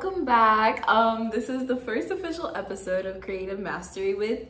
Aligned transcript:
welcome 0.00 0.24
back. 0.24 0.88
Um, 0.88 1.28
this 1.30 1.48
is 1.48 1.66
the 1.66 1.74
first 1.74 2.12
official 2.12 2.52
episode 2.54 3.04
of 3.04 3.20
Creative 3.20 3.58
Mastery 3.58 4.14
with 4.14 4.46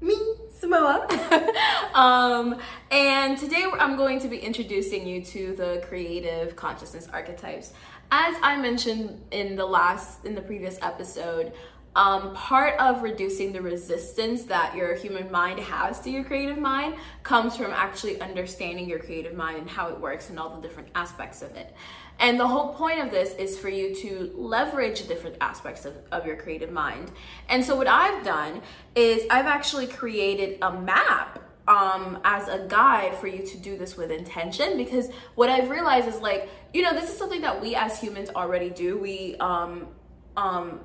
me, 0.00 0.16
Simone. 0.50 1.06
um, 1.94 2.58
and 2.90 3.38
today 3.38 3.64
I'm 3.78 3.96
going 3.96 4.18
to 4.18 4.26
be 4.26 4.38
introducing 4.38 5.06
you 5.06 5.24
to 5.26 5.54
the 5.54 5.80
creative 5.86 6.56
consciousness 6.56 7.06
archetypes. 7.12 7.72
As 8.10 8.34
I 8.42 8.60
mentioned 8.60 9.22
in 9.30 9.54
the 9.54 9.66
last, 9.66 10.24
in 10.24 10.34
the 10.34 10.42
previous 10.42 10.76
episode, 10.82 11.52
um, 11.94 12.34
part 12.34 12.80
of 12.80 13.02
reducing 13.02 13.52
the 13.52 13.60
resistance 13.60 14.44
that 14.44 14.74
your 14.74 14.94
human 14.94 15.30
mind 15.30 15.60
has 15.60 16.00
to 16.00 16.10
your 16.10 16.24
creative 16.24 16.56
mind 16.56 16.94
comes 17.22 17.54
from 17.54 17.70
actually 17.70 18.20
understanding 18.20 18.88
your 18.88 18.98
creative 18.98 19.34
mind 19.34 19.58
and 19.58 19.70
how 19.70 19.88
it 19.88 20.00
works 20.00 20.30
and 20.30 20.38
all 20.38 20.56
the 20.56 20.66
different 20.66 20.88
aspects 20.94 21.42
of 21.42 21.54
it. 21.54 21.74
And 22.18 22.38
the 22.38 22.46
whole 22.46 22.74
point 22.74 23.00
of 23.00 23.10
this 23.10 23.34
is 23.34 23.58
for 23.58 23.68
you 23.68 23.94
to 23.96 24.32
leverage 24.34 25.08
different 25.08 25.36
aspects 25.40 25.84
of, 25.84 25.96
of 26.12 26.24
your 26.24 26.36
creative 26.36 26.70
mind. 26.70 27.10
And 27.48 27.64
so, 27.64 27.76
what 27.76 27.88
I've 27.88 28.24
done 28.24 28.62
is 28.94 29.24
I've 29.30 29.46
actually 29.46 29.86
created 29.86 30.58
a 30.62 30.72
map 30.72 31.40
um, 31.66 32.18
as 32.24 32.48
a 32.48 32.66
guide 32.68 33.16
for 33.16 33.26
you 33.26 33.44
to 33.46 33.56
do 33.56 33.76
this 33.76 33.96
with 33.96 34.10
intention 34.10 34.76
because 34.76 35.10
what 35.34 35.48
I've 35.48 35.70
realized 35.70 36.08
is 36.08 36.20
like, 36.20 36.48
you 36.72 36.82
know, 36.82 36.92
this 36.92 37.10
is 37.10 37.16
something 37.16 37.40
that 37.42 37.60
we 37.60 37.74
as 37.74 38.00
humans 38.00 38.30
already 38.34 38.70
do. 38.70 38.98
We, 38.98 39.36
um, 39.36 39.88
um, 40.36 40.80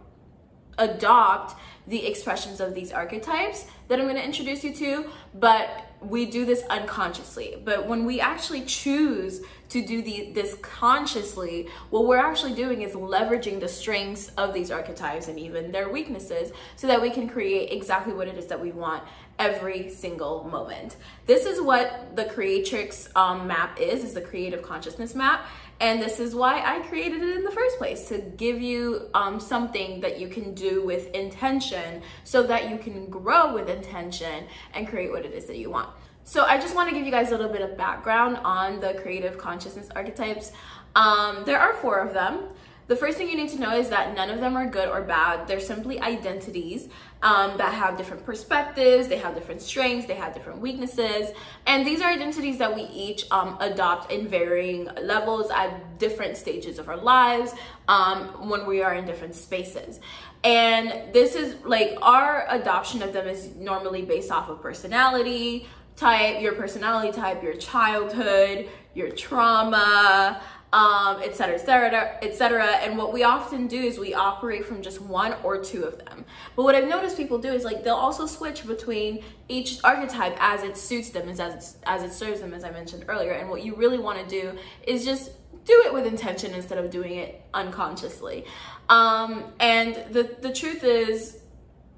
adopt 0.78 1.56
the 1.88 2.06
expressions 2.06 2.60
of 2.60 2.76
these 2.76 2.92
archetypes 2.92 3.66
that 3.88 4.00
I'm 4.00 4.06
going 4.06 4.18
to 4.18 4.24
introduce 4.24 4.64
you 4.64 4.74
to, 4.76 5.10
but 5.34 5.86
we 6.02 6.26
do 6.26 6.46
this 6.46 6.64
unconsciously. 6.70 7.62
But 7.64 7.88
when 7.88 8.06
we 8.06 8.20
actually 8.20 8.62
choose 8.66 9.42
to 9.70 9.86
do 9.86 10.02
the, 10.02 10.32
this 10.34 10.56
consciously, 10.62 11.68
what 11.90 12.06
we're 12.06 12.18
actually 12.18 12.54
doing 12.54 12.82
is 12.82 12.94
leveraging 12.94 13.60
the 13.60 13.68
strengths 13.68 14.30
of 14.38 14.54
these 14.54 14.72
archetypes 14.72 15.28
and 15.28 15.40
even 15.40 15.72
their 15.72 15.90
weaknesses 15.90 16.52
so 16.76 16.88
that 16.88 17.02
we 17.02 17.10
can 17.10 17.28
create 17.28 17.72
exactly 17.72 18.14
what 18.14 18.28
it 18.28 18.38
is 18.38 18.48
that 18.48 18.60
we 18.60 18.72
want 18.72 19.04
every 19.40 19.90
single 19.90 20.44
moment. 20.46 20.96
This 21.26 21.46
is 21.46 21.62
what 21.62 22.16
the 22.16 22.26
Creatrix 22.26 23.10
um, 23.16 23.48
map 23.48 23.80
is, 23.80 24.04
is 24.04 24.14
the 24.14 24.22
creative 24.22 24.62
consciousness 24.62 25.14
map. 25.14 25.46
And 25.80 26.02
this 26.02 26.20
is 26.20 26.34
why 26.34 26.62
I 26.62 26.80
created 26.88 27.22
it 27.22 27.38
in 27.38 27.44
the 27.44 27.52
first 27.52 27.78
place 27.78 28.08
to 28.10 28.18
give 28.18 28.62
you 28.62 29.10
um, 29.14 29.40
something 29.40 30.00
that 30.02 30.20
you 30.20 30.28
can 30.28 30.56
do 30.56 30.84
with 30.84 31.14
intention 31.14 32.02
so 32.24 32.42
that 32.44 32.70
you 32.72 32.78
can 32.78 33.06
grow 33.08 33.54
with 33.54 33.70
intention 33.70 34.46
and 34.74 34.88
create 34.88 35.12
what 35.12 35.24
it 35.24 35.34
is 35.34 35.46
that 35.46 35.58
you 35.58 35.70
want. 35.70 35.90
So 36.28 36.44
I 36.44 36.58
just 36.58 36.76
want 36.76 36.90
to 36.90 36.94
give 36.94 37.06
you 37.06 37.12
guys 37.12 37.30
a 37.30 37.38
little 37.38 37.50
bit 37.50 37.62
of 37.62 37.78
background 37.78 38.36
on 38.44 38.82
the 38.82 38.96
creative 38.96 39.38
consciousness 39.38 39.88
archetypes. 39.96 40.52
Um, 40.94 41.44
there 41.46 41.58
are 41.58 41.74
four 41.76 42.00
of 42.00 42.14
them. 42.14 42.50
The 42.88 42.98
first 42.98 43.18
thing 43.18 43.30
you 43.30 43.38
need 43.38 43.50
to 43.52 43.60
know 43.60 43.74
is 43.74 43.88
that 43.90 44.14
none 44.14 44.30
of 44.30 44.42
them 44.42 44.58
are 44.58 44.66
good 44.66 44.90
or 44.90 45.02
bad. 45.02 45.48
They're 45.48 45.62
simply 45.62 46.02
identities 46.02 46.90
um, 47.22 47.58
that 47.58 47.74
have 47.74 47.98
different 47.98 48.26
perspectives, 48.26 49.08
they 49.08 49.18
have 49.18 49.36
different 49.36 49.62
strengths, 49.62 50.06
they 50.06 50.16
have 50.16 50.34
different 50.34 50.60
weaknesses. 50.60 51.30
And 51.66 51.88
these 51.88 52.02
are 52.02 52.12
identities 52.12 52.58
that 52.58 52.76
we 52.76 52.84
each 52.84 53.26
um, 53.32 53.58
adopt 53.62 54.12
in 54.12 54.28
varying 54.28 54.90
levels 55.02 55.50
at 55.50 55.98
different 55.98 56.36
stages 56.36 56.78
of 56.78 56.90
our 56.90 56.98
lives 56.98 57.54
um, 57.88 58.50
when 58.50 58.66
we 58.66 58.82
are 58.82 58.96
in 58.96 59.06
different 59.06 59.34
spaces. 59.34 60.02
And 60.44 61.14
this 61.14 61.36
is 61.36 61.56
like 61.64 61.98
our 62.02 62.46
adoption 62.50 63.02
of 63.02 63.12
them 63.12 63.28
is 63.28 63.56
normally 63.56 64.04
based 64.04 64.32
off 64.32 64.50
of 64.50 64.62
personality 64.62 65.68
type, 65.98 66.42
your 66.42 66.54
personality 66.54 67.12
type, 67.12 67.44
your 67.44 67.56
childhood, 67.56 68.70
your 68.94 69.10
trauma 69.10 70.42
um, 70.74 71.22
et 71.24 71.36
cetera, 71.36 71.56
et 71.56 71.66
cetera, 71.66 72.18
et 72.22 72.36
cetera. 72.36 72.66
And 72.66 72.98
what 72.98 73.14
we 73.14 73.24
often 73.24 73.68
do 73.68 73.80
is 73.80 73.98
we 73.98 74.14
operate 74.14 74.66
from 74.66 74.82
just 74.82 75.02
one 75.02 75.36
or 75.44 75.64
two 75.64 75.84
of 75.84 75.98
them. 75.98 76.26
But 76.56 76.64
what 76.64 76.76
I've 76.76 76.88
noticed 76.88 77.16
people 77.16 77.38
do 77.38 77.54
is 77.54 77.64
like 77.64 77.84
they'll 77.84 77.96
also 77.96 78.26
switch 78.26 78.68
between 78.68 79.24
each 79.48 79.80
archetype 79.84 80.36
as 80.40 80.64
it 80.64 80.78
suits 80.78 81.10
them, 81.10 81.30
as 81.30 81.40
it, 81.40 81.64
as 81.86 82.04
it 82.04 82.12
serves 82.12 82.42
them, 82.42 82.54
as 82.54 82.64
I 82.64 82.72
mentioned 82.72 83.06
earlier. 83.08 83.32
And 83.32 83.50
what 83.50 83.64
you 83.64 83.76
really 83.76 83.98
want 83.98 84.20
to 84.20 84.28
do 84.28 84.58
is 84.86 85.06
just 85.06 85.32
do 85.64 85.84
it 85.86 85.94
with 85.94 86.06
intention 86.06 86.54
instead 86.54 86.78
of 86.78 86.90
doing 86.90 87.16
it 87.16 87.42
unconsciously. 87.54 88.46
Um, 88.90 89.46
and 89.60 89.96
the, 90.12 90.36
the 90.42 90.52
truth 90.52 90.84
is, 90.84 91.40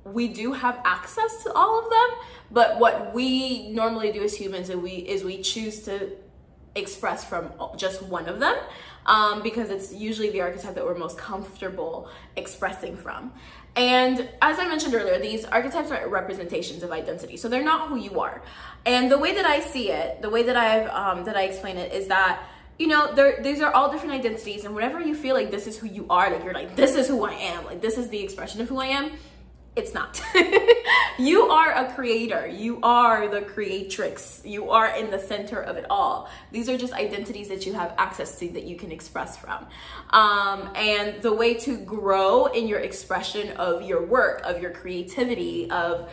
we 0.04 0.28
do 0.28 0.54
have 0.54 0.80
access 0.86 1.44
to 1.44 1.54
all 1.54 1.80
of 1.84 1.90
them, 1.90 2.10
but 2.52 2.80
what 2.80 3.14
we 3.14 3.70
normally 3.70 4.12
do 4.12 4.24
as 4.24 4.36
humans 4.36 4.70
is 4.70 4.76
we, 4.76 4.92
is 4.92 5.24
we 5.24 5.42
choose 5.42 5.82
to 5.84 6.12
express 6.76 7.26
from 7.26 7.52
just 7.76 8.02
one 8.04 8.28
of 8.28 8.40
them 8.40 8.56
um, 9.06 9.42
because 9.42 9.70
it's 9.70 9.94
usually 9.94 10.30
the 10.30 10.42
archetype 10.42 10.76
that 10.76 10.86
we're 10.86 10.98
most 10.98 11.18
comfortable 11.18 12.10
expressing 12.36 12.96
from. 12.96 13.34
And 13.76 14.30
as 14.42 14.60
I 14.60 14.68
mentioned 14.68 14.94
earlier, 14.94 15.20
these 15.20 15.46
archetypes 15.46 15.92
are 15.92 16.08
representations 16.08 16.84
of 16.84 16.92
identity, 16.92 17.38
so 17.38 17.50
they're 17.50 17.64
not 17.64 17.88
who 17.88 17.98
you 17.98 18.20
are. 18.20 18.42
And 18.86 19.12
the 19.12 19.18
way 19.18 19.34
that 19.36 19.46
I 19.46 19.60
see 19.60 19.92
it, 19.92 20.22
the 20.22 20.30
way 20.30 20.44
that 20.44 20.56
I've 20.56 20.90
um, 20.90 21.26
that 21.26 21.36
I 21.36 21.44
explain 21.44 21.78
it, 21.78 21.94
is 21.94 22.08
that 22.08 22.42
you 22.78 22.88
know, 22.88 23.14
these 23.44 23.60
are 23.60 23.74
all 23.74 23.92
different 23.92 24.14
identities, 24.14 24.64
and 24.64 24.74
whenever 24.74 25.02
you 25.02 25.14
feel 25.14 25.36
like 25.36 25.52
this 25.52 25.68
is 25.68 25.78
who 25.78 25.88
you 25.88 26.06
are, 26.10 26.32
like 26.32 26.46
you're 26.46 26.54
like, 26.54 26.78
this 26.78 26.96
is 26.96 27.10
who 27.10 27.26
I 27.26 27.34
am, 27.34 27.66
like 27.66 27.82
this 27.82 27.98
is 27.98 28.08
the 28.08 28.22
expression 28.24 28.62
of 28.62 28.70
who 28.70 28.80
I 28.80 28.86
am, 28.86 29.12
it's 29.80 29.94
not. 29.94 30.22
you 31.18 31.44
are 31.44 31.72
a 31.72 31.94
creator. 31.94 32.46
You 32.48 32.80
are 32.84 33.28
the 33.28 33.42
creatrix. 33.42 34.42
You 34.46 34.70
are 34.72 34.88
in 34.96 35.10
the 35.10 35.20
center 35.20 35.62
of 35.62 35.78
it 35.78 35.86
all. 35.90 36.30
These 36.52 36.70
are 36.70 36.78
just 36.78 36.94
identities 36.94 37.48
that 37.48 37.66
you 37.66 37.74
have 37.74 37.96
access 37.98 38.38
to 38.40 38.50
that 38.50 38.66
you 38.66 38.76
can 38.76 38.92
express 38.92 39.38
from. 39.38 39.66
Um, 40.10 40.70
and 40.76 41.22
the 41.22 41.34
way 41.34 41.54
to 41.56 41.78
grow 41.78 42.48
in 42.48 42.68
your 42.68 42.80
expression 42.80 43.56
of 43.58 43.82
your 43.82 44.06
work, 44.06 44.42
of 44.44 44.62
your 44.62 44.72
creativity, 44.72 45.72
of 45.72 46.12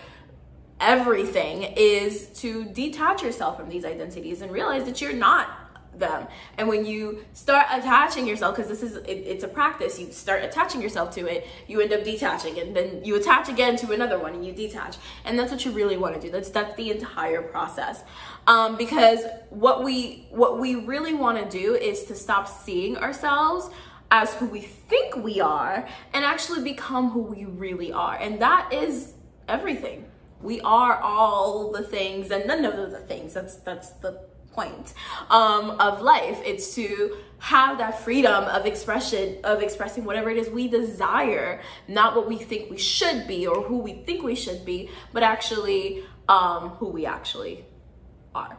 everything 0.80 1.62
is 1.76 2.26
to 2.40 2.64
detach 2.66 3.22
yourself 3.22 3.56
from 3.56 3.68
these 3.68 3.84
identities 3.84 4.42
and 4.42 4.52
realize 4.52 4.84
that 4.84 5.00
you're 5.00 5.12
not 5.12 5.65
them. 5.98 6.26
And 6.58 6.68
when 6.68 6.84
you 6.84 7.24
start 7.32 7.66
attaching 7.70 8.26
yourself, 8.26 8.56
because 8.56 8.70
this 8.70 8.82
is 8.82 8.96
it, 8.96 9.10
it's 9.10 9.44
a 9.44 9.48
practice, 9.48 9.98
you 9.98 10.12
start 10.12 10.42
attaching 10.44 10.80
yourself 10.80 11.14
to 11.14 11.26
it, 11.26 11.46
you 11.66 11.80
end 11.80 11.92
up 11.92 12.04
detaching, 12.04 12.58
and 12.58 12.76
then 12.76 13.04
you 13.04 13.16
attach 13.16 13.48
again 13.48 13.76
to 13.76 13.92
another 13.92 14.18
one, 14.18 14.34
and 14.34 14.44
you 14.44 14.52
detach. 14.52 14.96
And 15.24 15.38
that's 15.38 15.50
what 15.50 15.64
you 15.64 15.72
really 15.72 15.96
want 15.96 16.14
to 16.14 16.20
do. 16.20 16.30
That's 16.30 16.50
that's 16.50 16.74
the 16.76 16.90
entire 16.90 17.42
process. 17.42 18.02
Um, 18.46 18.76
because 18.76 19.20
what 19.50 19.82
we 19.82 20.26
what 20.30 20.60
we 20.60 20.74
really 20.76 21.14
want 21.14 21.38
to 21.38 21.58
do 21.58 21.74
is 21.74 22.04
to 22.04 22.14
stop 22.14 22.48
seeing 22.48 22.96
ourselves 22.96 23.70
as 24.10 24.34
who 24.34 24.46
we 24.46 24.60
think 24.60 25.16
we 25.16 25.40
are 25.40 25.86
and 26.12 26.24
actually 26.24 26.62
become 26.62 27.10
who 27.10 27.22
we 27.22 27.44
really 27.44 27.92
are. 27.92 28.16
And 28.16 28.40
that 28.40 28.72
is 28.72 29.14
everything. 29.48 30.06
We 30.40 30.60
are 30.60 31.00
all 31.00 31.72
the 31.72 31.82
things 31.82 32.30
and 32.30 32.46
none 32.46 32.64
of 32.64 32.90
the 32.90 33.00
things. 33.00 33.34
That's 33.34 33.56
that's 33.56 33.90
the 33.90 34.20
point 34.56 34.94
um, 35.30 35.70
of 35.78 36.02
life. 36.02 36.40
It's 36.44 36.74
to 36.74 37.16
have 37.38 37.78
that 37.78 38.00
freedom 38.00 38.44
of 38.44 38.66
expression, 38.66 39.38
of 39.44 39.62
expressing 39.62 40.04
whatever 40.04 40.30
it 40.30 40.38
is 40.38 40.48
we 40.48 40.66
desire, 40.68 41.60
not 41.86 42.16
what 42.16 42.26
we 42.26 42.38
think 42.38 42.70
we 42.70 42.78
should 42.78 43.28
be 43.28 43.46
or 43.46 43.62
who 43.62 43.78
we 43.78 44.02
think 44.06 44.24
we 44.24 44.34
should 44.34 44.64
be, 44.64 44.90
but 45.12 45.22
actually 45.22 46.02
um, 46.28 46.70
who 46.70 46.88
we 46.88 47.06
actually 47.06 47.64
are 48.34 48.56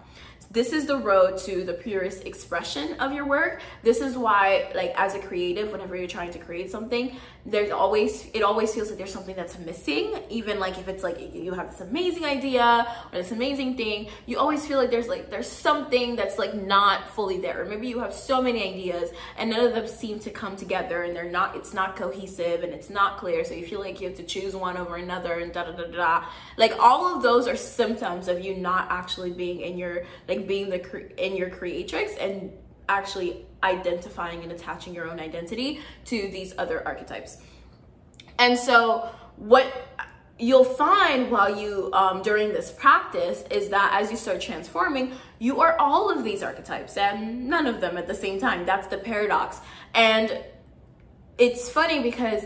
this 0.52 0.74
is 0.74 0.86
the 0.86 0.98
road 0.98 1.38
to 1.40 1.64
the 1.64 1.74
purest 1.74 2.26
expression 2.26 3.00
of 3.00 3.12
your 3.14 3.26
work. 3.26 3.62
This 3.84 4.02
is 4.02 4.18
why 4.18 4.72
like 4.76 4.94
as 4.96 5.16
a 5.16 5.20
creative 5.20 5.72
whenever 5.72 5.96
you're 5.96 6.08
trying 6.08 6.32
to 6.32 6.40
create 6.40 6.72
something 6.72 7.18
there's 7.48 7.72
always 7.72 8.28
it 8.34 8.44
always 8.44 8.76
feels 8.76 8.90
like 8.90 8.98
there's 8.98 9.12
something 9.12 9.36
that's 9.36 9.58
missing. 9.60 10.14
Even 10.30 10.60
like 10.60 10.78
if 10.78 10.90
it's 10.90 11.02
like 11.02 11.34
you 11.34 11.54
have 11.54 11.72
this 11.72 11.80
amazing 11.80 12.26
idea 12.26 12.86
or 13.12 13.18
this 13.18 13.32
amazing 13.32 13.78
thing 13.78 14.10
you 14.26 14.38
always 14.38 14.66
feel 14.68 14.78
like 14.78 14.92
there's 14.92 15.08
like 15.08 15.30
there's 15.30 15.50
something 15.50 16.18
that's 16.18 16.38
like 16.38 16.54
not 16.54 17.10
fully 17.10 17.40
there. 17.40 17.62
Or 17.62 17.66
maybe 17.66 17.88
you 17.88 18.00
have 18.00 18.14
so 18.14 18.42
many 18.42 18.68
ideas 18.68 19.12
and 19.38 19.50
none 19.50 19.66
of 19.66 19.74
them 19.74 19.88
seem 19.88 20.20
to 20.20 20.30
come 20.30 20.58
together 20.58 21.04
and 21.04 21.16
they're 21.16 21.32
not 21.32 21.56
it's 21.56 21.74
not 21.74 21.96
cohesive 21.96 22.64
and 22.64 22.74
it's 22.74 22.90
not 22.90 23.18
clear. 23.18 23.46
So 23.46 23.54
you 23.54 23.66
feel 23.66 23.80
like 23.80 24.02
you 24.02 24.10
have 24.10 24.18
to 24.18 24.24
choose 24.24 24.54
one 24.54 24.76
over 24.76 24.98
another 24.98 25.40
and 25.40 25.54
da 25.54 25.64
da 25.64 25.72
da 25.72 25.86
da. 25.86 26.26
Like 26.58 26.74
all 26.80 27.16
of 27.16 27.24
those 27.24 27.48
are 27.48 27.56
symptoms 27.56 28.28
of 28.28 28.44
you 28.44 28.58
not 28.58 28.88
actually 28.92 29.32
being 29.32 29.62
in 29.62 29.78
your 29.78 30.04
like 30.28 30.37
like 30.38 30.48
being 30.48 30.70
the 30.70 30.80
cre- 30.80 31.14
in 31.18 31.36
your 31.36 31.50
creatrix 31.50 32.16
and 32.16 32.52
actually 32.90 33.46
identifying 33.64 34.44
and 34.44 34.52
attaching 34.52 34.94
your 34.94 35.10
own 35.10 35.20
identity 35.20 35.82
to 36.06 36.30
these 36.30 36.54
other 36.58 36.86
archetypes. 36.86 37.38
And 38.40 38.58
so 38.58 39.10
what 39.36 39.72
you'll 40.40 40.64
find 40.64 41.32
while 41.32 41.60
you 41.60 41.90
um, 41.94 42.22
during 42.22 42.50
this 42.50 42.72
practice 42.72 43.44
is 43.50 43.70
that 43.70 43.92
as 44.00 44.12
you 44.12 44.18
start 44.18 44.40
transforming 44.40 45.12
you 45.40 45.62
are 45.62 45.76
all 45.80 46.12
of 46.16 46.24
these 46.24 46.44
archetypes 46.44 46.96
and 46.96 47.48
none 47.48 47.66
of 47.66 47.82
them 47.82 47.98
at 47.98 48.06
the 48.06 48.14
same 48.14 48.40
time 48.40 48.64
that's 48.64 48.86
the 48.88 48.98
paradox 49.00 49.60
and 49.96 50.44
it's 51.40 51.70
funny 51.70 52.04
because 52.04 52.44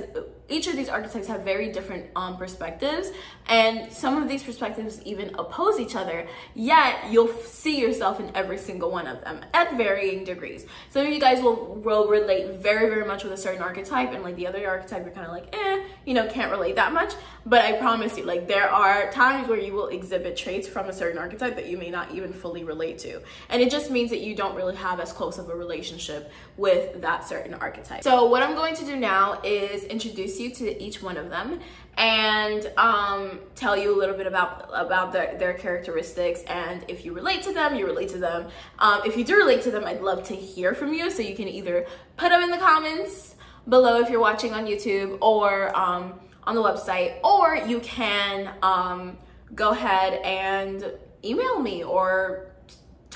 each 0.52 0.68
of 0.68 0.76
these 0.76 0.90
archetypes 0.90 1.28
have 1.28 1.42
very 1.42 1.72
different 1.72 2.08
um, 2.16 2.38
perspectives, 2.38 3.12
and 3.48 3.92
some 3.92 4.22
of 4.22 4.28
these 4.28 4.44
perspectives 4.44 5.02
even 5.04 5.34
oppose 5.36 5.80
each 5.80 5.96
other. 5.96 6.28
Yet 6.56 7.12
you'll 7.12 7.34
see 7.44 7.80
yourself 7.80 8.20
in 8.20 8.32
every 8.36 8.58
single 8.58 8.92
one 8.92 9.08
of 9.08 9.24
them 9.24 9.44
at 9.54 9.78
varying 9.78 10.24
degrees. 10.24 10.66
Some 10.90 11.06
of 11.06 11.12
you 11.12 11.20
guys 11.20 11.42
will 11.42 11.76
will 11.76 12.08
relate 12.08 12.56
very 12.56 12.90
very 12.90 13.06
much 13.06 13.24
with 13.24 13.34
a 13.34 13.38
certain 13.38 13.62
archetype, 13.62 14.12
and 14.12 14.24
like 14.24 14.36
the 14.36 14.48
other 14.48 14.68
archetype, 14.68 15.04
you're 15.06 15.14
kind 15.14 15.28
of 15.28 15.34
like, 15.34 15.56
eh, 15.56 15.84
you 16.06 16.14
know, 16.14 16.28
can't 16.28 16.52
relate 16.52 16.76
that 16.76 16.94
much. 16.94 17.14
But 17.46 17.66
I 17.66 17.74
promise 17.74 18.18
you, 18.18 18.26
like 18.26 18.48
there 18.48 18.70
are 18.70 19.12
times 19.12 19.48
where 19.48 19.60
you 19.60 19.74
will 19.74 19.88
exhibit 19.88 20.38
traits 20.38 20.68
from 20.68 20.90
a 20.90 20.94
certain 20.94 21.18
archetype 21.18 21.56
that 21.56 21.68
you 21.68 21.78
may 21.78 21.90
not 21.90 22.12
even 22.12 22.34
fully 22.34 22.64
relate 22.64 23.00
to, 23.00 23.22
and 23.50 23.62
it 23.62 23.72
just 23.72 23.90
means 23.90 24.10
that 24.10 24.20
you 24.20 24.36
don't 24.36 24.56
really 24.56 24.76
have 24.76 25.00
as 25.00 25.14
close 25.14 25.38
of 25.38 25.50
a 25.50 25.56
relationship 25.56 26.32
with 26.58 27.02
that 27.02 27.28
certain 27.28 27.54
archetype. 27.54 28.04
So 28.04 28.26
what 28.26 28.44
I'm 28.44 28.56
going 28.56 28.76
to 28.76 28.86
do 28.86 28.96
now 28.96 29.42
is 29.44 29.84
introduce 29.86 30.40
you 30.42 30.52
to 30.52 30.84
each 30.84 31.02
one 31.02 31.18
of 31.18 31.30
them 31.30 31.60
and 31.98 32.72
um, 32.78 33.40
tell 33.56 33.78
you 33.78 33.96
a 33.96 33.98
little 33.98 34.16
bit 34.16 34.28
about 34.28 34.70
about 34.74 35.14
their, 35.14 35.38
their 35.38 35.54
characteristics. 35.54 36.42
And 36.48 36.84
if 36.88 37.06
you 37.06 37.14
relate 37.14 37.44
to 37.44 37.54
them 37.54 37.76
you 37.76 37.86
relate 37.86 38.10
to 38.10 38.18
them. 38.18 38.48
Um, 38.80 39.02
if 39.06 39.16
you 39.16 39.24
do 39.24 39.36
relate 39.36 39.62
to 39.64 39.72
them 39.72 39.86
i'd 39.86 40.02
love 40.02 40.24
to 40.24 40.36
hear 40.36 40.74
from 40.74 40.94
you. 40.94 41.10
So 41.10 41.22
you 41.22 41.36
can 41.36 41.48
either 41.48 41.86
put 42.18 42.30
them 42.30 42.42
in 42.44 42.52
the 42.52 42.58
comments 42.58 43.36
below 43.70 44.00
if 44.00 44.10
you're 44.10 44.20
watching 44.20 44.54
on 44.54 44.66
youtube 44.66 45.20
or 45.22 45.76
um, 45.78 46.20
on 46.44 46.56
the 46.56 46.62
website 46.62 47.24
or 47.24 47.56
you 47.56 47.80
can 47.82 48.52
um, 48.64 49.18
go 49.54 49.70
ahead 49.70 50.14
and 50.24 50.92
email 51.24 51.60
me 51.60 51.84
or 51.84 52.51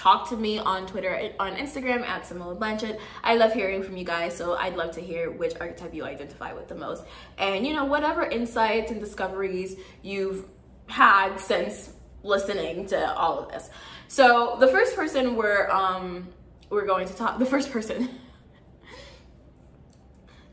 talk 0.05 0.29
to 0.29 0.37
me 0.37 0.59
on 0.59 0.85
Twitter, 0.85 1.31
on 1.39 1.55
Instagram 1.55 2.01
at 2.01 2.27
Simone 2.27 2.57
Blanchett. 2.57 2.99
I 3.23 3.37
love 3.37 3.53
hearing 3.53 3.81
from 3.81 3.97
you 3.97 4.05
guys, 4.05 4.37
so 4.37 4.53
I'd 4.53 4.75
love 4.75 4.91
to 4.91 5.01
hear 5.01 5.31
which 5.31 5.53
archetype 5.59 5.95
you 5.95 6.03
identify 6.03 6.53
with 6.53 6.67
the 6.67 6.75
most. 6.75 7.03
And 7.39 7.65
you 7.65 7.73
know, 7.73 7.85
whatever 7.85 8.21
insights 8.21 8.91
and 8.91 8.99
discoveries 8.99 9.77
you've 10.03 10.45
had 10.85 11.37
since 11.37 11.91
listening 12.21 12.85
to 12.87 13.15
all 13.15 13.39
of 13.39 13.51
this. 13.51 13.71
So 14.07 14.57
the 14.59 14.67
first 14.67 14.95
person 14.95 15.35
we're 15.35 15.67
um 15.71 16.27
we're 16.69 16.85
going 16.85 17.07
to 17.07 17.15
talk 17.15 17.39
the 17.39 17.45
first 17.45 17.71
person 17.71 18.09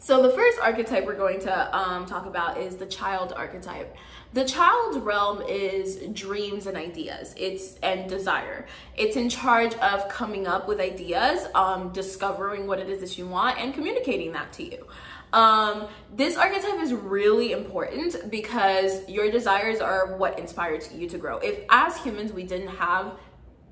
so 0.03 0.21
the 0.21 0.31
first 0.31 0.59
archetype 0.61 1.07
we're 1.07 1.15
going 1.15 1.39
to 1.43 1.77
um, 1.77 2.07
talk 2.07 2.27
about 2.27 2.59
is 2.59 2.75
the 2.75 2.87
child 2.87 3.33
archetype. 3.37 3.97
The 4.33 4.45
child 4.45 5.05
realm 5.05 5.43
is 5.43 5.99
dreams 6.13 6.67
and 6.67 6.77
ideas. 6.77 7.33
It's 7.37 7.75
and 7.85 8.09
desire. 8.09 8.67
It's 8.97 9.15
in 9.15 9.29
charge 9.29 9.75
of 9.75 10.09
coming 10.09 10.49
up 10.49 10.67
with 10.67 10.81
ideas, 10.81 11.47
um, 11.55 11.93
discovering 11.93 12.67
what 12.67 12.81
it 12.81 12.91
is 12.91 12.99
that 12.99 13.17
you 13.17 13.29
want, 13.29 13.61
and 13.61 13.73
communicating 13.73 14.33
that 14.33 14.53
to 14.55 14.65
you. 14.65 14.89
Um, 15.33 15.87
this 16.13 16.37
archetype 16.37 16.81
is 16.81 16.93
really 16.93 17.53
important 17.53 18.29
because 18.29 19.09
your 19.09 19.31
desires 19.31 19.81
are 19.81 20.17
what 20.17 20.37
inspires 20.37 20.93
you 20.93 21.09
to 21.11 21.17
grow. 21.17 21.39
If 21.39 21.61
as 21.71 21.97
humans 21.97 22.33
we 22.33 22.43
didn't 22.43 22.75
have 22.75 23.13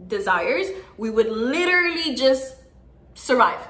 desires, 0.07 0.69
we 0.97 1.11
would 1.11 1.29
literally 1.29 2.15
just 2.15 2.55
survive 3.15 3.67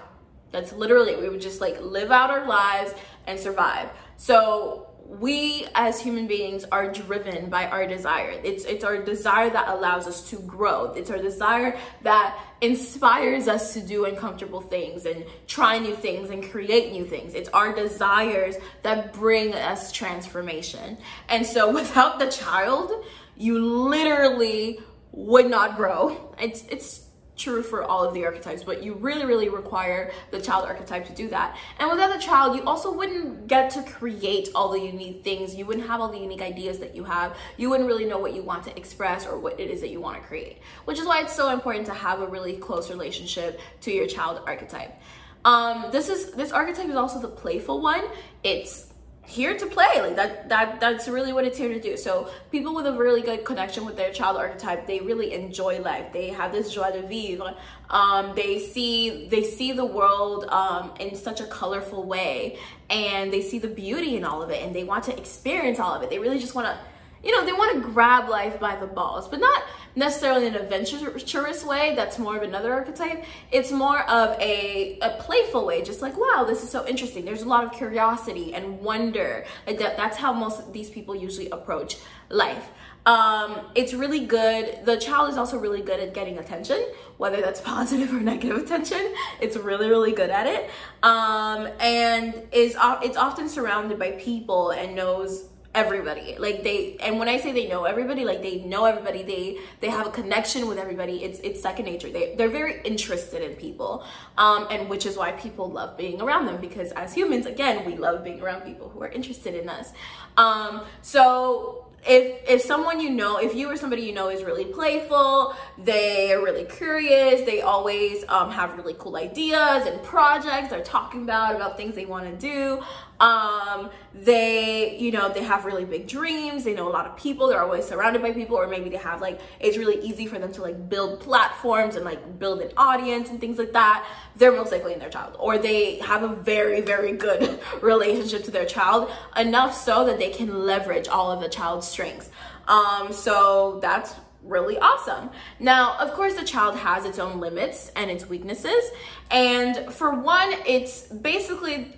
that's 0.51 0.73
literally, 0.73 1.17
we 1.17 1.29
would 1.29 1.41
just 1.41 1.61
like 1.61 1.81
live 1.81 2.11
out 2.11 2.31
our 2.31 2.47
lives 2.47 2.93
and 3.27 3.39
survive. 3.39 3.91
So 4.17 4.91
we 5.11 5.67
as 5.75 6.01
human 6.01 6.29
beings 6.29 6.65
are 6.71 6.91
driven 6.91 7.51
by 7.51 7.67
our 7.67 7.85
desire. 7.85 8.31
It's 8.45 8.65
it's 8.65 8.85
our 8.85 8.99
desire 8.99 9.51
that 9.51 9.69
allows 9.69 10.07
us 10.07 10.31
to 10.31 10.37
grow. 10.41 10.93
It's 10.93 11.11
our 11.11 11.19
desire 11.19 11.77
that 12.03 12.39
inspires 12.61 13.49
us 13.49 13.75
to 13.75 13.81
do 13.81 14.05
uncomfortable 14.05 14.61
things 14.61 15.07
and 15.07 15.25
try 15.49 15.79
new 15.79 15.97
things 15.97 16.31
and 16.31 16.49
create 16.49 16.93
new 16.93 17.05
things. 17.05 17.35
It's 17.35 17.49
our 17.49 17.75
desires 17.75 18.57
that 18.83 19.13
bring 19.13 19.53
us 19.53 19.91
transformation. 19.91 20.97
And 21.29 21.45
so 21.45 21.73
without 21.75 22.21
the 22.21 22.31
child, 22.31 22.93
you 23.37 23.59
literally 23.59 24.79
would 25.11 25.51
not 25.51 25.77
grow. 25.77 26.35
It's 26.39 26.65
it's 26.69 27.10
true 27.41 27.63
for 27.63 27.83
all 27.83 28.05
of 28.05 28.15
the 28.15 28.25
archetypes, 28.25 28.63
but 28.63 28.83
you 28.83 28.95
really, 28.95 29.25
really 29.25 29.49
require 29.49 30.13
the 30.31 30.41
child 30.41 30.67
archetype 30.67 31.07
to 31.07 31.13
do 31.13 31.29
that. 31.29 31.57
And 31.79 31.91
without 31.91 32.13
the 32.13 32.19
child, 32.19 32.57
you 32.57 32.63
also 32.65 32.93
wouldn't 32.93 33.47
get 33.47 33.71
to 33.71 33.83
create 33.83 34.51
all 34.55 34.71
the 34.71 34.81
unique 34.81 35.25
things. 35.25 35.55
You 35.55 35.67
wouldn't 35.67 35.87
have 35.87 36.01
all 36.01 36.09
the 36.09 36.19
unique 36.19 36.43
ideas 36.43 36.79
that 36.81 36.95
you 36.95 37.05
have. 37.05 37.37
You 37.57 37.71
wouldn't 37.71 37.89
really 37.89 38.05
know 38.05 38.19
what 38.19 38.35
you 38.35 38.43
want 38.43 38.65
to 38.65 38.77
express 38.77 39.27
or 39.27 39.39
what 39.39 39.59
it 39.59 39.71
is 39.71 39.81
that 39.81 39.91
you 39.91 40.01
want 40.01 40.21
to 40.21 40.27
create, 40.27 40.59
which 40.85 40.99
is 40.99 41.07
why 41.07 41.23
it's 41.23 41.35
so 41.35 41.49
important 41.51 41.87
to 41.87 41.95
have 41.95 42.21
a 42.21 42.27
really 42.27 42.57
close 42.57 42.91
relationship 42.91 43.61
to 43.83 43.91
your 43.91 44.07
child 44.07 44.43
archetype. 44.47 45.01
Um, 45.45 45.87
this 45.91 46.11
is 46.11 46.33
this 46.33 46.53
archetype 46.53 46.89
is 46.89 46.97
also 46.97 47.19
the 47.19 47.29
playful 47.29 47.81
one. 47.81 48.05
It's 48.45 48.90
here 49.27 49.57
to 49.57 49.67
play. 49.67 50.01
Like 50.01 50.17
that 50.17 50.49
that 50.49 50.81
that's 50.81 51.09
really 51.09 51.33
what 51.33 51.45
it's 51.45 51.59
here 51.59 51.69
to 51.69 51.81
do. 51.81 51.97
So 51.97 52.31
people 52.51 52.75
with 52.75 52.87
a 52.87 52.93
really 52.93 53.23
good 53.23 53.45
connection 53.45 53.85
with 53.85 53.97
their 53.97 54.13
child 54.13 54.37
archetype 54.37 54.87
they 54.87 55.01
really 55.01 55.33
enjoy 55.33 55.81
life. 55.81 56.13
They 56.13 56.29
have 56.29 56.53
this 56.53 56.73
joie 56.75 56.91
de 56.91 57.03
vivre. 57.03 57.55
Um, 57.89 58.35
they 58.35 58.59
see 58.59 59.29
they 59.29 59.45
see 59.45 59.73
the 59.73 59.85
world 59.85 60.47
um, 60.49 60.93
in 60.99 61.15
such 61.15 61.41
a 61.41 61.47
colorful 61.47 62.05
way 62.05 62.59
and 62.89 63.33
they 63.33 63.43
see 63.43 63.59
the 63.59 63.69
beauty 63.69 64.17
in 64.17 64.25
all 64.25 64.43
of 64.43 64.51
it 64.51 64.63
and 64.63 64.75
they 64.75 64.85
want 64.85 65.05
to 65.05 65.17
experience 65.17 65.79
all 65.79 65.95
of 65.95 66.03
it. 66.03 66.11
They 66.11 66.19
really 66.19 66.41
just 66.41 66.55
want 66.55 66.67
to 66.67 66.79
you 67.23 67.33
know, 67.33 67.45
they 67.45 67.53
want 67.53 67.75
to 67.75 67.81
grab 67.81 68.29
life 68.29 68.59
by 68.59 68.77
the 68.77 68.87
balls, 68.87 69.29
but 69.29 69.41
not 69.41 69.63
necessarily 69.95 70.47
in 70.47 70.55
an 70.55 70.63
adventurous 70.63 71.65
way. 71.65 71.95
That's 71.95 72.19
more 72.19 72.37
of 72.37 72.43
another 72.43 72.73
archetype. 72.73 73.25
It's 73.51 73.71
more 73.71 74.09
of 74.09 74.41
a, 74.41 74.99
a 75.01 75.11
playful 75.21 75.67
way, 75.67 75.83
just 75.83 76.01
like, 76.01 76.17
wow, 76.17 76.45
this 76.47 76.63
is 76.63 76.71
so 76.71 76.87
interesting. 76.87 77.25
There's 77.25 77.43
a 77.43 77.49
lot 77.49 77.65
of 77.65 77.73
curiosity 77.73 78.55
and 78.55 78.81
wonder. 78.81 79.45
That, 79.67 79.97
that's 79.97 80.17
how 80.17 80.33
most 80.33 80.61
of 80.61 80.73
these 80.73 80.89
people 80.89 81.15
usually 81.15 81.51
approach 81.51 81.99
life. 82.31 82.71
Um, 83.07 83.61
it's 83.75 83.95
really 83.95 84.27
good. 84.27 84.85
The 84.85 84.97
child 84.97 85.31
is 85.31 85.37
also 85.37 85.59
really 85.59 85.81
good 85.81 86.01
at 86.01 86.13
getting 86.15 86.39
attention, 86.39 86.85
whether 87.17 87.41
that's 87.41 87.61
positive 87.75 88.13
or 88.13 88.21
negative 88.21 88.59
attention. 88.59 89.15
It's 89.41 89.57
really, 89.57 89.89
really 89.89 90.13
good 90.13 90.31
at 90.31 90.47
it. 90.47 90.71
Um, 91.03 91.69
and 91.81 92.47
is, 92.53 92.77
it's 93.03 93.17
often 93.17 93.49
surrounded 93.49 93.99
by 93.99 94.13
people 94.13 94.71
and 94.71 94.95
knows 94.95 95.50
everybody. 95.75 96.37
Like 96.39 96.63
they 96.63 96.97
and 97.01 97.19
when 97.19 97.29
i 97.29 97.39
say 97.39 97.53
they 97.53 97.69
know 97.69 97.85
everybody 97.85 98.25
like 98.25 98.43
they 98.43 98.61
know 98.61 98.85
everybody. 98.85 99.23
They 99.23 99.59
they 99.81 99.89
have 99.89 100.07
a 100.07 100.11
connection 100.11 100.67
with 100.67 100.79
everybody. 100.79 101.23
It's 101.23 101.39
it's 101.41 101.61
second 101.61 101.85
nature. 101.85 102.11
They, 102.11 102.35
they're 102.35 102.49
very 102.49 102.81
interested 102.83 103.43
in 103.43 103.57
people 103.57 104.05
um 104.37 104.67
and 104.71 104.89
which 104.89 105.07
is 105.07 105.17
why 105.17 105.33
people 105.33 105.71
love 105.71 105.97
being 105.97 106.21
around 106.21 106.47
them 106.47 106.61
because 106.61 106.93
as 106.93 107.15
humans 107.15 107.47
again 107.47 107.85
we 107.85 107.97
love 107.97 108.25
being 108.25 108.41
around 108.41 108.63
people 108.63 108.89
who 108.89 109.03
are 109.03 109.09
interested 109.09 109.55
in 109.55 109.69
us. 109.69 109.93
Um 110.37 110.83
so 111.03 111.87
if 112.07 112.49
if 112.49 112.63
someone 112.63 112.99
you 112.99 113.11
know 113.11 113.37
if 113.37 113.55
you 113.55 113.71
or 113.71 113.77
somebody 113.77 114.03
you 114.03 114.13
know 114.13 114.31
is 114.31 114.43
really 114.43 114.65
playful 114.65 115.55
they 115.77 116.33
are 116.33 116.43
really 116.43 116.65
curious 116.65 117.43
they 117.43 117.61
always 117.61 118.25
um, 118.29 118.51
have 118.51 118.75
really 118.77 118.95
cool 118.99 119.17
ideas 119.17 119.87
and 119.87 120.03
projects 120.03 120.71
they're 120.71 120.83
talking 120.83 121.23
about 121.23 121.55
about 121.55 121.77
things 121.77 121.95
they 121.95 122.07
want 122.07 122.25
to 122.25 122.35
do 122.37 122.83
um, 123.21 123.91
they, 124.15 124.97
you 124.97 125.13
know, 125.13 125.29
they 125.29 125.43
have 125.43 125.67
really 125.67 125.85
big 125.85 126.09
dreams. 126.09 126.65
They 126.65 126.75
know 126.75 126.89
a 126.89 126.91
lot 126.91 127.07
of 127.07 127.17
people. 127.17 127.49
They're 127.49 127.63
always 127.63 127.87
surrounded 127.87 128.23
by 128.23 128.33
people, 128.33 128.57
or 128.57 128.67
maybe 128.67 128.89
they 128.89 128.97
have 128.97 129.21
like, 129.21 129.41
it's 129.61 129.77
really 129.77 130.01
easy 130.01 130.27
for 130.27 130.39
them 130.39 130.53
to 130.53 130.63
like 130.63 130.89
build 130.89 131.21
platforms 131.21 131.97
and 131.97 132.05
like 132.05 132.39
build 132.39 132.61
an 132.61 132.73
audience 132.77 133.29
and 133.29 133.39
things 133.39 133.59
like 133.59 133.73
that. 133.73 134.07
They're 134.37 134.53
most 134.53 134.73
likely 134.73 134.95
in 134.95 134.99
their 134.99 135.11
child, 135.11 135.37
or 135.39 135.59
they 135.59 135.99
have 135.99 136.23
a 136.23 136.29
very, 136.29 136.81
very 136.81 137.13
good 137.13 137.61
relationship 137.83 138.45
to 138.45 138.51
their 138.51 138.67
child, 138.67 139.11
enough 139.37 139.75
so 139.75 140.07
that 140.07 140.19
they 140.19 140.31
can 140.31 140.67
leverage 140.67 141.07
all 141.07 141.31
of 141.31 141.41
the 141.41 141.49
child's 141.49 141.87
strengths. 141.87 142.31
Um, 142.67 143.13
so 143.13 143.81
that's 143.83 144.15
really 144.43 144.79
awesome. 144.79 145.31
Now, 145.59 145.99
of 145.99 146.13
course, 146.15 146.35
the 146.35 146.45
child 146.45 146.77
has 146.77 147.05
its 147.05 147.19
own 147.19 147.41
limits 147.41 147.93
and 147.95 148.11
its 148.11 148.29
weaknesses. 148.29 148.91
And 149.31 149.93
for 149.93 150.15
one, 150.15 150.55
it's 150.67 151.03
basically 151.03 151.97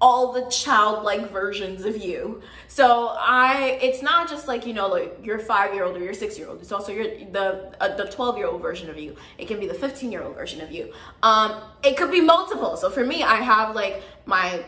all 0.00 0.32
the 0.32 0.42
childlike 0.50 1.30
versions 1.30 1.84
of 1.84 1.96
you. 1.96 2.42
So 2.68 3.14
I, 3.18 3.78
it's 3.82 4.02
not 4.02 4.28
just 4.28 4.48
like 4.48 4.66
you 4.66 4.72
know, 4.72 4.88
like 4.88 5.24
your 5.24 5.38
five 5.38 5.74
year 5.74 5.84
old 5.84 5.96
or 5.96 6.00
your 6.00 6.14
six 6.14 6.38
year 6.38 6.48
old. 6.48 6.60
It's 6.60 6.72
also 6.72 6.92
your 6.92 7.04
the 7.04 7.74
uh, 7.80 7.96
the 7.96 8.04
twelve 8.04 8.36
year 8.38 8.46
old 8.46 8.62
version 8.62 8.88
of 8.88 8.98
you. 8.98 9.16
It 9.38 9.48
can 9.48 9.60
be 9.60 9.66
the 9.66 9.74
fifteen 9.74 10.10
year 10.10 10.22
old 10.22 10.34
version 10.34 10.60
of 10.60 10.70
you. 10.70 10.92
Um, 11.22 11.60
it 11.82 11.96
could 11.96 12.10
be 12.10 12.20
multiple. 12.20 12.76
So 12.76 12.90
for 12.90 13.04
me, 13.04 13.22
I 13.22 13.36
have 13.36 13.74
like 13.74 14.02
my 14.26 14.64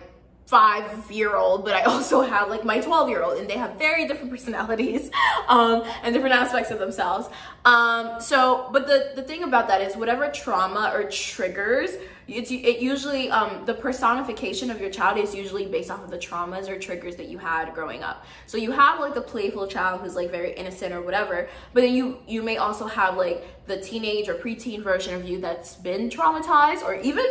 five 0.52 1.10
year 1.10 1.34
old, 1.34 1.64
but 1.64 1.72
I 1.74 1.82
also 1.92 2.20
have 2.20 2.50
like 2.50 2.62
my 2.62 2.78
12 2.78 3.08
year 3.08 3.22
old 3.22 3.38
and 3.38 3.48
they 3.48 3.56
have 3.56 3.78
very 3.78 4.06
different 4.06 4.30
personalities 4.30 5.10
um, 5.48 5.82
and 6.02 6.14
different 6.14 6.34
aspects 6.34 6.70
of 6.70 6.78
themselves. 6.78 7.28
Um, 7.64 8.20
so, 8.20 8.68
but 8.70 8.86
the, 8.86 9.12
the 9.14 9.22
thing 9.22 9.44
about 9.44 9.68
that 9.68 9.80
is 9.80 9.96
whatever 9.96 10.28
trauma 10.28 10.92
or 10.94 11.04
triggers, 11.04 11.92
it's, 12.28 12.50
it 12.50 12.80
usually, 12.80 13.30
um, 13.30 13.64
the 13.64 13.74
personification 13.74 14.70
of 14.70 14.80
your 14.80 14.90
child 14.90 15.18
is 15.18 15.34
usually 15.34 15.66
based 15.66 15.90
off 15.90 16.02
of 16.04 16.10
the 16.10 16.18
traumas 16.18 16.68
or 16.68 16.78
triggers 16.78 17.16
that 17.16 17.28
you 17.28 17.38
had 17.38 17.74
growing 17.74 18.02
up. 18.02 18.24
So 18.46 18.56
you 18.58 18.70
have 18.72 19.00
like 19.00 19.14
the 19.14 19.22
playful 19.22 19.66
child 19.66 20.00
who's 20.00 20.14
like 20.14 20.30
very 20.30 20.54
innocent 20.54 20.94
or 20.94 21.02
whatever, 21.02 21.48
but 21.72 21.82
then 21.82 21.94
you, 21.94 22.18
you 22.26 22.42
may 22.42 22.56
also 22.56 22.86
have 22.86 23.16
like 23.16 23.66
the 23.66 23.80
teenage 23.80 24.28
or 24.28 24.34
preteen 24.34 24.82
version 24.82 25.14
of 25.14 25.28
you 25.28 25.40
that's 25.40 25.76
been 25.76 26.08
traumatized 26.10 26.82
or 26.82 26.94
even 26.94 27.24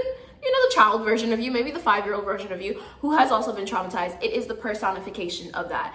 you 0.44 0.52
know, 0.52 0.70
the 0.70 0.74
child 0.74 1.06
version 1.06 1.32
of 1.34 1.40
you, 1.40 1.52
maybe 1.52 1.70
the 1.70 1.80
five 1.80 2.04
year 2.04 2.16
old 2.16 2.26
version 2.26 2.52
of 2.52 2.62
you 2.62 2.82
who 3.02 3.16
has 3.16 3.32
also 3.32 3.54
been 3.54 3.66
traumatized. 3.66 4.22
It 4.24 4.34
is 4.34 4.48
the 4.48 4.56
personification 4.56 5.54
of 5.54 5.70
that 5.70 5.94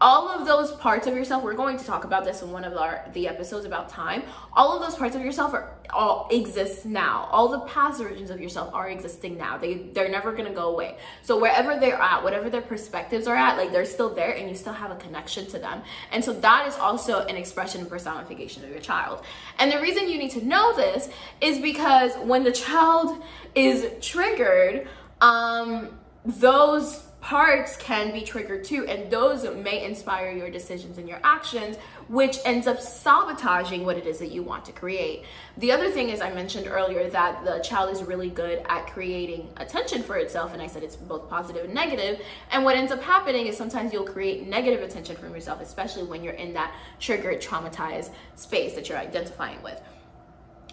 all 0.00 0.28
of 0.28 0.46
those 0.46 0.72
parts 0.72 1.06
of 1.06 1.14
yourself 1.14 1.42
we're 1.42 1.54
going 1.54 1.76
to 1.76 1.84
talk 1.84 2.04
about 2.04 2.24
this 2.24 2.42
in 2.42 2.52
one 2.52 2.64
of 2.64 2.76
our 2.76 3.04
the 3.12 3.26
episodes 3.26 3.64
about 3.64 3.88
time. 3.88 4.22
All 4.52 4.76
of 4.76 4.82
those 4.82 4.96
parts 4.96 5.16
of 5.16 5.22
yourself 5.22 5.54
are 5.54 5.72
all 5.90 6.28
exist 6.30 6.86
now. 6.86 7.28
All 7.32 7.48
the 7.48 7.60
past 7.60 8.00
versions 8.00 8.30
of 8.30 8.40
yourself 8.40 8.72
are 8.74 8.88
existing 8.88 9.36
now. 9.36 9.58
They 9.58 9.74
they're 9.74 10.08
never 10.08 10.32
going 10.32 10.48
to 10.48 10.54
go 10.54 10.68
away. 10.68 10.98
So 11.22 11.38
wherever 11.38 11.78
they're 11.78 12.00
at 12.00 12.22
whatever 12.22 12.48
their 12.48 12.62
perspectives 12.62 13.26
are 13.26 13.34
at 13.34 13.56
like 13.56 13.72
they're 13.72 13.84
still 13.84 14.14
there 14.14 14.32
and 14.36 14.48
you 14.48 14.54
still 14.54 14.72
have 14.72 14.90
a 14.90 14.96
connection 14.96 15.46
to 15.46 15.58
them. 15.58 15.82
And 16.12 16.24
so 16.24 16.32
that 16.32 16.68
is 16.68 16.76
also 16.76 17.24
an 17.26 17.36
expression 17.36 17.80
and 17.80 17.90
personification 17.90 18.64
of 18.64 18.70
your 18.70 18.80
child. 18.80 19.24
And 19.58 19.72
the 19.72 19.80
reason 19.80 20.08
you 20.08 20.18
need 20.18 20.32
to 20.32 20.44
know 20.44 20.76
this 20.76 21.08
is 21.40 21.58
because 21.58 22.14
when 22.18 22.44
the 22.44 22.52
child 22.52 23.22
is 23.54 23.86
triggered 24.00 24.86
um 25.20 25.98
those 26.24 27.07
parts 27.20 27.76
can 27.76 28.12
be 28.12 28.20
triggered 28.20 28.62
too 28.62 28.86
and 28.86 29.10
those 29.10 29.42
may 29.56 29.84
inspire 29.84 30.30
your 30.30 30.48
decisions 30.48 30.98
and 30.98 31.08
your 31.08 31.18
actions 31.24 31.76
which 32.06 32.38
ends 32.44 32.66
up 32.66 32.80
sabotaging 32.80 33.84
what 33.84 33.96
it 33.96 34.06
is 34.06 34.18
that 34.18 34.30
you 34.30 34.42
want 34.42 34.64
to 34.64 34.72
create. 34.72 35.24
The 35.56 35.72
other 35.72 35.90
thing 35.90 36.10
is 36.10 36.20
i 36.20 36.32
mentioned 36.32 36.68
earlier 36.68 37.10
that 37.10 37.44
the 37.44 37.58
child 37.58 37.92
is 37.92 38.02
really 38.04 38.30
good 38.30 38.64
at 38.68 38.86
creating 38.86 39.48
attention 39.56 40.02
for 40.02 40.16
itself 40.16 40.52
and 40.52 40.62
i 40.62 40.68
said 40.68 40.84
it's 40.84 40.96
both 40.96 41.28
positive 41.28 41.64
and 41.64 41.74
negative. 41.74 42.20
And 42.52 42.64
what 42.64 42.76
ends 42.76 42.92
up 42.92 43.02
happening 43.02 43.46
is 43.46 43.56
sometimes 43.56 43.92
you'll 43.92 44.04
create 44.04 44.46
negative 44.46 44.82
attention 44.82 45.16
from 45.16 45.34
yourself 45.34 45.60
especially 45.60 46.04
when 46.04 46.22
you're 46.22 46.34
in 46.34 46.52
that 46.54 46.72
triggered 47.00 47.40
traumatized 47.40 48.10
space 48.36 48.74
that 48.74 48.88
you're 48.88 48.98
identifying 48.98 49.60
with. 49.62 49.80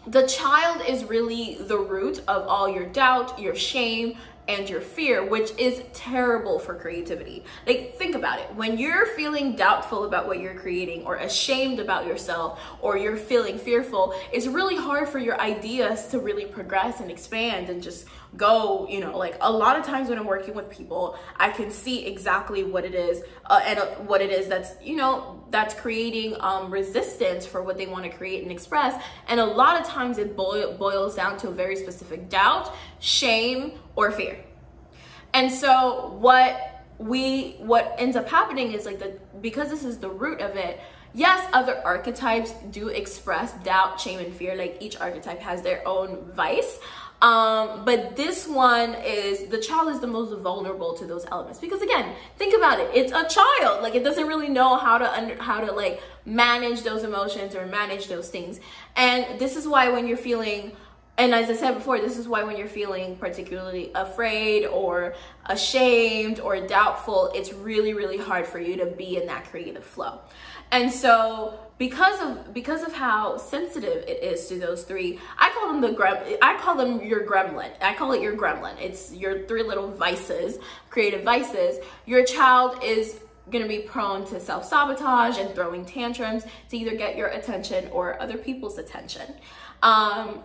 The 0.08 0.28
child 0.28 0.84
is 0.88 1.04
really 1.04 1.56
the 1.62 1.80
root 1.80 2.20
of 2.28 2.48
all 2.48 2.70
your 2.70 2.86
doubt, 2.86 3.40
your 3.40 3.56
shame, 3.56 4.18
and 4.48 4.70
your 4.70 4.82
fear, 4.82 5.26
which 5.26 5.52
is 5.58 5.82
terrible 5.94 6.60
for 6.60 6.76
creativity. 6.76 7.44
Like, 7.66 7.96
think 7.96 8.16
about 8.16 8.40
it. 8.40 8.54
When 8.56 8.78
you're 8.78 9.06
feeling 9.08 9.56
doubtful 9.56 10.06
about 10.06 10.28
what 10.28 10.40
you're 10.40 10.56
creating, 10.56 11.06
or 11.06 11.16
ashamed 11.16 11.80
about 11.80 12.06
yourself, 12.06 12.60
or 12.82 12.98
you're 12.98 13.18
feeling 13.18 13.58
fearful, 13.58 14.14
it's 14.32 14.48
really 14.48 14.76
hard 14.76 15.10
for 15.10 15.20
your 15.20 15.40
ideas 15.40 16.08
to 16.08 16.20
really 16.20 16.46
progress 16.46 17.00
and 17.00 17.10
expand 17.10 17.70
and 17.70 17.82
just 17.82 18.06
go, 18.38 18.88
you 18.90 19.00
know, 19.00 19.18
like 19.18 19.38
a 19.42 19.52
lot 19.52 19.78
of 19.78 19.86
times 19.86 20.10
when 20.10 20.18
I'm 20.18 20.26
working 20.26 20.54
with 20.54 20.70
people, 20.70 21.18
I 21.38 21.50
can 21.50 21.72
see 21.72 22.06
exactly 22.06 22.64
what 22.64 22.86
it 22.86 22.96
is 22.96 23.24
uh, 23.46 23.62
and 23.66 23.80
uh, 23.80 23.86
what 24.08 24.22
it 24.22 24.30
is 24.30 24.48
that's, 24.48 24.72
you 24.84 24.96
know, 24.96 25.44
that's 25.50 25.74
creating 25.74 26.36
um, 26.40 26.72
resistance 26.72 27.46
for 27.46 27.64
what 27.64 27.78
they 27.78 27.88
want 27.88 28.04
to 28.04 28.10
create 28.10 28.44
and 28.44 28.52
express. 28.52 29.02
And 29.28 29.40
a 29.40 29.46
lot 29.46 29.80
of 29.80 29.88
times 29.88 30.18
it 30.18 30.36
boil, 30.36 30.78
boils 30.78 31.16
down 31.16 31.38
to 31.40 31.50
a 31.50 31.52
very 31.52 31.76
specific 31.76 32.30
doubt, 32.30 32.74
shame, 33.00 33.74
or 33.96 34.12
fear. 34.12 34.38
And 35.34 35.52
so 35.52 36.16
what 36.20 36.76
we 36.98 37.56
what 37.60 37.96
ends 37.98 38.16
up 38.16 38.28
happening 38.30 38.72
is 38.72 38.86
like 38.86 39.00
the 39.00 39.20
because 39.42 39.70
this 39.70 39.84
is 39.84 39.98
the 39.98 40.10
root 40.10 40.40
of 40.40 40.56
it 40.56 40.80
yes 41.14 41.46
other 41.52 41.82
archetypes 41.84 42.54
do 42.72 42.88
express 42.88 43.54
doubt 43.64 44.00
shame 44.00 44.20
and 44.20 44.34
fear 44.34 44.56
like 44.56 44.78
each 44.80 44.98
archetype 44.98 45.42
has 45.42 45.62
their 45.62 45.86
own 45.86 46.24
vice 46.34 46.80
um, 47.26 47.86
but 47.86 48.16
this 48.16 48.48
one 48.48 48.94
is 49.04 49.48
the 49.48 49.58
child 49.58 49.90
is 49.90 50.00
the 50.00 50.06
most 50.06 50.32
vulnerable 50.42 50.94
to 50.94 51.08
those 51.08 51.26
elements. 51.32 51.60
Because 51.60 51.82
again 51.82 52.14
think 52.38 52.56
about 52.56 52.80
it. 52.80 52.92
It's 52.94 53.12
a 53.12 53.28
child. 53.28 53.82
Like 53.82 53.96
it 53.96 54.04
doesn't 54.04 54.28
really 54.28 54.48
know 54.48 54.78
how 54.78 55.00
to 55.00 55.12
under 55.12 55.42
how 55.42 55.60
to 55.60 55.72
like 55.72 56.04
manage 56.24 56.84
those 56.84 57.04
emotions 57.04 57.56
or 57.56 57.66
manage 57.66 58.10
those 58.10 58.30
things. 58.30 58.60
And 58.96 59.40
this 59.40 59.56
is 59.56 59.68
why 59.68 59.90
when 59.90 60.08
you're 60.08 60.18
feeling 60.18 60.74
and 61.18 61.34
as 61.34 61.50
I 61.50 61.56
said 61.56 61.74
before, 61.74 61.98
this 61.98 62.20
is 62.20 62.28
why 62.28 62.44
when 62.44 62.58
you're 62.58 62.68
feeling 62.68 63.16
particularly 63.16 63.90
afraid 63.96 64.68
or 64.68 65.16
ashamed 65.48 66.40
or 66.40 66.60
doubtful, 66.68 67.32
it's 67.34 67.54
really, 67.54 67.94
really 67.96 68.18
hard 68.18 68.46
for 68.46 68.60
you 68.60 68.76
to 68.78 68.86
be 68.86 69.18
in 69.18 69.26
that 69.28 69.46
creative 69.46 69.84
flow. 69.84 70.20
And 70.72 70.92
so 70.92 71.58
because 71.78 72.22
of 72.22 72.54
because 72.54 72.84
of 72.84 72.94
how 72.94 73.38
sensitive 73.38 74.04
it 74.08 74.24
is 74.24 74.48
to 74.48 74.60
those 74.60 74.84
three, 74.84 75.20
I 75.38 75.50
call 75.50 75.72
them 75.72 75.82
the 75.82 75.90
grem 75.90 76.38
I 76.42 76.58
call 76.58 76.76
them 76.76 77.04
your 77.04 77.26
gremlin. 77.26 77.72
I 77.82 77.94
call 77.96 78.14
it 78.14 78.22
your 78.22 78.36
gremlin. 78.36 78.80
It's 78.80 79.14
your 79.14 79.46
three 79.46 79.64
little 79.64 79.92
vices, 79.92 80.58
creative 80.90 81.24
vices. 81.24 81.80
Your 82.06 82.24
child 82.24 82.80
is 82.84 83.20
gonna 83.52 83.68
be 83.68 83.80
prone 83.80 84.26
to 84.26 84.40
self-sabotage 84.40 85.38
and 85.38 85.54
throwing 85.54 85.86
tantrums 85.86 86.44
to 86.70 86.78
either 86.78 86.96
get 86.96 87.16
your 87.16 87.28
attention 87.28 87.88
or 87.92 88.20
other 88.22 88.38
people's 88.38 88.78
attention. 88.78 89.36
Um, 89.84 90.44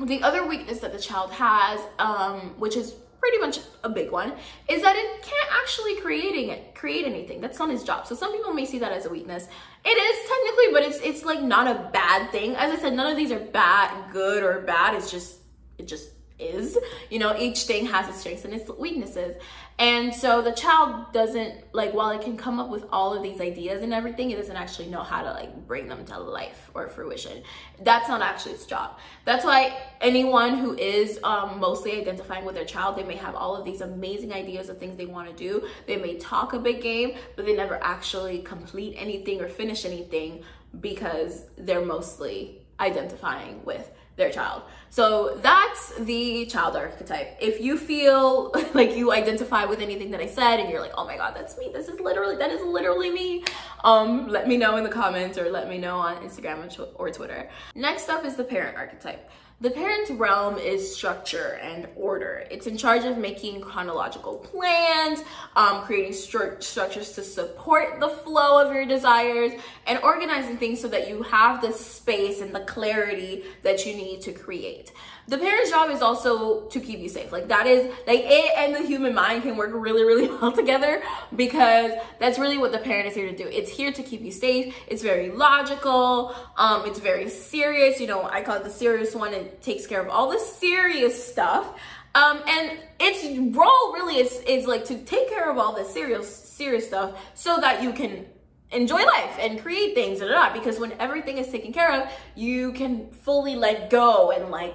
the 0.00 0.22
other 0.22 0.46
weakness 0.46 0.80
that 0.80 0.92
the 0.92 0.98
child 0.98 1.30
has, 1.32 1.80
um, 1.98 2.54
which 2.58 2.76
is 2.76 2.96
pretty 3.24 3.38
much 3.38 3.60
a 3.82 3.88
big 3.88 4.10
one, 4.10 4.34
is 4.68 4.82
that 4.82 4.96
it 4.96 5.22
can't 5.22 5.50
actually 5.62 5.98
creating 6.02 6.50
it, 6.50 6.74
create 6.74 7.06
anything. 7.06 7.40
That's 7.40 7.58
not 7.58 7.70
his 7.70 7.82
job. 7.82 8.06
So 8.06 8.14
some 8.14 8.32
people 8.32 8.52
may 8.52 8.66
see 8.66 8.78
that 8.80 8.92
as 8.92 9.06
a 9.06 9.08
weakness. 9.08 9.48
It 9.82 9.88
is 9.88 10.28
technically, 10.28 10.68
but 10.74 10.82
it's 10.82 10.98
it's 11.02 11.24
like 11.24 11.40
not 11.40 11.66
a 11.66 11.88
bad 11.90 12.30
thing. 12.30 12.54
As 12.54 12.70
I 12.70 12.76
said, 12.78 12.92
none 12.92 13.10
of 13.10 13.16
these 13.16 13.32
are 13.32 13.40
bad, 13.40 14.12
good, 14.12 14.42
or 14.42 14.60
bad. 14.60 14.94
It's 14.94 15.10
just 15.10 15.38
it 15.78 15.86
just 15.88 16.10
is. 16.38 16.76
You 17.10 17.18
know, 17.18 17.36
each 17.38 17.62
thing 17.62 17.86
has 17.86 18.08
its 18.08 18.20
strengths 18.20 18.44
and 18.44 18.54
its 18.54 18.68
weaknesses. 18.70 19.36
And 19.78 20.14
so 20.14 20.40
the 20.40 20.52
child 20.52 21.12
doesn't 21.12 21.74
like 21.74 21.92
while 21.94 22.10
it 22.10 22.22
can 22.22 22.36
come 22.36 22.60
up 22.60 22.68
with 22.68 22.84
all 22.92 23.12
of 23.12 23.22
these 23.24 23.40
ideas 23.40 23.82
and 23.82 23.92
everything, 23.92 24.30
it 24.30 24.36
doesn't 24.36 24.56
actually 24.56 24.88
know 24.88 25.02
how 25.02 25.22
to 25.22 25.30
like 25.30 25.66
bring 25.66 25.88
them 25.88 26.04
to 26.06 26.18
life 26.18 26.70
or 26.74 26.88
fruition. 26.88 27.42
That's 27.82 28.08
not 28.08 28.22
actually 28.22 28.52
its 28.52 28.66
job. 28.66 28.98
That's 29.24 29.44
why 29.44 29.76
anyone 30.00 30.58
who 30.58 30.76
is 30.76 31.18
um, 31.24 31.58
mostly 31.58 32.00
identifying 32.00 32.44
with 32.44 32.54
their 32.54 32.64
child, 32.64 32.96
they 32.96 33.02
may 33.02 33.16
have 33.16 33.34
all 33.34 33.56
of 33.56 33.64
these 33.64 33.80
amazing 33.80 34.32
ideas 34.32 34.68
of 34.68 34.78
things 34.78 34.96
they 34.96 35.06
want 35.06 35.28
to 35.28 35.34
do. 35.34 35.66
They 35.86 35.96
may 35.96 36.18
talk 36.18 36.52
a 36.52 36.58
big 36.58 36.80
game, 36.80 37.16
but 37.34 37.44
they 37.44 37.56
never 37.56 37.82
actually 37.82 38.42
complete 38.42 38.94
anything 38.96 39.40
or 39.40 39.48
finish 39.48 39.84
anything 39.84 40.44
because 40.80 41.46
they're 41.56 41.84
mostly 41.84 42.60
identifying 42.78 43.64
with 43.64 43.90
their 44.16 44.30
child. 44.30 44.62
So 44.90 45.38
that's 45.42 45.92
the 45.98 46.46
child 46.46 46.76
archetype. 46.76 47.36
If 47.40 47.60
you 47.60 47.76
feel 47.76 48.52
like 48.74 48.96
you 48.96 49.12
identify 49.12 49.64
with 49.64 49.80
anything 49.80 50.10
that 50.12 50.20
I 50.20 50.26
said 50.26 50.60
and 50.60 50.70
you're 50.70 50.80
like, 50.80 50.92
oh 50.96 51.04
my 51.04 51.16
God, 51.16 51.34
that's 51.34 51.58
me. 51.58 51.70
This 51.72 51.88
is 51.88 51.98
literally, 51.98 52.36
that 52.36 52.50
is 52.50 52.62
literally 52.62 53.10
me. 53.10 53.44
Um, 53.82 54.28
let 54.28 54.46
me 54.46 54.56
know 54.56 54.76
in 54.76 54.84
the 54.84 54.90
comments 54.90 55.36
or 55.36 55.50
let 55.50 55.68
me 55.68 55.78
know 55.78 55.96
on 55.96 56.16
Instagram 56.18 56.54
or 56.94 57.10
Twitter. 57.10 57.50
Next 57.74 58.08
up 58.08 58.24
is 58.24 58.36
the 58.36 58.44
parent 58.44 58.76
archetype. 58.76 59.28
The 59.60 59.70
parent's 59.70 60.10
realm 60.10 60.58
is 60.58 60.94
structure 60.94 61.60
and 61.62 61.86
order. 61.96 62.44
It's 62.50 62.66
in 62.66 62.76
charge 62.76 63.04
of 63.04 63.16
making 63.16 63.60
chronological 63.60 64.34
plans, 64.38 65.22
um, 65.54 65.82
creating 65.82 66.12
stru 66.12 66.60
structures 66.62 67.12
to 67.12 67.22
support 67.22 68.00
the 68.00 68.08
flow 68.08 68.60
of 68.60 68.74
your 68.74 68.84
desires, 68.84 69.52
and 69.86 70.00
organizing 70.00 70.56
things 70.56 70.80
so 70.80 70.88
that 70.88 71.08
you 71.08 71.22
have 71.22 71.62
the 71.62 71.72
space 71.72 72.40
and 72.40 72.52
the 72.52 72.60
clarity 72.60 73.44
that 73.62 73.86
you 73.86 73.94
need 73.94 74.20
to 74.22 74.32
create 74.32 74.92
the 75.26 75.38
parent's 75.38 75.70
job 75.70 75.90
is 75.90 76.02
also 76.02 76.62
to 76.68 76.80
keep 76.80 77.00
you 77.00 77.08
safe. 77.08 77.32
Like 77.32 77.48
that 77.48 77.66
is 77.66 77.90
like 78.06 78.20
it 78.24 78.50
and 78.58 78.74
the 78.74 78.86
human 78.86 79.14
mind 79.14 79.42
can 79.42 79.56
work 79.56 79.70
really, 79.72 80.04
really 80.04 80.28
well 80.40 80.52
together 80.52 81.02
because 81.34 81.92
that's 82.18 82.38
really 82.38 82.58
what 82.58 82.72
the 82.72 82.78
parent 82.78 83.08
is 83.08 83.14
here 83.14 83.30
to 83.30 83.36
do. 83.36 83.48
It's 83.48 83.70
here 83.70 83.92
to 83.92 84.02
keep 84.02 84.20
you 84.20 84.32
safe. 84.32 84.74
It's 84.86 85.02
very 85.02 85.30
logical. 85.30 86.34
Um, 86.56 86.86
it's 86.86 86.98
very 86.98 87.30
serious. 87.30 88.00
You 88.00 88.06
know, 88.06 88.24
I 88.24 88.42
call 88.42 88.56
it 88.56 88.64
the 88.64 88.70
serious 88.70 89.14
one. 89.14 89.32
It 89.32 89.62
takes 89.62 89.86
care 89.86 90.02
of 90.02 90.08
all 90.08 90.30
the 90.30 90.38
serious 90.38 91.26
stuff. 91.26 91.78
Um, 92.14 92.40
and 92.46 92.78
its 93.00 93.24
role 93.56 93.92
really 93.92 94.18
is, 94.18 94.40
is 94.46 94.66
like 94.66 94.84
to 94.84 94.98
take 94.98 95.28
care 95.30 95.50
of 95.50 95.58
all 95.58 95.74
the 95.74 95.84
serious, 95.84 96.32
serious 96.32 96.86
stuff 96.86 97.18
so 97.34 97.58
that 97.60 97.82
you 97.82 97.92
can 97.92 98.26
enjoy 98.70 99.02
life 99.04 99.36
and 99.40 99.60
create 99.60 99.94
things 99.94 100.20
and 100.20 100.30
because 100.52 100.78
when 100.78 100.92
everything 100.98 101.38
is 101.38 101.48
taken 101.48 101.72
care 101.72 102.02
of, 102.02 102.10
you 102.34 102.72
can 102.72 103.10
fully 103.10 103.56
let 103.56 103.90
go 103.90 104.30
and 104.30 104.50
like 104.50 104.74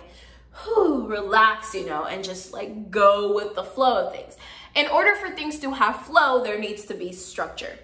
whew, 0.63 1.07
relax, 1.07 1.73
you 1.73 1.85
know, 1.85 2.05
and 2.05 2.23
just 2.23 2.53
like 2.53 2.91
go 2.91 3.33
with 3.33 3.55
the 3.55 3.63
flow 3.63 4.05
of 4.05 4.13
things. 4.13 4.37
In 4.75 4.87
order 4.87 5.15
for 5.15 5.29
things 5.29 5.59
to 5.59 5.71
have 5.71 6.05
flow, 6.05 6.43
there 6.43 6.59
needs 6.59 6.85
to 6.85 6.93
be 6.93 7.11
structure. 7.11 7.77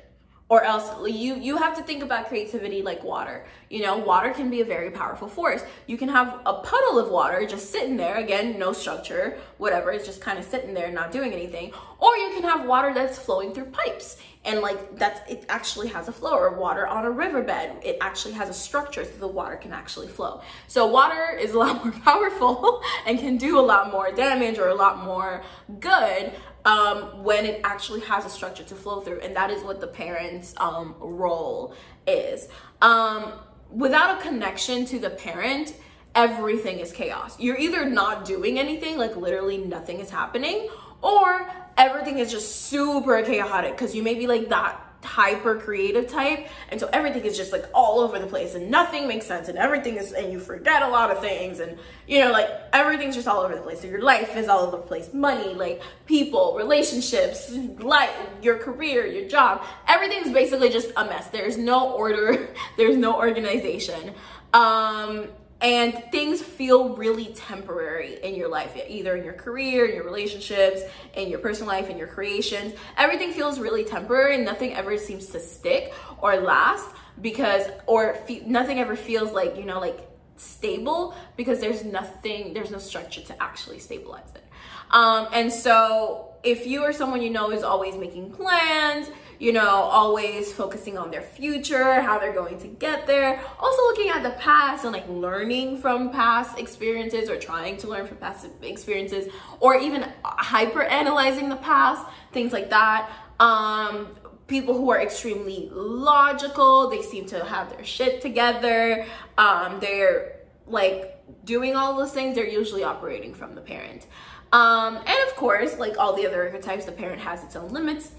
Or 0.47 0.63
else 0.63 0.91
you 1.11 1.35
you 1.35 1.57
have 1.57 1.75
to 1.75 1.81
think 1.81 2.03
about 2.03 2.27
creativity 2.27 2.83
like 2.83 3.03
water. 3.03 3.45
You 3.67 3.81
know 3.81 3.97
water 3.97 4.29
can 4.29 4.51
be 4.51 4.61
a 4.61 4.65
very 4.65 4.91
powerful 4.91 5.27
force. 5.27 5.63
You 5.87 5.97
can 5.97 6.07
have 6.09 6.39
a 6.45 6.53
puddle 6.61 6.99
of 6.99 7.09
water 7.09 7.47
just 7.47 7.71
sitting 7.71 7.97
there 7.97 8.17
again 8.17 8.59
no 8.59 8.71
structure 8.71 9.39
whatever 9.57 9.91
it's 9.91 10.05
just 10.05 10.21
kind 10.21 10.37
of 10.37 10.45
sitting 10.45 10.75
there 10.75 10.91
not 10.91 11.11
doing 11.11 11.33
anything. 11.33 11.73
Or 11.97 12.15
you 12.15 12.29
can 12.29 12.43
have 12.43 12.67
water 12.67 12.93
that's 12.93 13.17
flowing 13.17 13.53
through 13.53 13.71
pipes 13.71 14.17
and 14.45 14.61
like 14.61 14.97
that's 14.97 15.19
it 15.29 15.45
actually 15.49 15.87
has 15.87 16.07
a 16.07 16.11
flow 16.11 16.37
or 16.37 16.51
water 16.57 16.87
on 16.87 17.05
a 17.05 17.11
riverbed 17.11 17.71
it 17.83 17.97
actually 18.01 18.33
has 18.33 18.49
a 18.49 18.53
structure 18.53 19.03
so 19.03 19.11
the 19.17 19.27
water 19.27 19.55
can 19.55 19.73
actually 19.73 20.07
flow 20.07 20.41
so 20.67 20.85
water 20.85 21.37
is 21.39 21.53
a 21.53 21.59
lot 21.63 21.83
more 21.83 21.93
powerful 22.03 22.81
and 23.07 23.19
can 23.19 23.37
do 23.37 23.59
a 23.59 23.61
lot 23.61 23.91
more 23.91 24.11
damage 24.11 24.57
or 24.57 24.69
a 24.69 24.75
lot 24.75 25.03
more 25.03 25.43
good 25.79 26.31
um, 26.65 27.23
when 27.23 27.45
it 27.45 27.61
actually 27.63 28.01
has 28.01 28.25
a 28.25 28.29
structure 28.29 28.63
to 28.63 28.75
flow 28.75 28.99
through. 28.99 29.19
And 29.21 29.35
that 29.35 29.51
is 29.51 29.63
what 29.63 29.79
the 29.79 29.87
parent's 29.87 30.53
um, 30.57 30.95
role 30.99 31.75
is. 32.07 32.49
Um, 32.81 33.33
without 33.69 34.19
a 34.19 34.21
connection 34.21 34.85
to 34.87 34.99
the 34.99 35.11
parent, 35.11 35.75
everything 36.15 36.79
is 36.79 36.91
chaos. 36.91 37.39
You're 37.39 37.57
either 37.57 37.85
not 37.85 38.25
doing 38.25 38.57
anything, 38.57 38.97
like 38.97 39.15
literally 39.15 39.59
nothing 39.59 39.99
is 39.99 40.09
happening, 40.09 40.69
or 41.01 41.49
everything 41.77 42.19
is 42.19 42.31
just 42.31 42.67
super 42.67 43.21
chaotic 43.23 43.71
because 43.71 43.95
you 43.95 44.03
may 44.03 44.15
be 44.15 44.27
like 44.27 44.49
that 44.49 44.81
hyper 45.05 45.55
creative 45.59 46.07
type 46.07 46.47
and 46.69 46.79
so 46.79 46.89
everything 46.91 47.23
is 47.23 47.37
just 47.37 47.51
like 47.51 47.65
all 47.73 47.99
over 47.99 48.19
the 48.19 48.25
place 48.25 48.55
and 48.55 48.69
nothing 48.69 49.07
makes 49.07 49.25
sense 49.25 49.47
and 49.47 49.57
everything 49.57 49.95
is 49.97 50.11
and 50.11 50.31
you 50.33 50.39
forget 50.39 50.81
a 50.81 50.87
lot 50.87 51.11
of 51.11 51.19
things 51.19 51.59
and 51.59 51.77
you 52.07 52.19
know 52.19 52.31
like 52.31 52.49
everything's 52.73 53.15
just 53.15 53.27
all 53.27 53.39
over 53.39 53.55
the 53.55 53.61
place. 53.61 53.81
So 53.81 53.87
your 53.87 54.01
life 54.01 54.35
is 54.35 54.47
all 54.47 54.61
over 54.61 54.77
the 54.77 54.83
place. 54.83 55.13
Money 55.13 55.53
like 55.53 55.81
people 56.05 56.55
relationships 56.57 57.51
life 57.79 58.09
your 58.41 58.57
career 58.57 59.05
your 59.05 59.27
job 59.29 59.63
everything's 59.87 60.31
basically 60.31 60.69
just 60.69 60.91
a 60.97 61.05
mess. 61.05 61.27
There's 61.27 61.57
no 61.57 61.91
order 61.93 62.49
there's 62.77 62.97
no 62.97 63.15
organization. 63.15 64.13
Um 64.53 65.27
and 65.65 65.95
things 66.11 66.43
feel 66.43 66.95
really 66.95 67.25
temporary 67.33 68.19
in 68.21 68.35
your 68.35 68.47
life 68.47 68.77
either 68.87 69.15
in 69.15 69.23
your 69.23 69.33
career 69.33 69.87
in 69.87 69.95
your 69.95 70.05
relationships 70.05 70.81
in 71.15 71.27
your 71.27 71.39
personal 71.39 71.67
life 71.67 71.89
in 71.89 71.97
your 71.97 72.07
creations. 72.07 72.75
Everything 72.97 73.31
feels 73.31 73.59
really 73.59 73.83
temporary 73.83 74.35
and 74.35 74.45
nothing 74.45 74.75
ever 74.75 74.95
seems 74.95 75.25
to 75.27 75.39
stick 75.39 75.91
or 76.21 76.35
last 76.35 76.87
because 77.19 77.63
or 77.87 78.15
nothing 78.45 78.79
ever 78.79 78.95
feels 78.95 79.31
like 79.31 79.57
you 79.57 79.65
know 79.65 79.79
like 79.79 80.07
stable 80.37 81.15
because 81.35 81.59
there's 81.59 81.83
nothing 81.83 82.53
there's 82.53 82.69
no 82.69 82.77
structure 82.77 83.21
to 83.21 83.41
actually 83.41 83.79
stabilize 83.79 84.31
it. 84.35 84.43
Um, 84.91 85.27
and 85.33 85.51
so 85.51 86.29
if 86.43 86.67
you 86.67 86.83
or 86.83 86.93
someone 86.93 87.23
you 87.23 87.31
know 87.31 87.49
is 87.49 87.63
always 87.63 87.95
making 87.95 88.31
plans 88.31 89.09
you 89.39 89.51
know, 89.51 89.67
always 89.67 90.51
focusing 90.51 90.97
on 90.97 91.11
their 91.11 91.21
future, 91.21 92.01
how 92.01 92.19
they're 92.19 92.33
going 92.33 92.59
to 92.59 92.67
get 92.67 93.05
there. 93.07 93.41
Also 93.59 93.81
looking 93.83 94.09
at 94.09 94.23
the 94.23 94.31
past 94.31 94.83
and 94.83 94.93
like 94.93 95.07
learning 95.09 95.77
from 95.77 96.11
past 96.11 96.57
experiences 96.57 97.29
or 97.29 97.37
trying 97.37 97.77
to 97.77 97.87
learn 97.87 98.07
from 98.07 98.17
past 98.17 98.47
experiences 98.61 99.31
or 99.59 99.75
even 99.75 100.05
hyper 100.23 100.83
analyzing 100.83 101.49
the 101.49 101.55
past, 101.57 102.05
things 102.31 102.53
like 102.53 102.69
that. 102.69 103.09
Um, 103.39 104.15
people 104.47 104.75
who 104.75 104.89
are 104.91 105.01
extremely 105.01 105.69
logical, 105.71 106.89
they 106.89 107.01
seem 107.01 107.25
to 107.27 107.43
have 107.43 107.69
their 107.69 107.83
shit 107.83 108.21
together. 108.21 109.05
Um, 109.37 109.79
they're 109.79 110.39
like 110.67 111.11
doing 111.45 111.75
all 111.75 111.95
those 111.97 112.11
things, 112.11 112.35
they're 112.35 112.47
usually 112.47 112.83
operating 112.83 113.33
from 113.33 113.55
the 113.55 113.61
parent. 113.61 114.07
Um, 114.51 114.97
and 114.97 115.29
of 115.29 115.35
course, 115.35 115.77
like 115.77 115.97
all 115.97 116.15
the 116.15 116.25
other 116.25 116.43
archetypes, 116.43 116.85
the 116.85 116.91
parent 116.91 117.21
has 117.21 117.43
its 117.43 117.55
own 117.55 117.69
limits. 117.69 118.11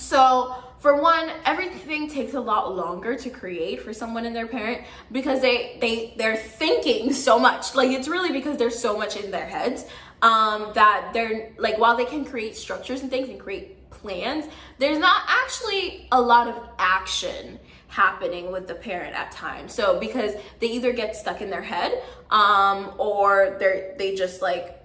So 0.00 0.54
for 0.78 1.00
one, 1.00 1.30
everything 1.44 2.08
takes 2.08 2.34
a 2.34 2.40
lot 2.40 2.74
longer 2.74 3.14
to 3.16 3.30
create 3.30 3.82
for 3.82 3.92
someone 3.92 4.24
and 4.24 4.34
their 4.34 4.46
parent 4.46 4.80
because 5.12 5.40
they 5.40 5.76
they 5.80 6.14
they're 6.16 6.36
thinking 6.36 7.12
so 7.12 7.38
much. 7.38 7.74
Like 7.74 7.90
it's 7.90 8.08
really 8.08 8.32
because 8.32 8.56
there's 8.56 8.78
so 8.78 8.96
much 8.96 9.16
in 9.16 9.30
their 9.30 9.46
heads 9.46 9.84
um, 10.22 10.70
that 10.74 11.10
they're 11.12 11.52
like 11.58 11.78
while 11.78 11.96
they 11.96 12.06
can 12.06 12.24
create 12.24 12.56
structures 12.56 13.02
and 13.02 13.10
things 13.10 13.28
and 13.28 13.38
create 13.38 13.90
plans, 13.90 14.46
there's 14.78 14.98
not 14.98 15.22
actually 15.28 16.08
a 16.12 16.20
lot 16.20 16.48
of 16.48 16.56
action 16.78 17.58
happening 17.88 18.50
with 18.50 18.66
the 18.66 18.74
parent 18.74 19.14
at 19.14 19.32
times. 19.32 19.74
So 19.74 20.00
because 20.00 20.32
they 20.60 20.68
either 20.68 20.92
get 20.92 21.14
stuck 21.14 21.42
in 21.42 21.50
their 21.50 21.62
head 21.62 22.02
um, 22.30 22.94
or 22.96 23.56
they're 23.58 23.94
they 23.98 24.14
just 24.14 24.40
like 24.40 24.79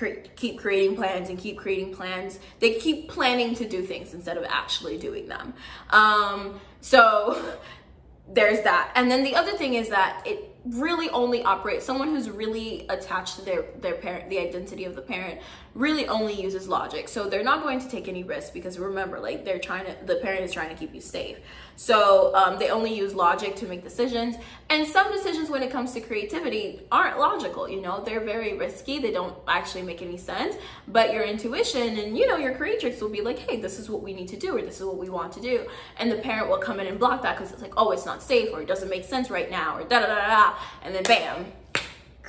cre- 0.00 0.30
keep 0.34 0.58
creating 0.58 0.96
plans 0.96 1.28
and 1.28 1.38
keep 1.38 1.58
creating 1.58 1.94
plans. 1.94 2.38
They 2.58 2.74
keep 2.74 3.08
planning 3.08 3.54
to 3.56 3.68
do 3.68 3.82
things 3.82 4.14
instead 4.14 4.38
of 4.38 4.44
actually 4.48 4.96
doing 4.96 5.28
them. 5.28 5.52
Um, 5.90 6.58
so 6.80 7.56
there's 8.32 8.62
that. 8.62 8.92
And 8.94 9.10
then 9.10 9.22
the 9.22 9.36
other 9.36 9.52
thing 9.52 9.74
is 9.74 9.90
that 9.90 10.22
it 10.24 10.56
really 10.64 11.08
only 11.10 11.42
operates 11.42 11.84
someone 11.84 12.08
who's 12.08 12.28
really 12.28 12.86
attached 12.88 13.36
to 13.36 13.42
their 13.42 13.64
their 13.80 13.94
parent 13.94 14.28
the 14.28 14.38
identity 14.38 14.84
of 14.84 14.94
the 14.94 15.00
parent 15.00 15.40
really 15.74 16.06
only 16.08 16.40
uses 16.40 16.68
logic. 16.68 17.08
So 17.08 17.28
they're 17.28 17.44
not 17.44 17.62
going 17.62 17.80
to 17.80 17.88
take 17.88 18.08
any 18.08 18.24
risks 18.24 18.50
because 18.50 18.78
remember 18.78 19.20
like 19.20 19.44
they're 19.44 19.58
trying 19.58 19.86
to 19.86 19.96
the 20.04 20.16
parent 20.16 20.42
is 20.42 20.52
trying 20.52 20.68
to 20.70 20.74
keep 20.74 20.94
you 20.94 21.00
safe. 21.00 21.38
So 21.76 22.34
um, 22.34 22.58
they 22.58 22.70
only 22.70 22.94
use 22.94 23.14
logic 23.14 23.56
to 23.56 23.66
make 23.66 23.82
decisions. 23.82 24.36
And 24.68 24.86
some 24.86 25.10
decisions 25.12 25.48
when 25.48 25.62
it 25.62 25.70
comes 25.70 25.92
to 25.92 26.00
creativity 26.00 26.82
aren't 26.90 27.18
logical 27.18 27.68
you 27.68 27.80
know? 27.80 28.02
They're 28.04 28.20
very 28.20 28.56
risky. 28.56 28.98
They 28.98 29.12
don't 29.12 29.36
actually 29.46 29.82
make 29.82 30.02
any 30.02 30.16
sense. 30.16 30.56
But 30.88 31.12
your 31.12 31.22
intuition 31.22 31.98
and 31.98 32.18
you 32.18 32.26
know 32.26 32.36
your 32.36 32.54
creatrix 32.54 33.00
will 33.00 33.08
be 33.08 33.20
like 33.20 33.38
hey 33.38 33.60
this 33.60 33.78
is 33.78 33.88
what 33.88 34.02
we 34.02 34.12
need 34.12 34.28
to 34.28 34.36
do 34.36 34.56
or 34.56 34.62
this 34.62 34.80
is 34.80 34.86
what 34.86 34.98
we 34.98 35.08
want 35.08 35.32
to 35.34 35.40
do. 35.40 35.66
And 35.98 36.10
the 36.10 36.16
parent 36.16 36.48
will 36.48 36.58
come 36.58 36.80
in 36.80 36.86
and 36.86 36.98
block 36.98 37.22
that 37.22 37.36
because 37.36 37.52
it's 37.52 37.62
like 37.62 37.74
oh 37.76 37.92
it's 37.92 38.06
not 38.06 38.22
safe 38.22 38.50
or 38.52 38.60
it 38.60 38.68
doesn't 38.68 38.90
make 38.90 39.04
sense 39.04 39.30
right 39.30 39.50
now 39.50 39.76
or 39.76 39.84
da 39.84 40.00
da 40.00 40.06
da 40.06 40.26
da. 40.26 40.54
And 40.82 40.94
then 40.94 41.04
bam, 41.04 41.46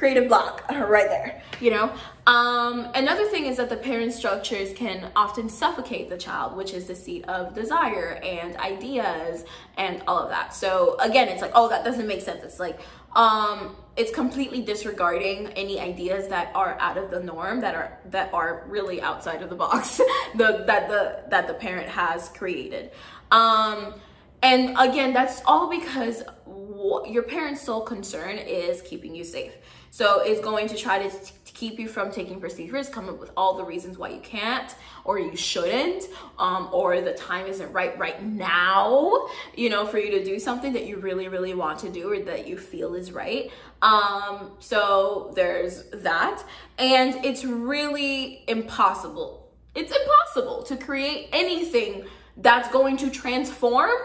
creative 0.02 0.28
block 0.28 0.66
right 0.72 1.10
there, 1.10 1.44
you 1.60 1.70
know? 1.70 1.94
Um, 2.26 2.88
another 2.96 3.26
thing 3.26 3.46
is 3.46 3.58
that 3.58 3.70
the 3.70 3.78
parent 3.78 4.14
structures 4.14 4.74
can 4.74 5.12
often 5.16 5.48
suffocate 5.48 6.10
the 6.10 6.18
child, 6.18 6.58
which 6.58 6.74
is 6.74 6.88
the 6.88 6.96
seat 6.96 7.24
of 7.26 7.54
desire 7.54 8.20
and 8.24 8.58
ideas 8.58 9.46
and 9.78 10.02
all 10.08 10.18
of 10.18 10.30
that. 10.30 10.56
So 10.56 10.98
again, 11.00 11.28
it's 11.28 11.44
like, 11.44 11.52
oh, 11.54 11.70
that 11.70 11.86
doesn't 11.86 12.08
make 12.08 12.22
sense. 12.22 12.44
It's 12.44 12.60
like, 12.60 12.80
um, 13.16 13.76
it's 13.96 14.10
completely 14.10 14.64
disregarding 14.64 15.50
any 15.50 15.80
ideas 15.80 16.28
that 16.30 16.52
are 16.56 16.80
out 16.80 16.98
of 16.98 17.12
the 17.12 17.20
norm 17.20 17.62
that 17.62 17.76
are 17.76 18.00
that 18.06 18.34
are 18.34 18.66
really 18.68 19.02
outside 19.02 19.44
of 19.44 19.50
the 19.50 19.56
box 19.56 19.98
the 20.36 20.64
that 20.66 20.88
the 20.88 21.24
that 21.30 21.46
the 21.46 21.54
parent 21.54 21.90
has 21.90 22.30
created 22.30 22.90
um 23.32 23.94
and 24.44 24.76
again, 24.80 25.14
that's 25.14 25.42
all 25.46 25.70
because 25.70 26.24
your 27.08 27.24
parent's 27.24 27.62
sole 27.62 27.82
concern 27.82 28.38
is 28.38 28.82
keeping 28.82 29.14
you 29.14 29.24
safe. 29.24 29.54
So 29.92 30.22
it's 30.22 30.42
going 30.42 30.68
to 30.70 30.78
try 30.78 31.08
to, 31.08 31.12
keep 31.62 31.78
you 31.78 31.88
from 31.88 32.10
taking 32.10 32.42
perceived 32.42 32.74
risk, 32.74 32.92
come 32.92 33.08
up 33.08 33.20
with 33.20 33.30
all 33.38 33.56
the 33.56 33.64
reasons 33.64 33.96
why 33.96 34.10
you 34.10 34.20
can't 34.22 34.74
or 35.06 35.20
you 35.20 35.36
shouldn't, 35.36 36.06
um, 36.40 36.68
or 36.72 37.02
the 37.02 37.14
time 37.14 37.46
isn't 37.46 37.72
right 37.72 37.96
right 38.00 38.24
now, 38.24 39.28
you 39.56 39.70
know, 39.70 39.86
for 39.86 40.00
you 40.00 40.10
to 40.10 40.26
do 40.26 40.40
something 40.40 40.74
that 40.74 40.88
you 40.88 40.98
really, 40.98 41.28
really 41.28 41.54
want 41.54 41.78
to 41.78 41.90
do 41.90 42.12
or 42.12 42.20
that 42.20 42.48
you 42.48 42.58
feel 42.58 42.96
is 42.96 43.12
right. 43.12 43.52
Um, 43.84 44.54
so 44.58 45.34
there's 45.36 45.84
that. 45.94 46.44
And 46.80 47.24
it's 47.24 47.46
really 47.46 48.44
impossible. 48.48 49.52
It's 49.76 49.94
impossible 49.96 50.64
to 50.64 50.78
create 50.78 51.30
anything 51.32 52.06
that's 52.38 52.70
going 52.70 52.98
to 52.98 53.12
transform 53.12 54.00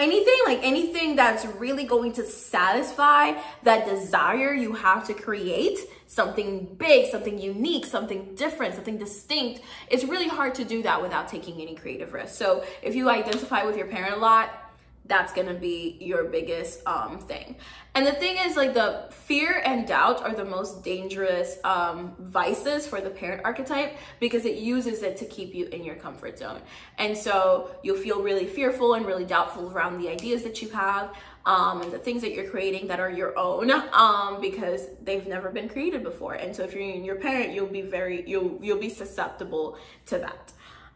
anything 0.00 0.38
like 0.46 0.60
anything 0.62 1.14
that's 1.14 1.44
really 1.46 1.84
going 1.84 2.12
to 2.12 2.24
satisfy 2.24 3.32
that 3.62 3.86
desire 3.86 4.52
you 4.52 4.72
have 4.72 5.06
to 5.06 5.14
create 5.14 5.78
something 6.06 6.64
big 6.76 7.10
something 7.10 7.38
unique 7.38 7.86
something 7.86 8.34
different 8.34 8.74
something 8.74 8.98
distinct 8.98 9.60
it's 9.88 10.04
really 10.04 10.28
hard 10.28 10.54
to 10.54 10.64
do 10.64 10.82
that 10.82 11.00
without 11.00 11.28
taking 11.28 11.60
any 11.60 11.74
creative 11.74 12.12
risk. 12.12 12.34
So 12.34 12.64
if 12.82 12.94
you 12.94 13.10
identify 13.10 13.64
with 13.64 13.76
your 13.76 13.86
parent 13.86 14.14
a 14.14 14.18
lot 14.18 14.69
that's 15.10 15.32
gonna 15.34 15.52
be 15.52 15.98
your 16.00 16.24
biggest 16.24 16.86
um, 16.86 17.18
thing. 17.18 17.56
And 17.94 18.06
the 18.06 18.12
thing 18.12 18.36
is, 18.38 18.56
like, 18.56 18.72
the 18.72 19.08
fear 19.10 19.60
and 19.64 19.86
doubt 19.86 20.22
are 20.22 20.32
the 20.32 20.44
most 20.44 20.84
dangerous 20.84 21.58
um, 21.64 22.14
vices 22.20 22.86
for 22.86 23.00
the 23.00 23.10
parent 23.10 23.42
archetype 23.44 23.96
because 24.20 24.44
it 24.44 24.58
uses 24.58 25.02
it 25.02 25.16
to 25.16 25.26
keep 25.26 25.54
you 25.56 25.66
in 25.66 25.84
your 25.84 25.96
comfort 25.96 26.38
zone. 26.38 26.60
And 26.98 27.18
so 27.18 27.72
you'll 27.82 27.96
feel 27.96 28.22
really 28.22 28.46
fearful 28.46 28.94
and 28.94 29.04
really 29.04 29.24
doubtful 29.24 29.72
around 29.72 30.00
the 30.00 30.08
ideas 30.08 30.44
that 30.44 30.62
you 30.62 30.68
have 30.68 31.12
um, 31.44 31.82
and 31.82 31.90
the 31.90 31.98
things 31.98 32.22
that 32.22 32.32
you're 32.32 32.48
creating 32.48 32.86
that 32.86 33.00
are 33.00 33.10
your 33.10 33.36
own 33.36 33.72
um, 33.72 34.40
because 34.40 34.86
they've 35.02 35.26
never 35.26 35.50
been 35.50 35.68
created 35.68 36.04
before. 36.04 36.34
And 36.34 36.54
so 36.54 36.62
if 36.62 36.72
you're 36.72 36.82
in 36.82 37.02
your 37.02 37.16
parent, 37.16 37.52
you'll 37.52 37.66
be 37.66 37.82
very, 37.82 38.28
you'll, 38.28 38.56
you'll 38.62 38.78
be 38.78 38.90
susceptible 38.90 39.78
to 40.06 40.18
that. 40.18 40.52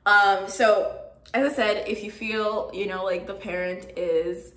Um, 0.07 0.48
so 0.48 1.00
as 1.32 1.52
I 1.52 1.54
said, 1.54 1.88
if 1.88 2.04
you 2.04 2.10
feel, 2.10 2.70
you 2.74 2.87
know, 2.87 3.04
like 3.04 3.26
the 3.26 3.34
parent 3.34 3.96
is 3.96 4.52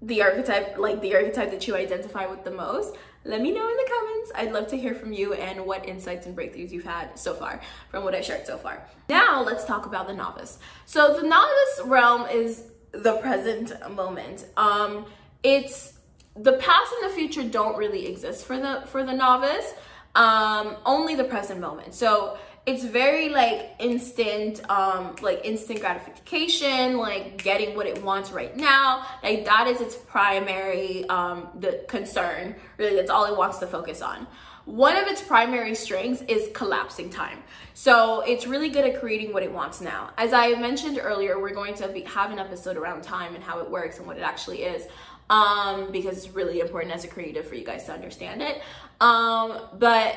the 0.00 0.22
archetype, 0.22 0.78
like 0.78 1.00
the 1.00 1.14
archetype 1.14 1.50
that 1.50 1.66
you 1.66 1.76
identify 1.76 2.26
with 2.26 2.44
the 2.44 2.50
most, 2.50 2.96
let 3.24 3.40
me 3.40 3.52
know 3.52 3.68
in 3.68 3.76
the 3.76 3.88
comments. 3.88 4.32
I'd 4.34 4.52
love 4.52 4.66
to 4.68 4.76
hear 4.76 4.94
from 4.94 5.12
you 5.12 5.34
and 5.34 5.64
what 5.64 5.88
insights 5.88 6.26
and 6.26 6.36
breakthroughs 6.36 6.70
you've 6.70 6.84
had 6.84 7.16
so 7.18 7.34
far 7.34 7.60
from 7.88 8.02
what 8.04 8.14
I 8.14 8.20
shared 8.20 8.46
so 8.46 8.58
far. 8.58 8.86
Now 9.08 9.42
let's 9.42 9.64
talk 9.64 9.86
about 9.86 10.08
the 10.08 10.14
novice. 10.14 10.58
So 10.86 11.20
the 11.20 11.26
novice 11.26 11.80
realm 11.84 12.26
is 12.28 12.64
the 12.90 13.18
present 13.18 13.72
moment. 13.92 14.46
Um, 14.56 15.06
it's 15.42 15.94
the 16.34 16.54
past 16.54 16.92
and 17.00 17.10
the 17.10 17.14
future 17.14 17.44
don't 17.44 17.76
really 17.76 18.06
exist 18.06 18.44
for 18.44 18.58
the 18.58 18.82
for 18.86 19.04
the 19.04 19.12
novice. 19.12 19.74
Um, 20.14 20.76
only 20.84 21.14
the 21.14 21.24
present 21.24 21.60
moment. 21.60 21.94
So 21.94 22.38
it's 22.64 22.84
very 22.84 23.28
like 23.28 23.74
instant 23.80 24.60
um 24.70 25.16
like 25.20 25.40
instant 25.44 25.80
gratification 25.80 26.96
like 26.96 27.42
getting 27.42 27.74
what 27.74 27.86
it 27.86 28.02
wants 28.04 28.30
right 28.30 28.56
now 28.56 29.04
like 29.22 29.44
that 29.44 29.66
is 29.66 29.80
its 29.80 29.96
primary 29.96 31.04
um 31.08 31.48
the 31.58 31.84
concern 31.88 32.54
really 32.78 32.94
that's 32.94 33.10
all 33.10 33.24
it 33.24 33.36
wants 33.36 33.58
to 33.58 33.66
focus 33.66 34.00
on 34.00 34.26
One 34.64 34.96
of 34.96 35.08
its 35.08 35.20
primary 35.20 35.74
strengths 35.74 36.22
is 36.28 36.48
collapsing 36.54 37.10
time. 37.10 37.42
So 37.74 38.20
it's 38.20 38.46
really 38.46 38.68
good 38.68 38.84
at 38.84 39.00
creating 39.00 39.32
what 39.32 39.42
it 39.42 39.52
wants 39.52 39.80
now. 39.80 40.10
As 40.16 40.32
I 40.32 40.54
mentioned 40.54 41.00
earlier, 41.02 41.40
we're 41.40 41.54
going 41.54 41.74
to 41.74 41.88
be, 41.88 42.02
have 42.02 42.30
an 42.30 42.38
episode 42.38 42.76
around 42.76 43.02
time 43.02 43.34
and 43.34 43.42
how 43.42 43.58
it 43.58 43.68
works 43.68 43.98
and 43.98 44.06
what 44.06 44.16
it 44.16 44.22
actually 44.22 44.62
is. 44.62 44.86
Um, 45.30 45.90
because 45.90 46.16
it's 46.16 46.30
really 46.34 46.60
important 46.60 46.94
as 46.94 47.04
a 47.04 47.08
creative 47.08 47.46
for 47.48 47.56
you 47.56 47.64
guys 47.64 47.86
to 47.86 47.92
understand 47.92 48.40
it. 48.42 48.62
Um, 49.00 49.62
but 49.78 50.16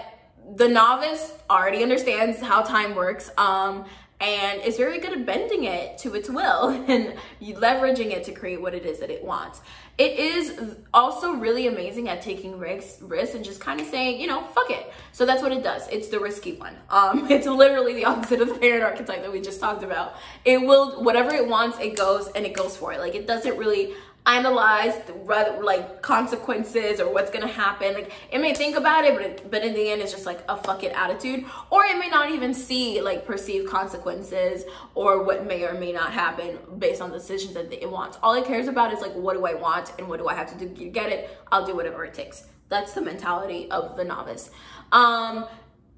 the 0.55 0.67
novice 0.67 1.33
already 1.49 1.81
understands 1.81 2.39
how 2.39 2.61
time 2.61 2.95
works. 2.95 3.31
Um, 3.37 3.85
and 4.21 4.61
is 4.61 4.77
very 4.77 4.99
good 4.99 5.11
at 5.11 5.25
bending 5.25 5.65
it 5.65 5.97
to 5.99 6.13
its 6.15 6.29
will 6.29 6.69
and 6.87 7.15
leveraging 7.41 8.11
it 8.11 8.23
to 8.23 8.31
create 8.31 8.61
what 8.61 8.73
it 8.73 8.85
is 8.85 8.99
that 8.99 9.09
it 9.09 9.23
wants. 9.23 9.61
It 9.97 10.19
is 10.19 10.75
also 10.93 11.33
really 11.33 11.67
amazing 11.67 12.09
at 12.09 12.21
taking 12.21 12.59
risks, 12.59 13.01
risks 13.01 13.33
and 13.33 13.45
just 13.45 13.61
kind 13.61 13.79
of 13.79 13.87
saying, 13.87 14.19
you 14.19 14.27
know, 14.27 14.43
fuck 14.43 14.69
it. 14.69 14.91
So 15.13 15.25
that's 15.25 15.41
what 15.41 15.53
it 15.53 15.63
does. 15.63 15.87
It's 15.87 16.09
the 16.09 16.19
risky 16.19 16.53
one. 16.55 16.75
Um, 16.89 17.27
it's 17.31 17.47
literally 17.47 17.93
the 17.93 18.05
opposite 18.05 18.41
of 18.41 18.49
the 18.49 18.55
parent 18.55 18.83
archetype 18.83 19.21
that 19.21 19.31
we 19.31 19.39
just 19.39 19.59
talked 19.59 19.83
about. 19.83 20.15
It 20.43 20.59
will, 20.59 21.01
whatever 21.01 21.33
it 21.33 21.47
wants, 21.47 21.79
it 21.79 21.95
goes 21.95 22.27
and 22.35 22.45
it 22.45 22.53
goes 22.53 22.75
for 22.75 22.91
it. 22.91 22.99
Like 22.99 23.15
it 23.15 23.25
doesn't 23.25 23.57
really 23.57 23.93
analyze 24.27 24.95
the 25.05 25.13
like 25.61 26.01
consequences 26.01 26.99
or 26.99 27.13
what's 27.13 27.29
gonna 27.29 27.47
happen. 27.47 27.93
Like 27.93 28.11
it 28.31 28.39
may 28.39 28.53
think 28.53 28.75
about 28.75 29.05
it, 29.05 29.13
but 29.13 29.23
it, 29.23 29.51
but 29.51 29.63
in 29.63 29.73
the 29.73 29.89
end, 29.89 30.01
it's 30.01 30.11
just 30.11 30.25
like 30.25 30.39
a 30.49 30.57
fuck 30.57 30.83
it 30.83 30.91
attitude. 30.93 31.45
Or 31.69 31.85
it 31.85 31.97
may 31.99 32.09
not 32.09 32.31
even 32.31 32.53
see 32.53 33.01
like 33.01 33.25
perceived 33.25 33.69
consequences 33.69 34.63
or 34.95 35.23
what 35.23 35.45
may 35.45 35.63
or 35.63 35.73
may 35.73 35.91
not 35.91 36.11
happen 36.11 36.57
based 36.79 37.01
on 37.01 37.11
the 37.11 37.17
decisions 37.17 37.53
that 37.53 37.71
it 37.71 37.89
wants. 37.89 38.17
All 38.23 38.33
it 38.33 38.45
cares 38.45 38.67
about 38.67 38.93
is 38.93 39.01
like 39.01 39.13
what 39.13 39.35
do 39.35 39.45
I 39.45 39.53
want 39.53 39.93
and 39.99 40.07
what 40.07 40.19
do 40.19 40.27
I 40.27 40.33
have 40.33 40.51
to 40.51 40.57
do 40.57 40.73
to 40.73 40.85
get 40.89 41.09
it. 41.09 41.29
I'll 41.51 41.65
do 41.65 41.75
whatever 41.75 42.03
it 42.03 42.13
takes. 42.13 42.45
That's 42.69 42.93
the 42.93 43.01
mentality 43.01 43.69
of 43.69 43.95
the 43.95 44.03
novice. 44.03 44.49
Um, 44.91 45.45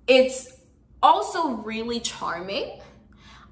it's 0.05 0.57
also 1.01 1.49
really 1.49 1.99
charming 1.99 2.81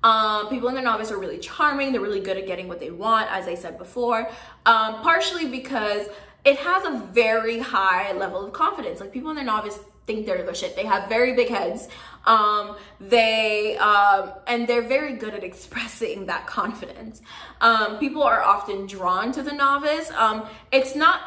um, 0.06 0.50
people 0.50 0.70
in 0.70 0.76
the 0.76 0.84
novice 0.84 1.10
are 1.10 1.18
really 1.18 1.40
charming. 1.40 1.92
They're 1.92 2.00
really 2.00 2.20
good 2.20 2.38
at 2.38 2.46
getting 2.46 2.68
what 2.68 2.80
they 2.80 2.92
want, 2.92 3.28
as 3.32 3.48
I 3.48 3.56
said 3.56 3.80
before, 3.80 4.30
um, 4.68 5.02
partially 5.02 5.48
because 5.48 6.08
it 6.46 6.58
has 6.58 6.86
a 6.86 7.00
very 7.12 7.58
high 7.58 8.14
level 8.14 8.46
of 8.46 8.54
confidence. 8.54 9.00
Like 9.00 9.12
people 9.12 9.32
in 9.32 9.36
the 9.36 9.44
novice 9.44 9.80
think 10.06 10.28
they're 10.28 10.44
the 10.44 10.54
shit. 10.54 10.76
They 10.76 10.86
have 10.86 11.10
very 11.10 11.34
big 11.34 11.50
heads. 11.50 11.88
Um, 12.28 12.78
they 13.00 13.78
um, 13.78 14.34
and 14.46 14.68
they're 14.68 14.88
very 14.88 15.14
good 15.14 15.34
at 15.34 15.44
expressing 15.52 16.28
that 16.28 16.46
confidence. 16.46 17.24
Um, 17.60 17.98
people 17.98 18.22
are 18.22 18.44
often 18.44 18.86
drawn 18.86 19.32
to 19.32 19.42
the 19.42 19.54
novice. 19.54 20.12
Um, 20.12 20.48
it's 20.72 20.96
not 20.96 21.22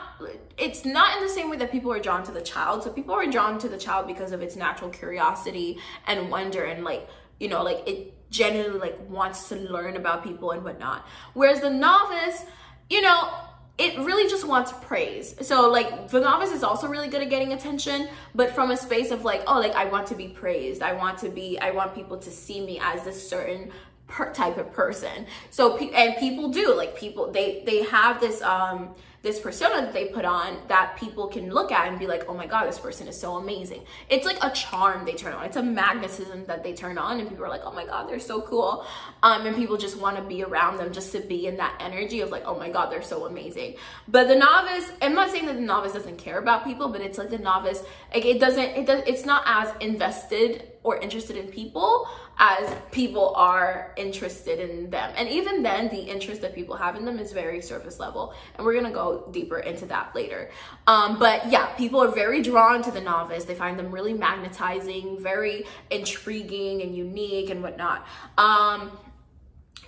it's 0.57 0.85
not 0.85 1.17
in 1.17 1.25
the 1.25 1.33
same 1.33 1.51
way 1.51 1.57
that 1.57 1.73
people 1.73 1.93
are 1.93 1.99
drawn 1.99 2.23
to 2.23 2.31
the 2.31 2.43
child. 2.43 2.85
So 2.85 2.91
people 2.91 3.17
are 3.17 3.27
drawn 3.27 3.59
to 3.59 3.69
the 3.69 3.79
child 3.79 4.07
because 4.07 4.31
of 4.31 4.41
its 4.41 4.55
natural 4.55 4.91
curiosity 4.91 5.79
and 6.07 6.31
wonder 6.31 6.62
and 6.62 6.85
like 6.85 7.09
you 7.41 7.49
know 7.49 7.64
like 7.64 7.83
it 7.88 8.14
genuinely 8.31 8.79
like 8.79 8.99
wants 9.09 9.49
to 9.49 9.57
learn 9.57 9.97
about 9.97 10.25
people 10.25 10.51
and 10.51 10.64
whatnot. 10.64 11.07
Whereas 11.35 11.61
the 11.61 11.71
novice, 11.71 12.45
you 12.91 13.01
know, 13.01 13.31
it 13.79 13.97
really 13.99 14.29
just 14.29 14.47
wants 14.47 14.73
praise. 14.83 15.35
So 15.47 15.71
like 15.71 16.09
the 16.09 16.21
novice 16.21 16.51
is 16.51 16.64
also 16.64 16.88
really 16.88 17.09
good 17.09 17.23
at 17.23 17.31
getting 17.31 17.53
attention, 17.53 18.09
but 18.35 18.51
from 18.51 18.73
a 18.73 18.77
space 18.77 19.11
of 19.12 19.25
like, 19.25 19.45
oh, 19.47 19.61
like 19.61 19.75
I 19.75 19.85
want 19.85 20.09
to 20.09 20.17
be 20.17 20.29
praised. 20.29 20.83
I 20.83 20.95
want 20.95 21.19
to 21.19 21.29
be, 21.29 21.59
I 21.61 21.71
want 21.71 21.95
people 21.95 22.19
to 22.19 22.31
see 22.31 22.64
me 22.64 22.81
as 22.83 23.05
this 23.05 23.29
certain 23.29 23.71
per- 24.09 24.33
type 24.33 24.59
of 24.59 24.73
person. 24.73 25.27
So 25.51 25.77
and 25.77 26.17
people 26.17 26.49
do 26.49 26.75
like 26.75 26.97
people 26.97 27.31
they 27.31 27.62
they 27.64 27.83
have 27.85 28.21
this 28.21 28.43
um 28.43 28.95
this 29.23 29.41
persona 29.41 29.81
that 29.83 29.93
they 29.93 30.07
put 30.07 30.25
on 30.25 30.57
that 30.69 30.97
people 30.97 31.27
can 31.27 31.51
look 31.51 31.73
at 31.73 31.89
and 31.89 31.99
be 31.99 32.07
like, 32.07 32.25
oh 32.29 32.35
my 32.35 32.47
God, 32.47 32.67
this 32.67 32.79
person 32.79 33.09
is 33.09 33.19
so 33.19 33.37
amazing. 33.37 33.83
It's 34.09 34.25
like 34.25 34.39
a 34.43 34.51
charm 34.51 35.05
they 35.05 35.15
turn 35.15 35.33
on. 35.33 35.45
It's 35.45 35.57
a 35.57 35.63
magnetism 35.63 36.47
that 36.47 36.63
they 36.63 36.73
turn 36.73 36.99
on 36.99 37.19
and 37.19 37.29
people 37.29 37.45
are 37.45 37.49
like, 37.49 37.63
oh 37.65 37.73
my 37.73 37.85
God, 37.85 38.09
they're 38.09 38.21
so 38.21 38.41
cool. 38.43 38.87
Um, 39.23 39.45
and 39.45 39.57
people 39.57 39.77
just 39.77 39.99
want 39.99 40.17
to 40.17 40.23
be 40.23 40.45
around 40.45 40.77
them 40.77 40.93
just 40.93 41.11
to 41.13 41.21
be 41.21 41.47
in 41.47 41.57
that 41.57 41.75
energy 41.81 42.21
of 42.21 42.31
like, 42.31 42.45
oh 42.47 42.57
my 42.57 42.71
God, 42.71 42.93
they're 42.93 43.03
so 43.03 43.27
amazing. 43.27 43.75
But 44.07 44.29
the 44.29 44.37
novice, 44.37 44.91
I'm 45.03 45.15
not 45.15 45.31
saying 45.31 45.47
that 45.47 45.57
the 45.57 45.63
novice 45.63 45.93
doesn't 45.93 46.19
care 46.19 46.39
about 46.39 46.65
people, 46.65 46.89
but 46.89 47.01
it's 47.01 47.19
like 47.19 47.31
the 47.31 47.39
novice, 47.39 47.83
like 48.15 48.25
it 48.25 48.39
doesn't, 48.39 48.61
it 48.61 48.87
does, 48.87 49.03
it's 49.07 49.27
not 49.27 49.43
as 49.47 49.75
invested 49.81 50.73
or 50.85 50.97
interested 50.97 51.37
in 51.37 51.49
people 51.49 52.09
as 52.38 52.72
people 52.92 53.35
are 53.35 53.92
interested 53.96 54.61
in 54.61 54.90
them. 54.90 55.12
And 55.16 55.29
even 55.29 55.62
then, 55.62 55.88
the 55.88 56.01
interest 56.01 56.40
that 56.42 56.55
people 56.55 56.77
have 56.77 56.94
in 56.94 57.05
them 57.05 57.18
is 57.18 57.33
very 57.33 57.61
surface 57.61 57.98
level. 57.98 58.33
And 58.55 58.64
we're 58.64 58.74
gonna 58.74 58.92
go 58.92 59.29
deeper 59.33 59.59
into 59.59 59.87
that 59.87 60.14
later. 60.14 60.51
Um, 60.87 61.18
but 61.18 61.51
yeah, 61.51 61.66
people 61.74 62.01
are 62.01 62.12
very 62.12 62.40
drawn 62.42 62.83
to 62.83 62.90
the 62.90 63.01
novice. 63.01 63.44
They 63.44 63.55
find 63.55 63.79
them 63.79 63.90
really 63.90 64.14
magnetizing, 64.14 65.20
very 65.20 65.64
intriguing 65.90 66.83
and 66.83 66.94
unique 66.94 67.51
and 67.51 67.62
whatnot. 67.62 68.07
Um, 68.37 68.96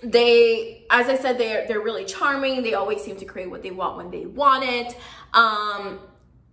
they 0.03 0.83
as 0.89 1.07
i 1.09 1.15
said 1.15 1.37
they're 1.37 1.67
they're 1.67 1.81
really 1.81 2.05
charming 2.05 2.63
they 2.63 2.73
always 2.73 3.03
seem 3.03 3.15
to 3.15 3.25
create 3.25 3.49
what 3.51 3.61
they 3.61 3.69
want 3.69 3.97
when 3.97 4.09
they 4.09 4.25
want 4.25 4.63
it 4.63 4.97
um 5.35 5.99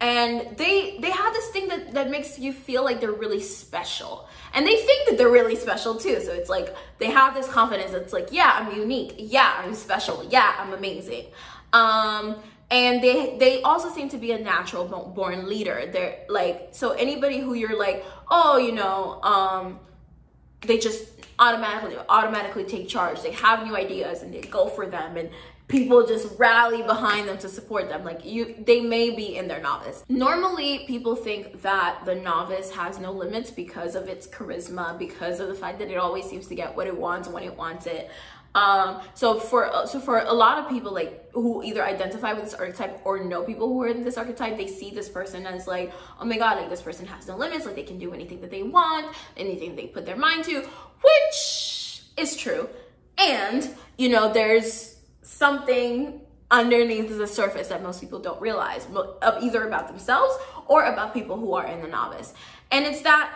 and 0.00 0.56
they 0.56 0.98
they 1.00 1.10
have 1.10 1.32
this 1.32 1.48
thing 1.48 1.68
that 1.68 1.92
that 1.92 2.10
makes 2.10 2.38
you 2.38 2.52
feel 2.52 2.84
like 2.84 3.00
they're 3.00 3.10
really 3.12 3.40
special. 3.40 4.28
And 4.54 4.66
they 4.66 4.76
think 4.76 5.08
that 5.08 5.18
they're 5.18 5.30
really 5.30 5.56
special 5.56 5.96
too. 5.96 6.20
So 6.20 6.32
it's 6.32 6.48
like 6.48 6.74
they 6.98 7.06
have 7.06 7.34
this 7.34 7.48
confidence 7.48 7.92
it's 7.92 8.12
like 8.12 8.28
yeah 8.30 8.52
i'm 8.54 8.78
unique. 8.78 9.14
Yeah 9.18 9.60
i'm 9.62 9.74
special. 9.74 10.24
Yeah 10.30 10.54
i'm 10.58 10.72
amazing. 10.72 11.26
Um 11.72 12.36
and 12.70 13.02
they 13.02 13.36
they 13.38 13.62
also 13.62 13.88
seem 13.90 14.08
to 14.10 14.18
be 14.18 14.30
a 14.32 14.38
natural 14.38 14.84
born 15.14 15.48
leader. 15.48 15.88
They're 15.92 16.20
like 16.28 16.68
so 16.72 16.92
anybody 16.92 17.40
who 17.40 17.54
you're 17.54 17.78
like 17.78 18.04
oh 18.30 18.56
you 18.56 18.72
know 18.72 19.20
um 19.22 19.80
they 20.60 20.78
just 20.78 21.08
automatically 21.40 21.96
automatically 22.08 22.64
take 22.64 22.88
charge. 22.88 23.20
They 23.22 23.32
have 23.32 23.66
new 23.66 23.76
ideas 23.76 24.22
and 24.22 24.32
they 24.32 24.42
go 24.42 24.68
for 24.68 24.86
them. 24.86 25.16
And 25.16 25.30
people 25.68 26.06
just 26.06 26.26
rally 26.38 26.82
behind 26.82 27.28
them 27.28 27.38
to 27.38 27.48
support 27.48 27.88
them. 27.88 28.04
Like 28.04 28.24
you 28.24 28.54
they 28.66 28.80
may 28.80 29.10
be 29.10 29.36
in 29.36 29.48
their 29.48 29.60
novice. 29.60 30.04
Normally 30.08 30.84
people 30.86 31.14
think 31.14 31.62
that 31.62 32.04
the 32.04 32.14
novice 32.14 32.70
has 32.72 32.98
no 32.98 33.12
limits 33.12 33.50
because 33.50 33.94
of 33.94 34.08
its 34.08 34.26
charisma 34.26 34.98
because 34.98 35.40
of 35.40 35.48
the 35.48 35.54
fact 35.54 35.78
that 35.78 35.90
it 35.90 35.98
always 35.98 36.24
seems 36.24 36.46
to 36.48 36.54
get 36.54 36.74
what 36.74 36.86
it 36.86 36.96
wants 36.96 37.28
when 37.28 37.42
it 37.42 37.56
wants 37.56 37.86
it. 37.86 38.10
Um 38.54 39.02
so 39.12 39.38
for 39.38 39.70
so 39.86 40.00
for 40.00 40.20
a 40.20 40.32
lot 40.32 40.58
of 40.58 40.70
people 40.70 40.92
like 40.92 41.30
who 41.32 41.62
either 41.62 41.84
identify 41.84 42.32
with 42.32 42.44
this 42.44 42.54
archetype 42.54 43.02
or 43.04 43.22
know 43.22 43.44
people 43.44 43.68
who 43.68 43.82
are 43.82 43.88
in 43.88 44.02
this 44.02 44.16
archetype 44.16 44.56
they 44.56 44.66
see 44.66 44.90
this 44.90 45.08
person 45.10 45.46
as 45.46 45.66
like 45.66 45.92
oh 46.18 46.24
my 46.24 46.38
god 46.38 46.56
like 46.56 46.70
this 46.70 46.80
person 46.80 47.06
has 47.06 47.28
no 47.28 47.36
limits 47.36 47.66
like 47.66 47.74
they 47.74 47.82
can 47.82 47.98
do 47.98 48.14
anything 48.14 48.40
that 48.40 48.50
they 48.50 48.62
want 48.62 49.14
anything 49.36 49.76
they 49.76 49.86
put 49.86 50.06
their 50.06 50.16
mind 50.16 50.44
to 50.44 50.66
which 51.02 52.02
is 52.16 52.36
true. 52.36 52.68
And 53.16 53.68
you 53.96 54.08
know 54.08 54.32
there's 54.32 54.96
something 55.38 56.20
underneath 56.50 57.16
the 57.16 57.26
surface 57.26 57.68
that 57.68 57.82
most 57.82 58.00
people 58.00 58.18
don't 58.18 58.40
realize, 58.40 58.86
either 59.40 59.66
about 59.68 59.86
themselves 59.86 60.34
or 60.66 60.84
about 60.84 61.14
people 61.14 61.36
who 61.36 61.52
are 61.52 61.66
in 61.66 61.80
the 61.80 61.86
novice. 61.86 62.34
And 62.72 62.84
it's 62.84 63.02
that 63.02 63.32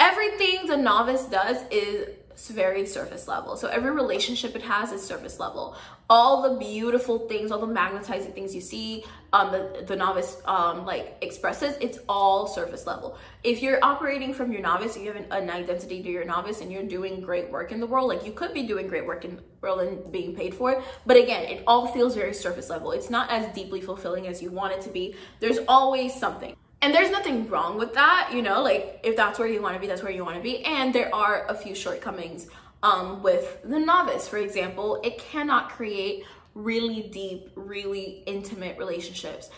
everything 0.00 0.66
the 0.66 0.76
novice 0.76 1.24
does 1.26 1.58
is 1.70 2.08
very 2.36 2.86
surface 2.86 3.28
level. 3.28 3.56
So 3.56 3.68
every 3.68 3.90
relationship 3.90 4.54
it 4.56 4.62
has 4.62 4.92
is 4.92 5.02
surface 5.02 5.38
level. 5.38 5.76
All 6.10 6.42
the 6.42 6.58
beautiful 6.58 7.28
things, 7.28 7.50
all 7.50 7.60
the 7.60 7.66
magnetizing 7.66 8.32
things 8.32 8.54
you 8.54 8.60
see, 8.60 9.04
um, 9.32 9.50
the, 9.50 9.84
the 9.86 9.96
novice 9.96 10.36
um, 10.44 10.84
like 10.84 11.16
expresses, 11.22 11.76
it's 11.80 11.98
all 12.08 12.46
surface 12.46 12.86
level. 12.86 13.16
If 13.42 13.62
you're 13.62 13.78
operating 13.82 14.34
from 14.34 14.52
your 14.52 14.60
novice, 14.60 14.96
you 14.96 15.06
have 15.06 15.16
an, 15.16 15.26
an 15.30 15.48
identity 15.50 16.02
to 16.02 16.08
your 16.10 16.24
novice 16.24 16.60
and 16.60 16.70
you're 16.70 16.82
doing 16.82 17.20
great 17.20 17.50
work 17.50 17.72
in 17.72 17.80
the 17.80 17.86
world, 17.86 18.08
like 18.08 18.26
you 18.26 18.32
could 18.32 18.52
be 18.52 18.64
doing 18.64 18.88
great 18.88 19.06
work 19.06 19.24
in 19.24 19.36
the 19.36 19.42
world 19.60 19.80
and 19.80 20.12
being 20.12 20.34
paid 20.34 20.54
for 20.54 20.72
it. 20.72 20.82
But 21.06 21.16
again, 21.16 21.44
it 21.44 21.62
all 21.66 21.86
feels 21.88 22.14
very 22.14 22.34
surface 22.34 22.68
level. 22.68 22.92
It's 22.92 23.10
not 23.10 23.30
as 23.30 23.54
deeply 23.54 23.80
fulfilling 23.80 24.26
as 24.26 24.42
you 24.42 24.50
want 24.50 24.74
it 24.74 24.82
to 24.82 24.90
be. 24.90 25.14
There's 25.40 25.58
always 25.66 26.14
something. 26.14 26.56
And 26.82 26.92
there's 26.92 27.12
nothing 27.12 27.48
wrong 27.48 27.78
with 27.78 27.94
that, 27.94 28.30
you 28.34 28.42
know, 28.42 28.60
like 28.60 29.00
if 29.04 29.16
that's 29.16 29.38
where 29.38 29.46
you 29.46 29.62
want 29.62 29.74
to 29.74 29.80
be, 29.80 29.86
that's 29.86 30.02
where 30.02 30.10
you 30.10 30.24
want 30.24 30.36
to 30.36 30.42
be. 30.42 30.64
And 30.64 30.92
there 30.92 31.14
are 31.14 31.46
a 31.46 31.54
few 31.54 31.76
shortcomings 31.76 32.48
um, 32.82 33.22
with 33.22 33.60
the 33.62 33.78
novice, 33.78 34.26
for 34.26 34.38
example, 34.38 35.00
it 35.04 35.18
cannot 35.18 35.70
create 35.70 36.24
really 36.54 37.02
deep, 37.02 37.50
really 37.54 38.24
intimate 38.26 38.76
relationships. 38.78 39.48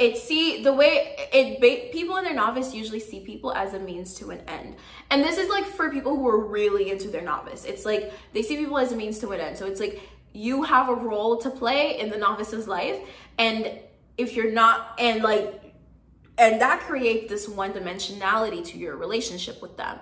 It 0.00 0.16
see 0.16 0.64
the 0.64 0.72
way 0.72 1.14
it 1.32 1.92
people 1.92 2.16
in 2.16 2.24
their 2.24 2.34
novice 2.34 2.74
usually 2.74 2.98
see 2.98 3.20
people 3.20 3.52
as 3.52 3.74
a 3.74 3.78
means 3.78 4.14
to 4.14 4.30
an 4.30 4.40
end. 4.48 4.74
And 5.10 5.22
this 5.22 5.38
is 5.38 5.48
like 5.48 5.64
for 5.64 5.90
people 5.90 6.16
who 6.16 6.26
are 6.28 6.44
really 6.44 6.90
into 6.90 7.08
their 7.08 7.22
novice. 7.22 7.64
It's 7.64 7.84
like 7.84 8.12
they 8.32 8.42
see 8.42 8.56
people 8.56 8.78
as 8.78 8.90
a 8.90 8.96
means 8.96 9.20
to 9.20 9.30
an 9.30 9.40
end. 9.40 9.56
So 9.56 9.66
it's 9.66 9.78
like 9.78 10.00
you 10.32 10.64
have 10.64 10.88
a 10.88 10.94
role 10.94 11.36
to 11.38 11.50
play 11.50 12.00
in 12.00 12.10
the 12.10 12.18
novice's 12.18 12.66
life 12.66 12.96
and 13.38 13.78
if 14.16 14.34
you're 14.34 14.50
not 14.50 14.94
and 14.98 15.22
like 15.22 15.61
and 16.42 16.60
that 16.60 16.80
creates 16.80 17.28
this 17.28 17.48
one 17.48 17.72
dimensionality 17.72 18.64
to 18.64 18.78
your 18.78 18.96
relationship 18.96 19.62
with 19.62 19.76
them 19.76 19.98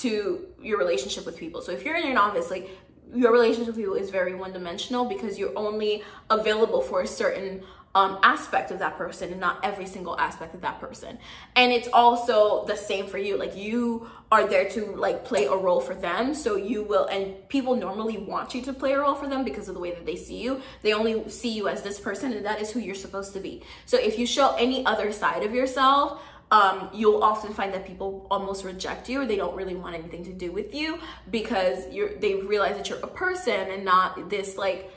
to 0.00 0.46
your 0.60 0.78
relationship 0.78 1.26
with 1.26 1.36
people. 1.36 1.60
So 1.60 1.72
if 1.72 1.84
you're 1.84 1.96
in 1.96 2.10
a 2.10 2.14
novice, 2.14 2.50
like 2.50 2.70
your 3.14 3.32
relationship 3.32 3.68
with 3.68 3.76
people 3.76 3.94
is 3.94 4.10
very 4.10 4.34
one 4.34 4.52
dimensional 4.52 5.04
because 5.04 5.38
you're 5.38 5.56
only 5.56 6.02
available 6.30 6.80
for 6.80 7.02
a 7.02 7.06
certain 7.06 7.62
um, 7.94 8.18
aspect 8.22 8.70
of 8.70 8.78
that 8.78 8.96
person 8.96 9.30
and 9.32 9.40
not 9.40 9.58
every 9.64 9.86
single 9.86 10.18
aspect 10.18 10.54
of 10.54 10.60
that 10.60 10.80
person. 10.80 11.18
And 11.56 11.72
it's 11.72 11.88
also 11.92 12.64
the 12.66 12.76
same 12.76 13.06
for 13.06 13.18
you. 13.18 13.36
Like 13.36 13.56
you 13.56 14.08
are 14.30 14.46
there 14.46 14.68
to 14.70 14.94
like 14.94 15.24
play 15.24 15.46
a 15.46 15.56
role 15.56 15.80
for 15.80 15.94
them. 15.94 16.34
So 16.34 16.54
you 16.54 16.84
will, 16.84 17.06
and 17.06 17.48
people 17.48 17.74
normally 17.74 18.18
want 18.18 18.54
you 18.54 18.62
to 18.62 18.72
play 18.72 18.92
a 18.92 19.00
role 19.00 19.16
for 19.16 19.26
them 19.26 19.44
because 19.44 19.68
of 19.68 19.74
the 19.74 19.80
way 19.80 19.90
that 19.90 20.06
they 20.06 20.16
see 20.16 20.40
you. 20.40 20.62
They 20.82 20.92
only 20.92 21.28
see 21.28 21.50
you 21.50 21.66
as 21.66 21.82
this 21.82 21.98
person 21.98 22.32
and 22.32 22.46
that 22.46 22.60
is 22.60 22.70
who 22.70 22.78
you're 22.78 22.94
supposed 22.94 23.32
to 23.32 23.40
be. 23.40 23.62
So 23.86 23.98
if 23.98 24.18
you 24.18 24.26
show 24.26 24.54
any 24.56 24.86
other 24.86 25.10
side 25.10 25.42
of 25.42 25.52
yourself, 25.52 26.22
um, 26.52 26.90
you'll 26.92 27.22
often 27.22 27.52
find 27.52 27.72
that 27.74 27.86
people 27.86 28.26
almost 28.30 28.64
reject 28.64 29.08
you 29.08 29.22
or 29.22 29.26
they 29.26 29.36
don't 29.36 29.54
really 29.54 29.76
want 29.76 29.94
anything 29.94 30.24
to 30.24 30.32
do 30.32 30.50
with 30.50 30.74
you 30.74 30.98
because 31.30 31.88
you're 31.92 32.18
they 32.18 32.34
realize 32.34 32.76
that 32.76 32.88
you're 32.88 32.98
a 32.98 33.06
person 33.06 33.70
and 33.70 33.84
not 33.84 34.28
this 34.28 34.56
like 34.56 34.92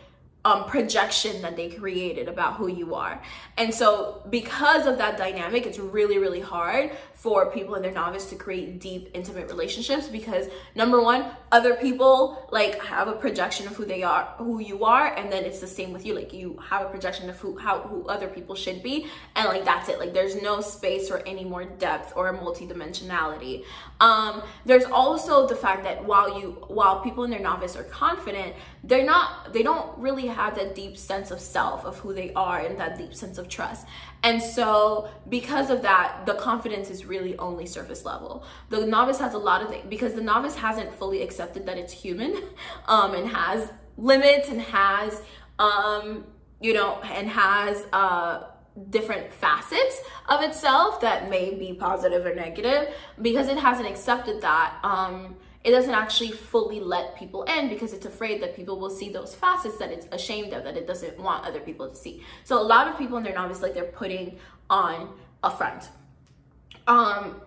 um, 0.45 0.65
projection 0.65 1.41
that 1.41 1.55
they 1.55 1.69
created 1.69 2.27
about 2.27 2.55
who 2.55 2.67
you 2.67 2.95
are. 2.95 3.21
And 3.57 3.73
so, 3.73 4.21
because 4.29 4.85
of 4.85 4.97
that 4.97 5.17
dynamic, 5.17 5.65
it's 5.65 5.79
really, 5.79 6.17
really 6.17 6.41
hard 6.41 6.91
for 7.13 7.49
people 7.51 7.75
in 7.75 7.81
their 7.81 7.93
novice 7.93 8.25
to 8.25 8.35
create 8.35 8.81
deep, 8.81 9.09
intimate 9.13 9.47
relationships 9.47 10.07
because 10.07 10.47
number 10.75 11.01
one, 11.01 11.25
other 11.53 11.75
people 11.75 12.45
like 12.51 12.83
have 12.83 13.07
a 13.07 13.13
projection 13.13 13.65
of 13.65 13.77
who 13.77 13.85
they 13.85 14.03
are, 14.03 14.33
who 14.37 14.59
you 14.59 14.83
are, 14.83 15.15
and 15.15 15.31
then 15.31 15.45
it's 15.45 15.61
the 15.61 15.67
same 15.67 15.93
with 15.93 16.05
you. 16.05 16.13
Like 16.13 16.33
you 16.33 16.59
have 16.67 16.81
a 16.81 16.89
projection 16.89 17.29
of 17.29 17.37
who 17.37 17.57
how 17.57 17.79
who 17.79 18.05
other 18.07 18.27
people 18.27 18.55
should 18.55 18.83
be, 18.83 19.07
and 19.37 19.47
like 19.47 19.63
that's 19.63 19.87
it. 19.87 19.99
Like 19.99 20.13
there's 20.13 20.41
no 20.41 20.59
space 20.59 21.07
for 21.07 21.19
any 21.19 21.45
more 21.45 21.63
depth 21.63 22.11
or 22.17 22.33
multidimensionality. 22.33 23.63
Um, 24.01 24.43
there's 24.65 24.83
also 24.83 25.47
the 25.47 25.55
fact 25.55 25.83
that 25.83 26.03
while 26.03 26.41
you 26.41 26.65
while 26.67 26.99
people 26.99 27.23
in 27.23 27.29
their 27.29 27.39
novice 27.39 27.77
are 27.77 27.83
confident, 27.85 28.53
they're 28.83 29.05
not 29.05 29.53
they 29.53 29.63
don't 29.63 29.97
really 29.97 30.27
have 30.33 30.55
that 30.55 30.75
deep 30.75 30.97
sense 30.97 31.31
of 31.31 31.39
self 31.39 31.85
of 31.85 31.97
who 31.99 32.13
they 32.13 32.33
are 32.33 32.59
and 32.59 32.77
that 32.79 32.97
deep 32.97 33.13
sense 33.13 33.37
of 33.37 33.47
trust. 33.47 33.87
And 34.23 34.41
so 34.41 35.09
because 35.29 35.69
of 35.69 35.81
that, 35.81 36.25
the 36.25 36.33
confidence 36.35 36.89
is 36.89 37.05
really 37.05 37.37
only 37.37 37.65
surface 37.65 38.05
level. 38.05 38.45
The 38.69 38.85
novice 38.85 39.19
has 39.19 39.33
a 39.33 39.37
lot 39.37 39.61
of 39.61 39.69
things 39.69 39.85
because 39.89 40.13
the 40.13 40.21
novice 40.21 40.55
hasn't 40.55 40.93
fully 40.93 41.21
accepted 41.21 41.65
that 41.65 41.77
it's 41.77 41.93
human 41.93 42.41
um, 42.87 43.13
and 43.13 43.27
has 43.29 43.71
limits 43.97 44.49
and 44.49 44.61
has 44.61 45.21
um, 45.59 46.25
you 46.63 46.73
know 46.73 46.99
and 47.01 47.27
has 47.27 47.85
uh 47.93 48.45
different 48.89 49.31
facets 49.31 50.01
of 50.29 50.41
itself 50.41 50.99
that 51.01 51.29
may 51.29 51.53
be 51.53 51.73
positive 51.73 52.25
or 52.25 52.33
negative 52.33 52.91
because 53.21 53.47
it 53.47 53.57
hasn't 53.57 53.87
accepted 53.87 54.41
that 54.41 54.79
um 54.83 55.35
it 55.63 55.71
doesn't 55.71 55.93
actually 55.93 56.31
fully 56.31 56.79
let 56.79 57.15
people 57.15 57.43
in 57.43 57.69
because 57.69 57.93
it's 57.93 58.05
afraid 58.05 58.41
that 58.41 58.55
people 58.55 58.77
will 58.79 58.89
see 58.89 59.09
those 59.09 59.33
facets 59.33 59.77
that 59.77 59.91
it's 59.91 60.07
ashamed 60.11 60.51
of 60.53 60.63
that 60.65 60.75
it 60.75 60.85
doesn't 60.85 61.17
want 61.17 61.45
other 61.45 61.61
people 61.61 61.89
to 61.89 61.95
see. 61.95 62.23
So 62.43 62.59
a 62.59 62.63
lot 62.63 62.87
of 62.87 62.97
people 62.97 63.17
in 63.17 63.23
their 63.23 63.33
novice 63.33 63.61
like 63.61 63.73
they're 63.73 63.85
putting 63.85 64.37
on 64.69 65.09
a 65.43 65.49
front. 65.49 65.89
Um 66.87 67.41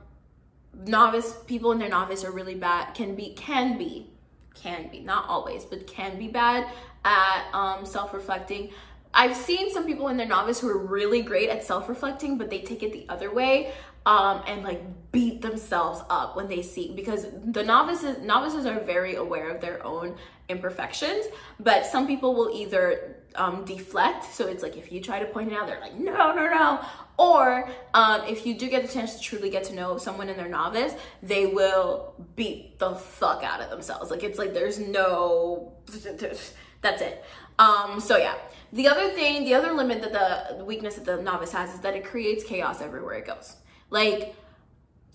novice 0.86 1.34
people 1.46 1.72
in 1.72 1.78
their 1.78 1.88
novice 1.88 2.24
are 2.24 2.30
really 2.30 2.54
bad 2.54 2.94
can 2.94 3.14
be 3.14 3.34
can 3.34 3.78
be 3.78 4.10
can 4.54 4.88
be 4.90 5.00
not 5.00 5.26
always 5.26 5.64
but 5.64 5.86
can 5.86 6.18
be 6.18 6.28
bad 6.28 6.66
at 7.04 7.44
um 7.52 7.84
self-reflecting. 7.84 8.70
I've 9.12 9.36
seen 9.36 9.70
some 9.70 9.84
people 9.84 10.08
in 10.08 10.16
their 10.16 10.26
novice 10.26 10.60
who 10.60 10.68
are 10.68 10.78
really 10.78 11.22
great 11.22 11.48
at 11.48 11.64
self-reflecting, 11.64 12.36
but 12.36 12.50
they 12.50 12.60
take 12.60 12.82
it 12.82 12.92
the 12.92 13.06
other 13.08 13.32
way 13.32 13.72
um, 14.06 14.42
and 14.46 14.62
like 14.62 14.82
beat 15.12 15.42
themselves 15.42 16.00
up 16.08 16.36
when 16.36 16.48
they 16.48 16.62
see 16.62 16.92
because 16.94 17.26
the 17.44 17.62
novices 17.62 18.22
novices 18.22 18.64
are 18.64 18.80
very 18.80 19.16
aware 19.16 19.50
of 19.50 19.60
their 19.60 19.84
own 19.84 20.16
imperfections, 20.48 21.26
but 21.58 21.84
some 21.84 22.06
people 22.06 22.34
will 22.34 22.50
either 22.54 23.16
um, 23.34 23.64
deflect. 23.64 24.32
So 24.32 24.46
it's 24.46 24.62
like 24.62 24.76
if 24.76 24.92
you 24.92 25.00
try 25.00 25.18
to 25.18 25.26
point 25.26 25.50
it 25.52 25.58
out, 25.58 25.66
they're 25.66 25.80
like, 25.80 25.98
no, 25.98 26.32
no, 26.34 26.46
no. 26.46 26.80
Or 27.18 27.68
um, 27.94 28.22
if 28.28 28.46
you 28.46 28.56
do 28.56 28.68
get 28.68 28.86
the 28.86 28.92
chance 28.92 29.16
to 29.16 29.20
truly 29.20 29.50
get 29.50 29.64
to 29.64 29.74
know 29.74 29.98
someone 29.98 30.28
in 30.28 30.36
their 30.36 30.48
novice, 30.48 30.94
they 31.22 31.46
will 31.46 32.14
beat 32.36 32.78
the 32.78 32.94
fuck 32.94 33.42
out 33.42 33.60
of 33.60 33.70
themselves. 33.70 34.10
Like 34.10 34.22
it's 34.22 34.38
like 34.38 34.54
there's 34.54 34.78
no, 34.78 35.72
that's 36.80 37.02
it. 37.02 37.24
Um, 37.58 38.00
so 38.00 38.16
yeah. 38.16 38.34
The 38.72 38.88
other 38.88 39.08
thing, 39.10 39.44
the 39.44 39.54
other 39.54 39.72
limit 39.72 40.02
that 40.02 40.58
the 40.58 40.64
weakness 40.64 40.96
that 40.96 41.06
the 41.06 41.22
novice 41.22 41.52
has 41.52 41.72
is 41.72 41.80
that 41.80 41.94
it 41.94 42.04
creates 42.04 42.44
chaos 42.44 42.80
everywhere 42.80 43.14
it 43.14 43.26
goes. 43.26 43.56
Like 43.90 44.34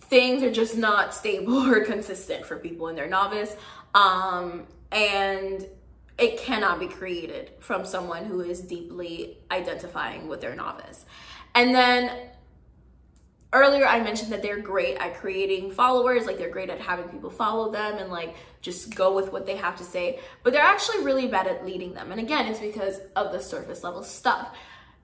things 0.02 0.44
are 0.44 0.52
just 0.52 0.78
not 0.78 1.14
stable 1.14 1.66
or 1.72 1.86
consistent 1.86 2.46
for 2.46 2.58
people 2.58 2.88
in 2.88 2.96
their 2.96 3.08
novice. 3.08 3.56
Um, 3.94 4.68
and 4.92 5.66
it 6.18 6.38
cannot 6.38 6.80
be 6.80 6.88
created 6.88 7.52
from 7.60 7.86
someone 7.86 8.26
who 8.26 8.42
is 8.42 8.62
deeply 8.62 9.38
identifying 9.50 10.28
with 10.28 10.42
their 10.42 10.56
novice. 10.56 11.06
And 11.56 11.74
then 11.74 12.12
earlier 13.54 13.86
I 13.86 14.02
mentioned 14.02 14.32
that 14.32 14.42
they're 14.42 14.60
great 14.60 14.98
at 14.98 15.16
creating 15.16 15.72
followers, 15.72 16.26
like 16.26 16.38
they're 16.38 16.50
great 16.50 16.70
at 16.70 16.80
having 16.80 17.10
people 17.10 17.30
follow 17.30 17.72
them 17.72 17.98
and 17.98 18.12
like 18.12 18.36
just 18.62 18.96
go 18.96 19.14
with 19.14 19.32
what 19.32 19.46
they 19.46 19.56
have 19.58 19.76
to 19.78 19.84
say, 19.84 20.20
but 20.44 20.54
they're 20.54 20.62
actually 20.62 21.04
really 21.04 21.28
bad 21.28 21.48
at 21.48 21.66
leading 21.66 21.94
them. 21.94 22.12
And 22.12 22.20
again, 22.20 22.48
it's 22.48 22.60
because 22.60 23.00
of 23.16 23.32
the 23.32 23.42
surface 23.42 23.84
level 23.84 24.04
stuff. 24.04 24.56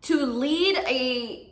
To 0.03 0.25
lead 0.25 0.77
a 0.88 1.46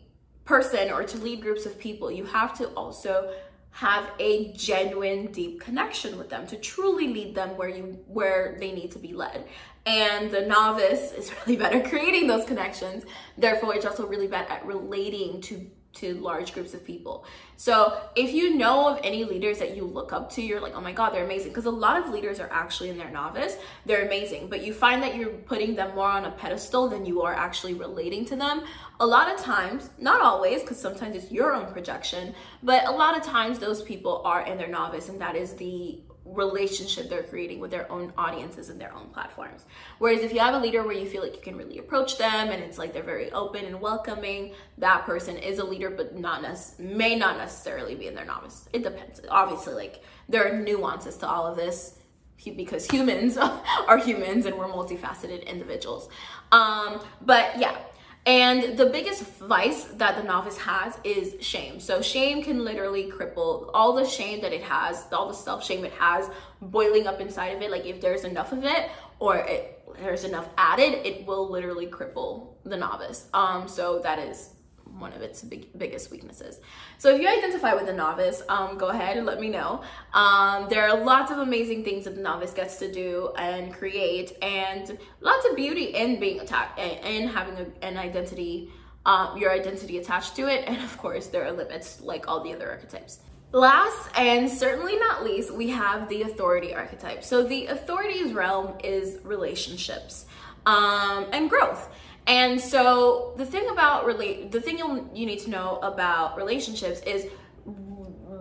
person 0.46 0.92
or 0.92 1.04
to 1.04 1.18
lead 1.18 1.42
groups 1.42 1.66
of 1.66 1.78
people, 1.78 2.12
you 2.12 2.24
have 2.26 2.58
to 2.58 2.68
also 2.70 3.34
have 3.72 4.10
a 4.20 4.54
genuine 4.54 5.30
deep 5.34 5.60
connection 5.60 6.18
with 6.18 6.30
them 6.30 6.48
to 6.48 6.56
truly 6.56 7.10
lead 7.10 7.36
them 7.36 7.58
where 7.58 7.68
you 7.68 8.00
where 8.08 8.56
they 8.58 8.72
need 8.72 8.90
to 8.90 9.00
be 9.00 9.14
led. 9.14 9.46
And 9.86 10.32
the 10.32 10.42
novice 10.42 11.12
is 11.12 11.32
really 11.46 11.58
bad 11.58 11.74
at 11.76 11.90
creating 11.90 12.28
those 12.28 12.46
connections. 12.46 13.04
Therefore 13.38 13.76
it's 13.76 13.86
also 13.86 14.08
really 14.08 14.28
bad 14.28 14.48
at 14.50 14.66
relating 14.66 15.42
to 15.42 15.70
to 15.96 16.16
large 16.16 16.54
groups 16.54 16.74
of 16.74 16.86
people. 16.86 17.26
So 17.58 17.98
if 18.16 18.34
you 18.34 18.56
know 18.56 18.90
of 18.90 19.00
any 19.04 19.24
leaders 19.24 19.60
that 19.60 19.76
you 19.76 19.86
look 19.86 20.12
up 20.14 20.30
to, 20.32 20.42
you're 20.42 20.60
like, 20.60 20.76
oh 20.76 20.82
my 20.82 20.92
God, 20.92 21.12
they're 21.12 21.26
amazing. 21.26 21.50
Because 21.50 21.66
a 21.66 21.72
lot 21.72 21.98
of 21.98 22.14
leaders 22.14 22.40
are 22.40 22.50
actually 22.52 22.90
in 22.90 22.98
their 22.98 23.10
novice, 23.10 23.58
they're 23.86 24.06
amazing. 24.06 24.50
But 24.50 24.66
you 24.66 24.74
find 24.74 25.02
that 25.04 25.16
you're 25.16 25.30
putting 25.30 25.76
them 25.76 25.96
more 25.96 26.10
on 26.10 26.26
a 26.26 26.32
pedestal 26.32 26.90
than 26.90 27.06
you 27.06 27.22
are 27.22 27.34
actually 27.34 27.74
relating 27.74 28.26
to 28.26 28.36
them. 28.36 28.64
A 29.00 29.06
lot 29.06 29.34
of 29.34 29.40
times, 29.40 29.90
not 29.98 30.22
always, 30.22 30.62
because 30.62 30.80
sometimes 30.80 31.16
it's 31.16 31.32
your 31.32 31.54
own 31.54 31.72
projection, 31.72 32.34
but 32.64 32.86
a 32.88 32.92
lot 32.92 33.18
of 33.18 33.24
times 33.24 33.60
those 33.60 33.82
people 33.82 34.22
are 34.26 34.46
in 34.46 34.58
their 34.58 34.70
novice, 34.70 35.10
and 35.10 35.20
that 35.20 35.36
is 35.36 35.54
the 35.54 36.00
relationship 36.26 37.08
they're 37.08 37.24
creating 37.24 37.60
with 37.60 37.72
their 37.72 37.90
own 37.92 38.12
audiences 38.18 38.70
and 38.70 38.82
their 38.82 38.94
own 38.94 39.08
platforms. 39.10 39.66
Whereas 40.00 40.22
if 40.22 40.34
you 40.34 40.40
have 40.40 40.56
a 40.56 40.60
leader 40.60 40.84
where 40.84 40.96
you 40.96 41.06
feel 41.06 41.22
like 41.22 41.36
you 41.36 41.42
can 41.42 41.56
really 41.56 41.78
approach 41.78 42.18
them 42.18 42.50
and 42.50 42.64
it's 42.64 42.78
like 42.78 42.94
they're 42.94 43.04
very 43.04 43.32
open 43.32 43.66
and 43.66 43.80
welcoming, 43.80 44.54
that 44.80 45.06
person 45.06 45.38
is 45.38 45.60
a 45.60 45.64
leader, 45.64 45.90
but 45.90 46.18
not 46.18 46.42
nec- 46.42 46.80
may 46.80 47.16
not 47.16 47.38
necessarily 47.38 47.96
be 47.96 48.08
in 48.08 48.16
their 48.16 48.26
novice. 48.26 48.68
It 48.74 48.84
depends. 48.84 49.22
Obviously, 49.30 49.74
like 49.76 50.02
there 50.28 50.52
are 50.52 50.58
nuances 50.58 51.18
to 51.18 51.28
all 51.28 51.46
of 51.46 51.56
this 51.56 52.00
because 52.44 52.90
humans 52.90 53.38
are 53.88 53.98
humans 53.98 54.46
and 54.46 54.58
we're 54.58 54.68
multifaceted 54.68 55.46
individuals. 55.46 56.10
Um, 56.52 57.02
but 57.22 57.58
yeah, 57.60 57.78
and 58.26 58.76
the 58.76 58.88
biggest 58.88 59.24
vice 59.38 59.84
that 59.84 60.18
the 60.18 60.24
novice 60.24 60.58
has 60.58 60.98
is 61.04 61.36
shame. 61.46 61.80
So 61.80 62.02
shame 62.02 62.44
can 62.44 62.66
literally 62.66 63.12
cripple 63.12 63.70
all 63.74 63.94
the 63.94 64.06
shame 64.06 64.42
that 64.42 64.52
it 64.52 64.64
has, 64.64 65.06
all 65.12 65.28
the 65.28 65.34
self-shame 65.34 65.86
it 65.86 65.94
has 65.94 66.30
boiling 66.60 67.06
up 67.06 67.22
inside 67.22 67.50
of 67.50 67.62
it. 67.62 67.70
Like 67.70 67.86
if 67.86 68.02
there's 68.02 68.24
enough 68.24 68.52
of 68.52 68.64
it 68.66 68.90
or 69.20 69.38
it, 69.38 69.84
there's 70.00 70.24
enough 70.24 70.50
added, 70.58 71.06
it 71.06 71.28
will 71.28 71.50
literally 71.52 71.86
cripple 71.86 72.56
the 72.64 72.78
novice. 72.78 73.28
Um, 73.34 73.68
so 73.68 74.00
that 74.00 74.18
is 74.18 74.55
one 75.00 75.14
of 75.14 75.22
its 75.22 75.42
big, 75.42 75.78
biggest 75.78 76.12
weaknesses. 76.12 76.60
So 76.98 77.14
if 77.14 77.22
you 77.22 77.28
identify 77.28 77.74
with 77.74 77.88
a 77.90 77.94
novice, 77.94 78.42
um, 78.50 78.78
go 78.78 78.90
ahead 78.90 79.18
and 79.18 79.26
let 79.26 79.40
me 79.40 79.50
know. 79.50 79.82
Um, 80.14 80.68
there 80.70 80.88
are 80.90 81.04
lots 81.04 81.32
of 81.32 81.40
amazing 81.40 81.84
things 81.84 82.06
that 82.06 82.16
the 82.16 82.22
novice 82.22 82.54
gets 82.54 82.78
to 82.78 82.92
do 82.92 83.32
and 83.38 83.74
create, 83.74 84.34
and 84.42 84.98
lots 85.22 85.46
of 85.50 85.56
beauty 85.56 85.86
in 85.96 86.20
being 86.20 86.40
attacked 86.40 86.80
and 86.80 87.30
having 87.30 87.56
a, 87.56 87.86
an 87.86 87.98
identity, 87.98 88.72
um, 89.06 89.38
your 89.38 89.52
identity 89.52 89.98
attached 89.98 90.36
to 90.38 90.48
it. 90.48 90.64
And 90.68 90.82
of 90.84 90.98
course, 90.98 91.28
there 91.28 91.46
are 91.46 91.52
limits 91.52 92.02
like 92.02 92.28
all 92.28 92.44
the 92.44 92.54
other 92.54 92.70
archetypes. 92.70 93.20
Last 93.52 94.10
and 94.18 94.50
certainly 94.50 94.98
not 94.98 95.24
least, 95.24 95.52
we 95.52 95.70
have 95.70 96.10
the 96.10 96.24
authority 96.24 96.74
archetype. 96.74 97.24
So 97.24 97.44
the 97.44 97.68
authority's 97.68 98.34
realm 98.34 98.74
is 98.84 99.20
relationships 99.24 100.26
um, 100.66 101.28
and 101.32 101.50
growth. 101.50 101.90
And 102.28 102.60
so 102.60 103.34
the 103.38 103.46
thing 103.46 103.70
about 103.70 104.06
relate 104.06 104.52
the 104.52 104.62
thing 104.62 104.78
you 104.78 105.10
you 105.14 105.26
need 105.26 105.40
to 105.40 105.50
know 105.50 105.78
about 105.84 106.38
relationships 106.38 107.00
is 107.02 107.28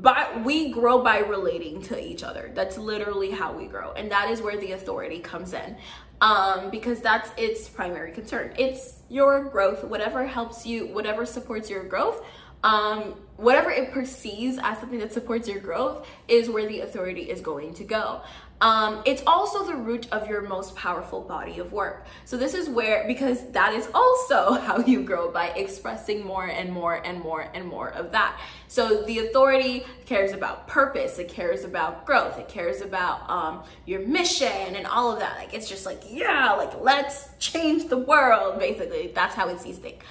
by 0.05 0.41
we 0.45 0.71
grow 0.71 1.03
by 1.03 1.19
relating 1.19 1.83
to 1.83 2.03
each 2.03 2.23
other. 2.23 2.51
That's 2.55 2.79
literally 2.79 3.31
how 3.31 3.53
we 3.53 3.67
grow. 3.67 3.93
And 3.93 4.11
that 4.11 4.31
is 4.31 4.41
where 4.41 4.59
the 4.59 4.73
authority 4.73 5.19
comes 5.19 5.53
in. 5.53 5.77
Um, 6.21 6.71
because 6.71 7.01
that's 7.01 7.31
its 7.37 7.69
primary 7.69 8.13
concern. 8.13 8.55
It's 8.57 9.01
your 9.11 9.45
growth, 9.45 9.85
whatever 9.85 10.27
helps 10.27 10.65
you, 10.65 10.87
whatever 10.87 11.27
supports 11.27 11.69
your 11.69 11.85
growth, 11.85 12.25
um, 12.63 13.17
whatever 13.37 13.71
it 13.71 13.93
perceives 13.93 14.59
as 14.63 14.79
something 14.79 14.99
that 15.01 15.13
supports 15.13 15.49
your 15.49 15.59
growth 15.59 16.07
is 16.29 16.49
where 16.49 16.67
the 16.67 16.81
authority 16.81 17.31
is 17.31 17.41
going 17.41 17.75
to 17.75 17.85
go. 17.85 18.23
Um, 18.65 19.03
it's 19.05 19.23
also 19.27 19.63
the 19.67 19.75
root 19.77 20.09
of 20.11 20.27
your 20.27 20.41
most 20.41 20.75
powerful 20.75 21.21
body 21.21 21.59
of 21.59 21.71
work. 21.75 22.07
So 22.25 22.39
this 22.39 22.55
is 22.55 22.67
where, 22.67 23.07
because 23.07 23.51
that 23.51 23.75
is 23.75 23.91
also 23.93 24.53
how 24.67 24.79
you 24.79 25.03
grow 25.03 25.31
by 25.31 25.49
expressing 25.49 26.25
more 26.25 26.47
and 26.47 26.73
more 26.73 26.95
and 26.95 27.21
more 27.21 27.51
and 27.53 27.67
more 27.69 27.91
of 27.91 28.11
that. 28.13 28.41
So 28.69 29.03
the 29.03 29.19
authority 29.19 29.85
cares 30.07 30.33
about 30.33 30.67
purpose, 30.67 31.19
it 31.19 31.29
cares 31.29 31.63
about 31.65 32.07
growth, 32.07 32.39
it 32.39 32.49
cares 32.49 32.81
about 32.81 33.29
um, 33.29 33.65
your 33.85 34.01
mission 34.01 34.49
and 34.49 34.87
all 34.87 35.13
of 35.13 35.19
that. 35.19 35.37
Like 35.37 35.53
it's 35.53 35.69
just 35.69 35.85
like, 35.85 36.03
yeah, 36.09 36.55
like 36.55 36.81
let's 36.81 37.29
change 37.39 37.91
the 37.91 37.99
world, 37.99 38.59
basically. 38.59 39.13
That's 39.15 39.35
how 39.35 39.51
it 39.51 39.61
sees 39.61 39.77
things. 39.77 40.03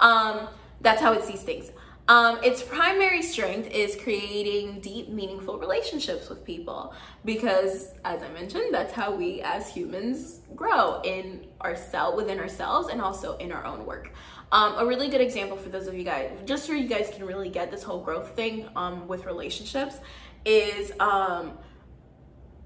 Um, 0.00 0.48
that's 0.80 1.00
how 1.00 1.12
it 1.12 1.22
sees 1.22 1.42
things. 1.42 1.70
Um, 2.08 2.38
its 2.42 2.62
primary 2.62 3.20
strength 3.20 3.70
is 3.70 3.94
creating 3.94 4.80
deep, 4.80 5.10
meaningful 5.10 5.58
relationships 5.58 6.30
with 6.30 6.42
people 6.42 6.94
because, 7.22 7.92
as 8.02 8.22
I 8.22 8.30
mentioned, 8.30 8.72
that's 8.72 8.94
how 8.94 9.14
we 9.14 9.42
as 9.42 9.68
humans 9.68 10.40
grow 10.56 11.02
in 11.02 11.46
ourselves, 11.60 12.16
within 12.16 12.40
ourselves, 12.40 12.88
and 12.88 13.02
also 13.02 13.36
in 13.36 13.52
our 13.52 13.62
own 13.66 13.84
work. 13.84 14.10
Um, 14.50 14.78
a 14.78 14.86
really 14.86 15.08
good 15.08 15.20
example 15.20 15.58
for 15.58 15.68
those 15.68 15.86
of 15.86 15.94
you 15.94 16.04
guys, 16.04 16.30
just 16.46 16.64
so 16.64 16.72
you 16.72 16.88
guys 16.88 17.10
can 17.14 17.26
really 17.26 17.50
get 17.50 17.70
this 17.70 17.82
whole 17.82 18.00
growth 18.00 18.30
thing 18.30 18.66
um, 18.74 19.06
with 19.06 19.26
relationships, 19.26 19.96
is 20.46 20.92
um, 21.00 21.58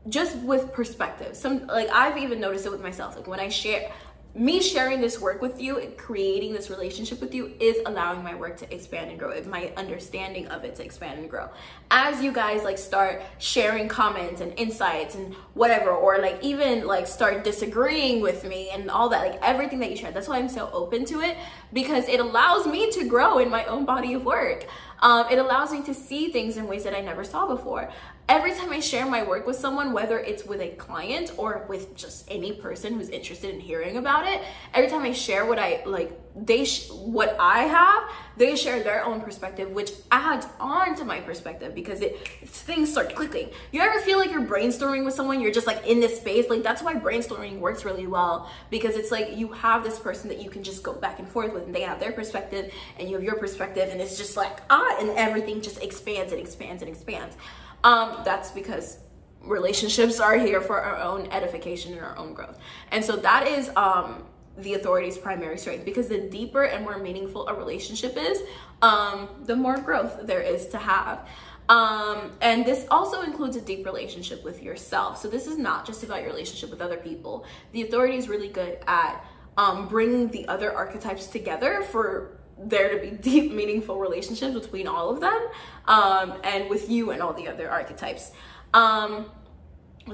just 0.09 0.37
with 0.39 0.73
perspective. 0.73 1.37
Some 1.37 1.67
like 1.67 1.89
I've 1.91 2.19
even 2.19 2.41
noticed 2.41 2.67
it 2.67 2.71
with 2.71 2.83
myself. 2.83 3.17
Like 3.17 3.27
when 3.27 3.41
I 3.41 3.49
share, 3.49 3.91
me 4.35 4.63
sharing 4.63 5.01
this 5.01 5.21
work 5.21 5.43
with 5.43 5.61
you 5.61 5.79
and 5.79 5.97
creating 5.99 6.55
this 6.55 6.71
relationship 6.71 7.21
with 7.21 7.35
you 7.35 7.53
is 7.61 7.77
allowing 7.85 8.23
my 8.23 8.35
work 8.35 8.57
to 8.57 8.75
expand 8.75 9.11
and 9.11 9.19
grow 9.19 9.33
my 9.45 9.73
understanding 9.77 10.47
of 10.49 10.65
it 10.65 10.75
to 10.77 10.85
expand 10.85 11.21
and 11.21 11.29
grow. 11.29 11.51
As 11.91 12.23
you 12.23 12.33
guys 12.33 12.65
like 12.65 12.79
start 12.79 13.23
sharing 13.39 13.89
comments 13.89 14.41
and 14.41 14.59
insights 14.59 15.15
and 15.15 15.35
whatever 15.53 15.91
or 15.91 16.19
like 16.19 16.39
even 16.43 16.87
like 16.87 17.07
start 17.07 17.45
disagreeing 17.45 18.23
with 18.23 18.45
me 18.45 18.71
and 18.71 18.91
all 18.91 19.11
that 19.11 19.33
like 19.33 19.39
everything 19.43 19.79
that 19.81 19.91
you 19.91 19.97
share 19.97 20.11
that's 20.13 20.29
why 20.29 20.39
i'm 20.39 20.49
so 20.49 20.71
open 20.73 21.05
to 21.05 21.21
it 21.21 21.37
because 21.73 22.09
it 22.09 22.21
allows 22.21 22.67
me 22.67 22.91
to 22.91 23.07
grow 23.07 23.39
in 23.39 23.51
my 23.51 23.65
own 23.65 23.85
body 23.85 24.15
of 24.15 24.25
work. 24.25 24.67
Um, 25.01 25.27
it 25.31 25.39
allows 25.39 25.73
me 25.73 25.83
to 25.83 25.95
see 25.95 26.31
things 26.31 26.57
in 26.57 26.69
ways 26.69 26.85
that 26.85 26.95
I 26.95 27.01
never 27.01 27.25
saw 27.25 27.49
before 27.49 27.91
every 28.29 28.55
time 28.55 28.71
I 28.73 28.81
share 28.81 29.07
my 29.07 29.23
work 29.23 29.47
with 29.47 29.57
someone, 29.57 29.93
whether 29.93 30.19
it's 30.19 30.45
with 30.45 30.61
a 30.61 30.71
client 30.71 31.33
or 31.37 31.67
with 31.69 31.97
just 31.97 32.25
any 32.31 32.53
person 32.53 32.95
who's 32.95 33.09
interested 33.09 33.55
in 33.55 33.61
hearing 33.61 33.97
about 33.97 34.27
it, 34.27 34.41
every 34.73 34.89
time 34.89 35.03
I 35.03 35.13
share 35.13 35.45
what 35.45 35.59
I 35.59 35.83
like, 35.85 36.19
they 36.35 36.65
sh- 36.65 36.89
what 36.91 37.37
I 37.39 37.65
have, 37.65 38.05
they 38.39 38.57
share 38.57 38.83
their 38.83 39.05
own 39.05 39.21
perspective, 39.21 39.71
which 39.71 39.91
adds 40.11 40.47
on 40.59 40.95
to 40.97 41.05
my 41.05 41.21
perspective 41.21 41.75
because 41.75 42.01
it 42.01 42.27
things 42.47 42.91
start 42.91 43.15
clicking. 43.15 43.51
You 43.71 43.83
ever 43.83 44.01
feel 44.01 44.19
like 44.19 44.31
you're 44.31 44.47
brainstorming 44.47 45.05
with 45.05 45.13
someone, 45.13 45.41
you're 45.41 45.53
just 45.53 45.67
like 45.67 45.87
in 45.87 46.01
this 46.01 46.17
space, 46.17 46.49
like 46.49 46.63
that's 46.63 46.83
why 46.83 46.95
brainstorming 46.95 47.59
works 47.59 47.85
really 47.85 48.07
well 48.07 48.51
because 48.71 48.97
it's 48.97 49.11
like 49.11 49.37
you 49.37 49.49
have 49.49 49.85
this 49.85 49.99
person 49.99 50.29
that 50.29 50.41
you 50.43 50.49
can 50.49 50.63
just 50.63 50.83
go 50.83 50.95
back 50.95 51.19
and 51.19 51.29
forth 51.29 51.53
with, 51.53 51.65
and 51.65 51.75
they 51.75 51.83
have 51.83 52.01
their 52.01 52.13
perspective, 52.13 52.73
and 52.99 53.11
you 53.11 53.17
have 53.17 53.25
your 53.25 53.37
perspective, 53.37 53.91
and 53.91 54.01
it's 54.01 54.17
just 54.17 54.37
like 54.37 54.61
ah, 54.71 54.97
and 55.01 55.11
everything 55.11 55.61
just 55.61 55.83
expands 55.83 56.33
and 56.33 56.41
expands 56.41 56.83
and 56.83 56.91
expands. 56.91 57.37
Um, 57.85 58.23
that's 58.25 58.51
because 58.51 58.99
relationships 59.43 60.21
are 60.21 60.39
here 60.39 60.61
for 60.61 60.81
our 60.81 60.97
own 60.97 61.27
edification 61.33 61.93
and 61.93 62.01
our 62.03 62.17
own 62.17 62.33
growth. 62.35 62.59
And 62.91 63.05
so 63.05 63.17
that 63.17 63.47
is 63.47 63.71
um, 63.77 64.25
the 64.57 64.75
authority's 64.75 65.19
primary 65.19 65.59
strength 65.59 65.85
because 65.85 66.09
the 66.09 66.19
deeper 66.19 66.63
and 66.63 66.85
more 66.85 66.99
meaningful 66.99 67.49
a 67.49 67.55
relationship 67.55 68.17
is, 68.17 68.43
um, 68.83 69.29
the 69.45 69.57
more 69.57 69.79
growth 69.79 70.21
there 70.27 70.41
is 70.43 70.69
to 70.69 70.79
have. 70.79 71.27
Um, 71.69 72.33
and 72.41 72.67
this 72.67 72.87
also 72.91 73.23
includes 73.23 73.57
a 73.57 73.61
deep 73.61 73.87
relationship 73.87 74.45
with 74.45 74.63
yourself. 74.63 75.19
So 75.19 75.29
this 75.29 75.47
is 75.47 75.57
not 75.59 75.87
just 75.87 76.03
about 76.03 76.21
your 76.21 76.31
relationship 76.31 76.71
with 76.71 76.83
other 76.83 76.99
people. 76.99 77.47
The 77.73 77.83
authority 77.83 78.17
is 78.17 78.29
really 78.29 78.49
good 78.49 78.79
at 78.87 79.25
um, 79.57 79.89
bringing 79.89 80.29
the 80.29 80.47
other 80.49 80.75
archetypes 80.75 81.29
together 81.29 81.83
for 81.83 82.39
there 82.59 82.95
to 82.95 83.11
be 83.11 83.17
deep, 83.23 83.53
meaningful 83.53 83.99
relationships 83.99 84.55
between 84.55 84.87
all 84.87 85.11
of 85.11 85.21
them 85.21 85.49
um, 85.87 86.35
and 86.45 86.69
with 86.69 86.91
you 86.91 87.11
and 87.11 87.23
all 87.23 87.33
the 87.33 87.49
other 87.49 87.71
archetypes. 87.71 88.33
Um, 88.75 89.27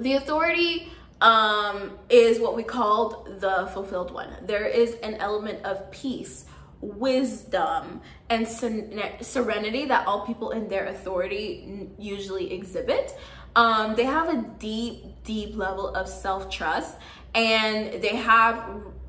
the 0.00 0.14
authority 0.14 0.92
um, 1.20 1.98
is 2.08 2.38
what 2.38 2.54
we 2.54 2.62
called 2.62 3.40
the 3.40 3.68
fulfilled 3.72 4.12
one. 4.12 4.30
There 4.42 4.66
is 4.66 4.94
an 5.02 5.14
element 5.16 5.64
of 5.64 5.90
peace, 5.90 6.44
wisdom, 6.80 8.00
and 8.30 8.46
serenity 8.46 9.84
that 9.86 10.06
all 10.06 10.26
people 10.26 10.50
in 10.50 10.68
their 10.68 10.86
authority 10.86 11.88
usually 11.98 12.52
exhibit. 12.52 13.18
Um, 13.56 13.96
they 13.96 14.04
have 14.04 14.28
a 14.28 14.42
deep, 14.58 15.24
deep 15.24 15.56
level 15.56 15.88
of 15.88 16.08
self 16.08 16.48
trust, 16.50 16.96
and 17.34 18.00
they 18.02 18.16
have 18.16 18.64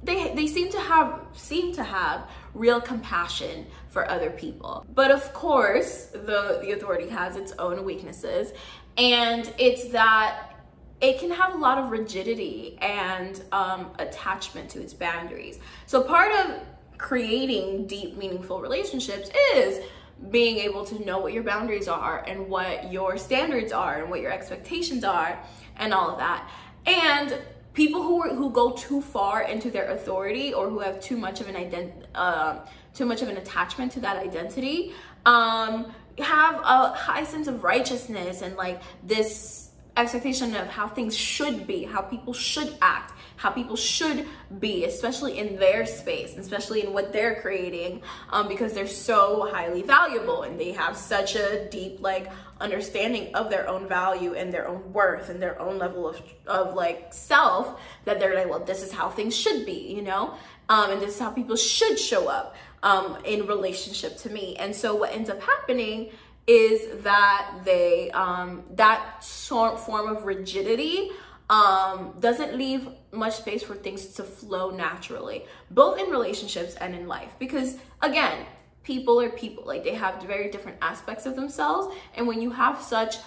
they 0.09 0.33
they 0.33 0.47
seem 0.47 0.69
to 0.69 0.79
have 0.79 1.21
seem 1.33 1.73
to 1.73 1.83
have 1.83 2.29
real 2.53 2.81
compassion 2.81 3.65
for 3.89 4.09
other 4.09 4.29
people. 4.31 4.85
But 4.93 5.11
of 5.11 5.33
course, 5.33 6.05
the 6.05 6.59
the 6.61 6.71
authority 6.71 7.09
has 7.09 7.35
its 7.35 7.53
own 7.59 7.83
weaknesses, 7.83 8.53
and 8.97 9.51
it's 9.57 9.89
that 9.89 10.55
it 11.01 11.19
can 11.19 11.31
have 11.31 11.55
a 11.55 11.57
lot 11.57 11.77
of 11.77 11.91
rigidity 11.91 12.77
and 12.81 13.41
um, 13.51 13.91
attachment 13.99 14.69
to 14.71 14.81
its 14.81 14.93
boundaries. 14.93 15.59
So 15.85 16.03
part 16.03 16.31
of 16.33 16.61
creating 16.97 17.87
deep, 17.87 18.17
meaningful 18.17 18.59
relationships 18.59 19.29
is 19.55 19.81
being 20.29 20.57
able 20.57 20.83
to 20.83 21.05
know 21.05 21.19
what 21.19 21.31
your 21.31 21.43
boundaries 21.43 21.87
are 21.87 22.25
and 22.27 22.49
what 22.49 22.91
your 22.91 23.15
standards 23.17 23.71
are 23.71 24.01
and 24.01 24.09
what 24.09 24.19
your 24.19 24.33
expectations 24.33 25.05
are 25.05 25.39
and 25.77 25.93
all 25.93 26.09
of 26.11 26.17
that. 26.17 26.49
And 26.85 27.37
people 27.73 28.01
who 28.01 28.21
are, 28.21 28.33
who 28.33 28.49
go 28.51 28.71
too 28.71 29.01
far 29.01 29.43
into 29.43 29.69
their 29.69 29.91
authority 29.91 30.53
or 30.53 30.69
who 30.69 30.79
have 30.79 30.99
too 30.99 31.17
much 31.17 31.41
of 31.41 31.47
an 31.47 31.55
ident 31.55 31.91
uh, 32.15 32.59
too 32.93 33.05
much 33.05 33.21
of 33.21 33.29
an 33.29 33.37
attachment 33.37 33.91
to 33.91 33.99
that 33.99 34.17
identity 34.17 34.93
um, 35.25 35.93
have 36.17 36.55
a 36.55 36.93
high 36.93 37.23
sense 37.23 37.47
of 37.47 37.63
righteousness 37.63 38.41
and 38.41 38.55
like 38.55 38.81
this 39.03 39.69
expectation 39.97 40.55
of 40.55 40.67
how 40.67 40.87
things 40.87 41.15
should 41.15 41.67
be, 41.67 41.83
how 41.83 42.01
people 42.01 42.33
should 42.33 42.75
act, 42.81 43.13
how 43.39 43.49
people 43.49 43.77
should 43.77 44.27
be, 44.59 44.83
especially 44.83 45.39
in 45.39 45.55
their 45.55 45.85
space, 45.85 46.35
especially 46.35 46.85
in 46.85 46.91
what 46.91 47.13
they're 47.13 47.39
creating, 47.39 48.01
um, 48.31 48.49
because 48.49 48.73
they're 48.73 48.85
so 48.85 49.49
highly 49.49 49.81
valuable 49.81 50.43
and 50.43 50.59
they 50.59 50.73
have 50.73 50.97
such 50.97 51.37
a 51.37 51.65
deep 51.69 52.01
like 52.01 52.29
understanding 52.59 53.33
of 53.33 53.49
their 53.49 53.65
own 53.69 53.87
value 53.87 54.33
and 54.33 54.53
their 54.53 54.67
own 54.67 54.91
worth 54.91 55.29
and 55.29 55.41
their 55.41 55.57
own 55.61 55.77
level 55.77 56.05
of 56.05 56.21
of 56.47 56.75
like 56.75 57.13
self 57.13 57.79
that 58.03 58.19
they're 58.19 58.35
like, 58.35 58.49
well, 58.49 58.59
this 58.59 58.83
is 58.83 58.91
how 58.91 59.09
things 59.09 59.33
should 59.33 59.65
be, 59.65 59.93
you 59.95 60.01
know, 60.01 60.33
um, 60.67 60.91
and 60.91 61.01
this 61.01 61.15
is 61.15 61.19
how 61.21 61.31
people 61.31 61.55
should 61.55 61.97
show 61.97 62.27
up 62.27 62.57
um, 62.83 63.17
in 63.23 63.47
relationship 63.47 64.17
to 64.17 64.29
me. 64.29 64.57
And 64.57 64.75
so 64.75 64.95
what 64.95 65.13
ends 65.13 65.29
up 65.29 65.41
happening 65.41 66.09
is 66.45 67.03
that 67.03 67.61
they 67.63 68.11
um, 68.11 68.63
that 68.75 69.23
sort 69.23 69.79
form 69.79 70.13
of 70.13 70.25
rigidity 70.25 71.11
um, 71.49 72.13
doesn't 72.19 72.55
leave 72.55 72.87
much 73.11 73.37
space 73.37 73.63
for 73.63 73.75
things 73.75 74.07
to 74.13 74.23
flow 74.23 74.69
naturally, 74.69 75.45
both 75.71 75.99
in 75.99 76.09
relationships 76.09 76.75
and 76.75 76.93
in 76.93 77.07
life. 77.07 77.35
Because 77.39 77.77
again, 78.01 78.45
people 78.83 79.19
are 79.19 79.29
people, 79.29 79.65
like 79.65 79.83
they 79.83 79.95
have 79.95 80.21
very 80.23 80.49
different 80.51 80.77
aspects 80.81 81.25
of 81.25 81.35
themselves. 81.35 81.95
And 82.15 82.27
when 82.27 82.41
you 82.41 82.51
have 82.51 82.81
such 82.81 83.17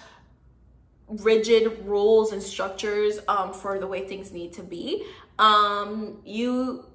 rigid 1.07 1.85
rules 1.85 2.31
and 2.31 2.41
structures 2.41 3.19
um, 3.27 3.53
for 3.53 3.77
the 3.77 3.87
way 3.87 4.07
things 4.07 4.31
need 4.31 4.53
to 4.53 4.63
be, 4.63 5.05
um, 5.37 6.21
you 6.25 6.85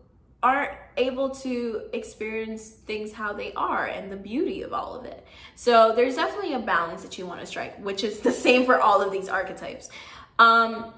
aren't 0.43 0.73
able 0.97 1.31
to 1.31 1.83
experience 1.93 2.71
things 2.71 3.13
how 3.13 3.33
they 3.33 3.53
are 3.55 3.87
and 3.87 4.11
the 4.11 4.17
beauty 4.17 4.63
of 4.63 4.73
all 4.73 4.95
of 4.95 5.05
it. 5.05 5.27
So 5.57 5.93
there's 5.95 6.15
definitely 6.15 6.55
a 6.55 6.61
balance 6.61 7.03
that 7.03 7.19
you 7.19 7.27
want 7.27 7.41
to 7.41 7.47
strike, 7.47 7.79
which 7.85 8.05
is 8.05 8.21
the 8.21 8.33
same 8.47 8.65
for 8.65 8.81
all 8.81 9.03
of 9.03 9.13
these 9.13 9.29
archetypes. 9.29 9.91
Um, 10.39 10.95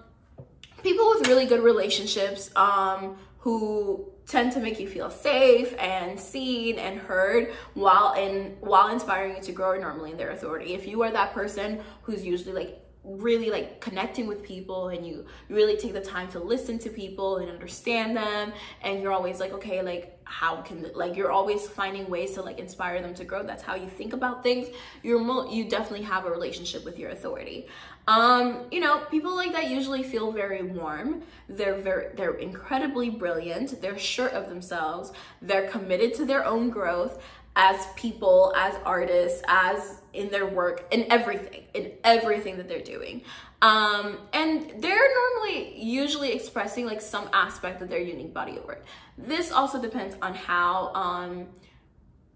people 0.83 1.09
with 1.14 1.29
really 1.29 1.47
good 1.47 1.62
relationships 1.62 2.51
um, 2.57 3.16
who 3.38 4.07
tend 4.27 4.53
to 4.53 4.61
make 4.61 4.79
you 4.79 4.88
feel 4.88 5.11
safe 5.11 5.75
and 5.79 6.19
seen 6.19 6.79
and 6.79 7.01
heard 7.01 7.53
while 7.75 8.14
in 8.14 8.57
while 8.61 8.88
inspiring 8.88 9.37
you 9.37 9.43
to 9.43 9.53
grow 9.53 9.79
normally 9.79 10.12
in 10.12 10.16
their 10.16 10.31
authority. 10.31 10.75
If 10.75 10.87
you 10.87 11.03
are 11.03 11.11
that 11.11 11.35
person 11.35 11.81
who's 12.03 12.25
usually 12.25 12.55
like 12.55 12.81
really 13.03 13.51
like 13.51 13.81
connecting 13.81 14.27
with 14.27 14.43
people 14.43 14.88
and 14.88 15.07
you 15.07 15.25
really 15.49 15.77
take 15.77 15.95
the 15.95 16.01
time 16.01 16.29
to 16.29 16.38
listen 16.38 16.79
to 16.79 16.90
people 16.90 17.38
and 17.38 17.51
understand 17.51 18.16
them 18.16 18.53
and 18.83 19.03
you're 19.03 19.12
always 19.12 19.40
like 19.40 19.53
okay 19.53 19.81
like 19.81 20.20
how 20.31 20.62
can 20.62 20.87
like 20.95 21.16
you're 21.16 21.33
always 21.33 21.66
finding 21.66 22.09
ways 22.09 22.35
to 22.35 22.40
like 22.40 22.61
inspire 22.61 23.03
them 23.03 23.12
to 23.14 23.25
grow. 23.25 23.43
That's 23.43 23.64
how 23.64 23.75
you 23.75 23.88
think 23.88 24.12
about 24.12 24.45
things. 24.45 24.69
You're 25.03 25.21
you 25.51 25.69
definitely 25.69 26.07
have 26.07 26.25
a 26.25 26.31
relationship 26.31 26.85
with 26.85 26.99
your 26.99 27.11
authority. 27.11 27.66
Um 28.07 28.66
you 28.70 28.78
know 28.78 29.01
people 29.11 29.35
like 29.35 29.53
that 29.53 29.68
usually 29.68 30.05
feel 30.05 30.31
very 30.31 30.62
warm. 30.62 31.22
They're 31.49 31.74
very 31.74 32.14
they're 32.14 32.35
incredibly 32.35 33.11
brilliant. 33.11 33.83
They're 33.83 33.99
sure 33.99 34.28
of 34.28 34.49
themselves. 34.49 35.12
They're 35.43 35.68
committed 35.68 36.14
to 36.14 36.24
their 36.24 36.45
own 36.47 36.70
growth 36.70 37.20
as 37.57 37.87
people, 37.97 38.53
as 38.57 38.76
artists, 38.85 39.43
as 39.49 40.01
in 40.12 40.31
their 40.31 40.47
work, 40.47 40.87
in 40.93 41.07
everything, 41.11 41.64
in 41.74 41.93
everything 42.05 42.57
that 42.57 42.68
they're 42.68 42.81
doing. 42.81 43.22
Um, 43.63 44.17
and 44.33 44.83
they're 44.83 45.15
normally 45.15 45.79
usually 45.79 46.33
expressing 46.33 46.87
like 46.87 47.01
some 47.01 47.29
aspect 47.33 47.83
of 47.83 47.89
their 47.91 48.01
unique 48.01 48.33
body 48.33 48.57
of 48.57 48.65
work. 48.65 48.85
This 49.19 49.53
also 49.53 49.81
depends 49.81 50.17
on 50.23 50.35
how 50.35 50.95
um, 50.95 51.47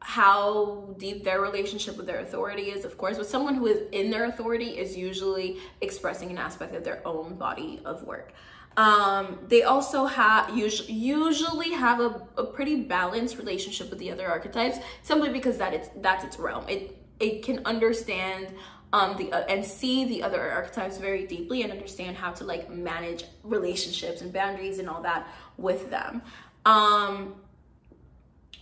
how 0.01 0.95
deep 0.99 1.25
their 1.25 1.41
relationship 1.41 1.97
with 1.97 2.07
their 2.07 2.21
authority 2.21 2.65
is, 2.65 2.85
of 2.85 2.99
course, 2.99 3.17
but 3.17 3.27
someone 3.27 3.55
who 3.55 3.67
is 3.67 3.89
in 3.93 4.11
their 4.11 4.27
authority 4.27 4.77
is 4.79 4.95
usually 4.95 5.59
expressing 5.81 6.31
an 6.31 6.37
aspect 6.37 6.75
of 6.75 6.85
their 6.85 7.01
own 7.09 7.37
body 7.37 7.81
of 7.87 8.03
work. 8.03 8.35
Um, 8.77 9.39
they 9.49 9.63
also 9.63 10.05
have 10.05 10.55
usually 10.55 11.71
have 11.71 12.01
a, 12.01 12.27
a 12.37 12.45
pretty 12.45 12.83
balanced 12.83 13.39
relationship 13.39 13.89
with 13.89 13.99
the 13.99 14.11
other 14.11 14.29
archetypes 14.29 14.79
simply 15.03 15.31
because 15.31 15.57
that 15.57 15.73
it's 15.73 15.89
that's 16.03 16.23
its 16.23 16.39
realm. 16.39 16.69
It 16.69 16.99
it 17.19 17.43
can 17.43 17.65
understand 17.65 18.49
um, 18.95 19.17
the 19.17 19.33
uh, 19.33 19.41
and 19.49 19.65
see 19.65 20.05
the 20.05 20.23
other 20.23 20.41
archetypes 20.53 20.99
very 20.99 21.27
deeply 21.27 21.63
and 21.63 21.73
understand 21.73 22.17
how 22.17 22.31
to 22.31 22.45
like 22.45 22.71
manage 22.71 23.25
relationships 23.43 24.21
and 24.23 24.33
boundaries 24.33 24.79
and 24.79 24.89
all 24.89 25.03
that 25.03 25.27
with 25.57 25.91
them. 25.91 26.23
Um, 26.65 27.35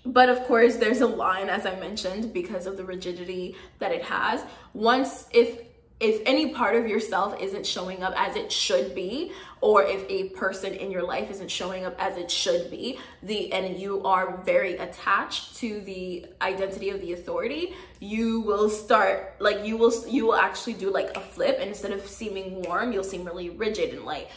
but 0.07 0.31
of 0.31 0.43
course, 0.45 0.77
there's 0.77 1.03
a 1.03 1.07
line, 1.07 1.51
as 1.51 1.67
I 1.67 1.79
mentioned, 1.79 2.33
because 2.33 2.67
of 2.67 2.79
the 2.79 2.85
rigidity 2.85 3.57
that 3.79 3.93
it 3.93 4.05
has. 4.05 4.43
Once, 4.73 5.27
if 5.33 5.61
if 6.03 6.21
any 6.27 6.53
part 6.53 6.75
of 6.75 6.89
yourself 6.89 7.41
isn't 7.41 7.65
showing 7.65 8.03
up 8.03 8.13
as 8.17 8.35
it 8.35 8.51
should 8.51 8.93
be 8.93 9.33
or 9.61 9.85
if 9.85 10.05
a 10.09 10.31
person 10.31 10.75
in 10.75 10.91
your 10.91 11.05
life 11.05 11.31
isn't 11.31 11.51
showing 11.51 11.85
up 11.85 11.95
as 11.99 12.17
it 12.17 12.29
should 12.29 12.69
be 12.71 12.99
the 13.23 13.53
and 13.53 13.79
you 13.79 14.05
are 14.05 14.43
very 14.45 14.77
attached 14.79 15.57
to 15.57 15.81
the 15.83 16.27
identity 16.43 16.91
of 16.91 17.01
the 17.01 17.13
authority 17.13 17.75
you 18.01 18.41
will 18.41 18.69
start 18.69 19.37
like 19.39 19.65
you 19.65 19.77
will 19.77 19.95
you 20.09 20.27
will 20.27 20.35
actually 20.35 20.75
do 20.75 20.91
like 20.91 21.17
a 21.17 21.21
flip 21.21 21.59
and 21.61 21.69
instead 21.69 21.93
of 21.93 22.05
seeming 22.07 22.63
warm 22.63 22.91
you'll 22.93 23.05
seem 23.05 23.25
really 23.25 23.51
rigid 23.51 23.95
and 23.95 24.05
like 24.05 24.29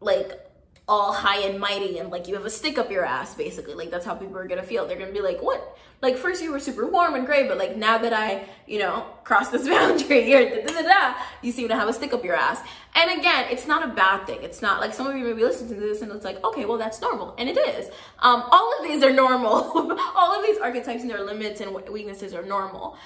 like 0.00 0.40
all 0.86 1.12
high 1.12 1.40
and 1.48 1.58
mighty 1.58 1.98
and 1.98 2.10
like 2.10 2.28
you 2.28 2.34
have 2.34 2.44
a 2.44 2.50
stick 2.50 2.76
up 2.76 2.90
your 2.90 3.04
ass 3.04 3.34
basically. 3.34 3.74
Like 3.74 3.90
that's 3.90 4.04
how 4.04 4.14
people 4.14 4.36
are 4.36 4.46
gonna 4.46 4.62
feel. 4.62 4.86
They're 4.86 4.98
gonna 4.98 5.12
be 5.12 5.22
like 5.22 5.40
what? 5.40 5.78
Like 6.02 6.18
first 6.18 6.42
you 6.42 6.52
were 6.52 6.60
super 6.60 6.86
warm 6.86 7.14
and 7.14 7.24
great 7.24 7.48
but 7.48 7.56
like 7.56 7.76
now 7.76 7.96
that 7.96 8.12
i 8.12 8.46
you 8.66 8.78
know 8.78 9.06
crossed 9.24 9.52
this 9.52 9.66
boundary 9.68 10.34
or 10.34 10.50
da, 10.50 10.66
da, 10.66 10.82
da, 10.82 10.82
da, 10.82 11.14
you 11.40 11.52
seem 11.52 11.68
to 11.68 11.74
have 11.74 11.88
a 11.88 11.92
stick 11.92 12.12
up 12.12 12.22
your 12.22 12.36
ass. 12.36 12.60
And 12.94 13.18
again 13.18 13.46
it's 13.50 13.66
not 13.66 13.82
a 13.82 13.94
bad 13.94 14.26
thing. 14.26 14.42
It's 14.42 14.60
not 14.60 14.80
like 14.80 14.92
some 14.92 15.06
of 15.06 15.16
you 15.16 15.24
may 15.24 15.32
be 15.32 15.42
listening 15.42 15.72
to 15.74 15.80
this 15.80 16.02
and 16.02 16.12
it's 16.12 16.24
like 16.24 16.44
okay 16.44 16.66
well 16.66 16.76
that's 16.76 17.00
normal. 17.00 17.34
And 17.38 17.48
it 17.48 17.56
is. 17.56 17.86
Um, 18.18 18.44
all 18.50 18.74
of 18.78 18.86
these 18.86 19.02
are 19.02 19.12
normal. 19.12 19.54
All 20.16 20.38
of 20.38 20.44
these 20.44 20.58
archetypes 20.58 21.02
and 21.02 21.10
their 21.10 21.24
limits 21.24 21.60
and 21.60 21.74
weaknesses 21.88 22.34
are 22.34 22.42
normal. 22.42 22.96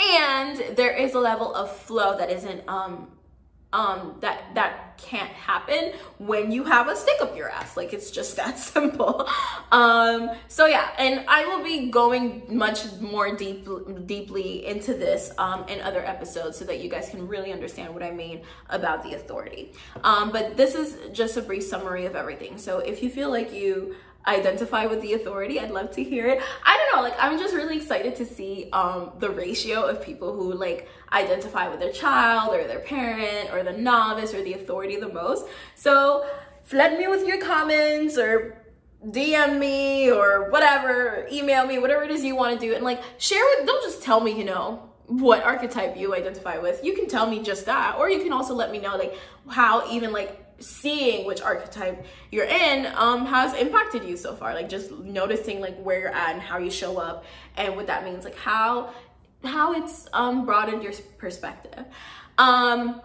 And 0.00 0.76
there 0.76 0.94
is 0.94 1.14
a 1.14 1.20
level 1.20 1.54
of 1.54 1.74
flow 1.74 2.16
that 2.16 2.30
isn't 2.30 2.66
um 2.68 3.08
um, 3.74 4.14
that 4.20 4.54
that 4.54 4.96
can't 4.96 5.30
happen 5.30 5.92
when 6.18 6.52
you 6.52 6.64
have 6.64 6.88
a 6.88 6.94
stick 6.94 7.20
up 7.20 7.36
your 7.36 7.50
ass. 7.50 7.76
Like 7.76 7.92
it's 7.92 8.10
just 8.10 8.36
that 8.40 8.58
simple. 8.58 9.28
Um, 9.72 10.30
so 10.48 10.66
yeah, 10.66 10.90
and 10.96 11.24
I 11.28 11.44
will 11.44 11.62
be 11.62 11.90
going 11.90 12.44
much 12.48 12.90
more 13.00 13.36
deep 13.36 13.68
deeply 14.06 14.64
into 14.64 14.94
this 14.94 15.32
um, 15.36 15.66
in 15.68 15.80
other 15.80 16.04
episodes 16.04 16.56
so 16.56 16.64
that 16.66 16.80
you 16.80 16.88
guys 16.88 17.10
can 17.10 17.26
really 17.26 17.52
understand 17.52 17.92
what 17.92 18.02
I 18.02 18.12
mean 18.12 18.42
about 18.70 19.02
the 19.02 19.14
authority. 19.14 19.72
Um, 20.04 20.30
but 20.30 20.56
this 20.56 20.74
is 20.74 20.96
just 21.12 21.36
a 21.36 21.42
brief 21.42 21.64
summary 21.64 22.06
of 22.06 22.14
everything. 22.14 22.56
So 22.58 22.78
if 22.78 23.02
you 23.02 23.10
feel 23.10 23.30
like 23.30 23.52
you 23.52 23.96
identify 24.26 24.86
with 24.86 25.00
the 25.02 25.12
authority 25.12 25.60
i'd 25.60 25.70
love 25.70 25.90
to 25.90 26.02
hear 26.02 26.26
it 26.26 26.40
i 26.64 26.76
don't 26.76 26.96
know 26.96 27.02
like 27.02 27.16
i'm 27.22 27.38
just 27.38 27.54
really 27.54 27.76
excited 27.76 28.16
to 28.16 28.24
see 28.24 28.68
um 28.72 29.12
the 29.18 29.30
ratio 29.30 29.82
of 29.82 30.02
people 30.02 30.34
who 30.34 30.52
like 30.52 30.88
identify 31.12 31.68
with 31.68 31.78
their 31.78 31.92
child 31.92 32.54
or 32.54 32.66
their 32.66 32.80
parent 32.80 33.52
or 33.52 33.62
the 33.62 33.72
novice 33.72 34.32
or 34.32 34.42
the 34.42 34.54
authority 34.54 34.96
the 34.96 35.08
most 35.08 35.46
so 35.74 36.26
flood 36.62 36.98
me 36.98 37.06
with 37.06 37.26
your 37.26 37.40
comments 37.40 38.16
or 38.16 38.60
DM 39.06 39.58
me 39.58 40.10
or 40.10 40.50
whatever, 40.50 41.28
email 41.30 41.66
me, 41.66 41.78
whatever 41.78 42.04
it 42.04 42.10
is 42.10 42.24
you 42.24 42.34
want 42.34 42.58
to 42.58 42.66
do, 42.66 42.74
and 42.74 42.84
like 42.84 43.02
share 43.18 43.44
with. 43.44 43.66
Don't 43.66 43.82
just 43.82 44.02
tell 44.02 44.20
me, 44.20 44.36
you 44.36 44.44
know, 44.44 44.88
what 45.06 45.42
archetype 45.42 45.96
you 45.96 46.14
identify 46.14 46.58
with. 46.58 46.82
You 46.82 46.94
can 46.94 47.06
tell 47.06 47.26
me 47.28 47.42
just 47.42 47.66
that, 47.66 47.96
or 47.98 48.08
you 48.08 48.22
can 48.22 48.32
also 48.32 48.54
let 48.54 48.72
me 48.72 48.78
know 48.78 48.96
like 48.96 49.18
how 49.48 49.90
even 49.90 50.12
like 50.12 50.43
seeing 50.58 51.26
which 51.26 51.40
archetype 51.40 52.04
you're 52.30 52.46
in 52.46 52.86
um, 52.94 53.26
has 53.26 53.54
impacted 53.54 54.04
you 54.04 54.16
so 54.16 54.34
far 54.34 54.54
like 54.54 54.68
just 54.68 54.90
noticing 54.92 55.60
like 55.60 55.76
where 55.82 55.98
you're 56.00 56.14
at 56.14 56.32
and 56.32 56.40
how 56.40 56.58
you 56.58 56.70
show 56.70 56.98
up 56.98 57.24
and 57.56 57.74
what 57.76 57.86
that 57.86 58.04
means 58.04 58.24
like 58.24 58.36
how 58.36 58.92
how 59.46 59.72
it's 59.74 60.08
um, 60.12 60.44
broadened 60.44 60.82
your 60.82 60.92
perspective. 61.18 61.84
Um, 62.38 63.00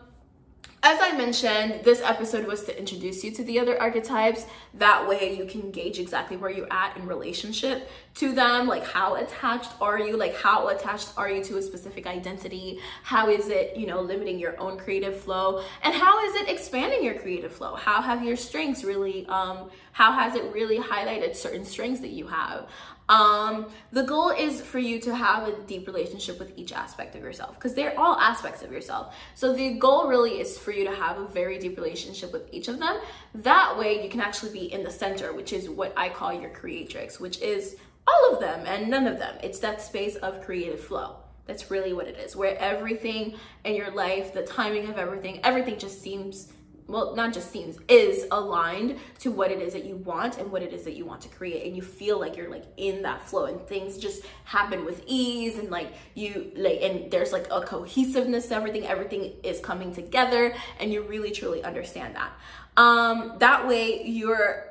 as 0.82 0.98
I 1.02 1.18
mentioned, 1.18 1.84
this 1.84 2.02
episode 2.02 2.48
was 2.48 2.64
to 2.64 2.78
introduce 2.78 3.22
you 3.24 3.32
to 3.32 3.44
the 3.44 3.60
other 3.60 3.80
archetypes. 3.82 4.46
That 4.76 5.08
way 5.10 5.36
you 5.38 5.46
can 5.46 5.72
gauge 5.72 6.00
exactly 6.00 6.38
where 6.38 6.50
you're 6.50 6.72
at 6.72 6.96
in 6.96 7.06
relationship 7.06 7.90
to 8.16 8.34
them. 8.34 8.66
Like 8.66 8.86
how 8.86 9.16
attached 9.16 9.72
are 9.82 10.00
you? 10.00 10.16
Like 10.16 10.36
how 10.38 10.70
attached 10.70 11.10
are 11.18 11.30
you 11.30 11.44
to 11.46 11.58
a 11.58 11.62
specific 11.62 12.08
identity? 12.08 12.80
How 13.04 13.30
is 13.30 13.50
it, 13.50 13.76
you 13.76 13.88
know, 13.88 14.00
limiting 14.00 14.40
your 14.40 14.58
own 14.60 14.78
creative 14.78 15.20
flow? 15.20 15.64
And 15.84 15.94
how 15.94 16.26
is 16.26 16.36
it 16.36 16.48
expanding 16.48 17.04
your 17.04 17.16
creative 17.16 17.52
flow? 17.52 17.76
How 17.76 18.02
have 18.02 18.24
your 18.24 18.38
strengths 18.38 18.86
really, 18.86 19.26
um, 19.28 19.70
how 19.92 20.14
has 20.14 20.36
it 20.36 20.54
really 20.54 20.80
highlighted 20.80 21.36
certain 21.36 21.66
strengths 21.66 22.00
that 22.02 22.12
you 22.12 22.28
have? 22.28 22.70
Um, 23.10 23.66
the 23.92 24.04
goal 24.04 24.30
is 24.30 24.62
for 24.62 24.78
you 24.78 25.00
to 25.02 25.16
have 25.16 25.48
a 25.48 25.60
deep 25.64 25.88
relationship 25.88 26.38
with 26.38 26.54
each 26.56 26.72
aspect 26.72 27.16
of 27.16 27.24
yourself 27.24 27.56
because 27.56 27.74
they're 27.74 28.00
all 28.00 28.16
aspects 28.18 28.62
of 28.62 28.72
yourself. 28.72 29.16
So 29.34 29.52
the 29.52 29.74
goal 29.74 30.08
really 30.08 30.40
is 30.40 30.60
for 30.60 30.72
you 30.72 30.86
to 30.86 30.94
have 30.94 31.18
a 31.18 31.26
very 31.26 31.58
deep 31.58 31.76
relationship 31.76 32.32
with 32.32 32.48
each 32.54 32.68
of 32.68 32.80
them. 32.80 33.00
That 33.34 33.78
way 33.80 34.04
you 34.04 34.10
can 34.10 34.22
actually 34.22 34.54
be 34.54 34.72
in 34.72 34.84
the 34.84 34.92
center, 34.92 35.34
which 35.34 35.52
is 35.54 35.70
what 35.70 35.92
I 35.98 36.10
call 36.10 36.32
your 36.32 36.52
creatrix, 36.52 37.20
which 37.20 37.42
is 37.42 37.78
all 38.08 38.34
of 38.34 38.40
them 38.40 38.66
and 38.68 38.90
none 38.90 39.08
of 39.08 39.18
them. 39.18 39.38
It's 39.42 39.60
that 39.60 39.82
space 39.82 40.16
of 40.18 40.46
creative 40.46 40.80
flow. 40.80 41.16
That's 41.48 41.72
really 41.72 41.94
what 41.94 42.08
it 42.08 42.18
is, 42.20 42.36
where 42.36 42.56
everything 42.60 43.34
in 43.64 43.74
your 43.74 43.90
life, 43.90 44.34
the 44.36 44.44
timing 44.44 44.88
of 44.88 45.00
everything, 45.00 45.40
everything 45.44 45.80
just 45.80 46.00
seems 46.00 46.54
well, 46.90 47.16
not 47.16 47.34
just 47.34 47.52
seems, 47.52 47.78
is 47.88 48.26
aligned 48.32 48.98
to 49.20 49.32
what 49.32 49.52
it 49.52 49.62
is 49.62 49.74
that 49.74 49.86
you 49.86 49.98
want 49.98 50.40
and 50.40 50.52
what 50.52 50.64
it 50.64 50.74
is 50.74 50.84
that 50.84 50.96
you 50.96 51.06
want 51.06 51.22
to 51.22 51.30
create. 51.30 51.68
And 51.68 51.76
you 51.76 51.82
feel 51.82 52.20
like 52.20 52.36
you're 52.36 52.50
like 52.50 52.66
in 52.78 53.04
that 53.04 53.28
flow 53.28 53.46
and 53.46 53.62
things 53.68 53.98
just 53.98 54.24
happen 54.44 54.86
with 54.86 55.04
ease 55.06 55.58
and 55.60 55.70
like 55.70 55.94
you 56.16 56.52
like, 56.56 56.80
and 56.82 57.12
there's 57.12 57.32
like 57.32 57.48
a 57.52 57.62
cohesiveness 57.62 58.48
to 58.48 58.56
everything. 58.56 58.88
Everything 58.88 59.34
is 59.44 59.60
coming 59.60 59.94
together 59.94 60.56
and 60.80 60.92
you 60.92 61.04
really 61.04 61.32
truly 61.32 61.64
understand 61.64 62.16
that. 62.16 62.32
Um, 62.76 63.36
that 63.38 63.68
way 63.68 64.04
you're 64.06 64.66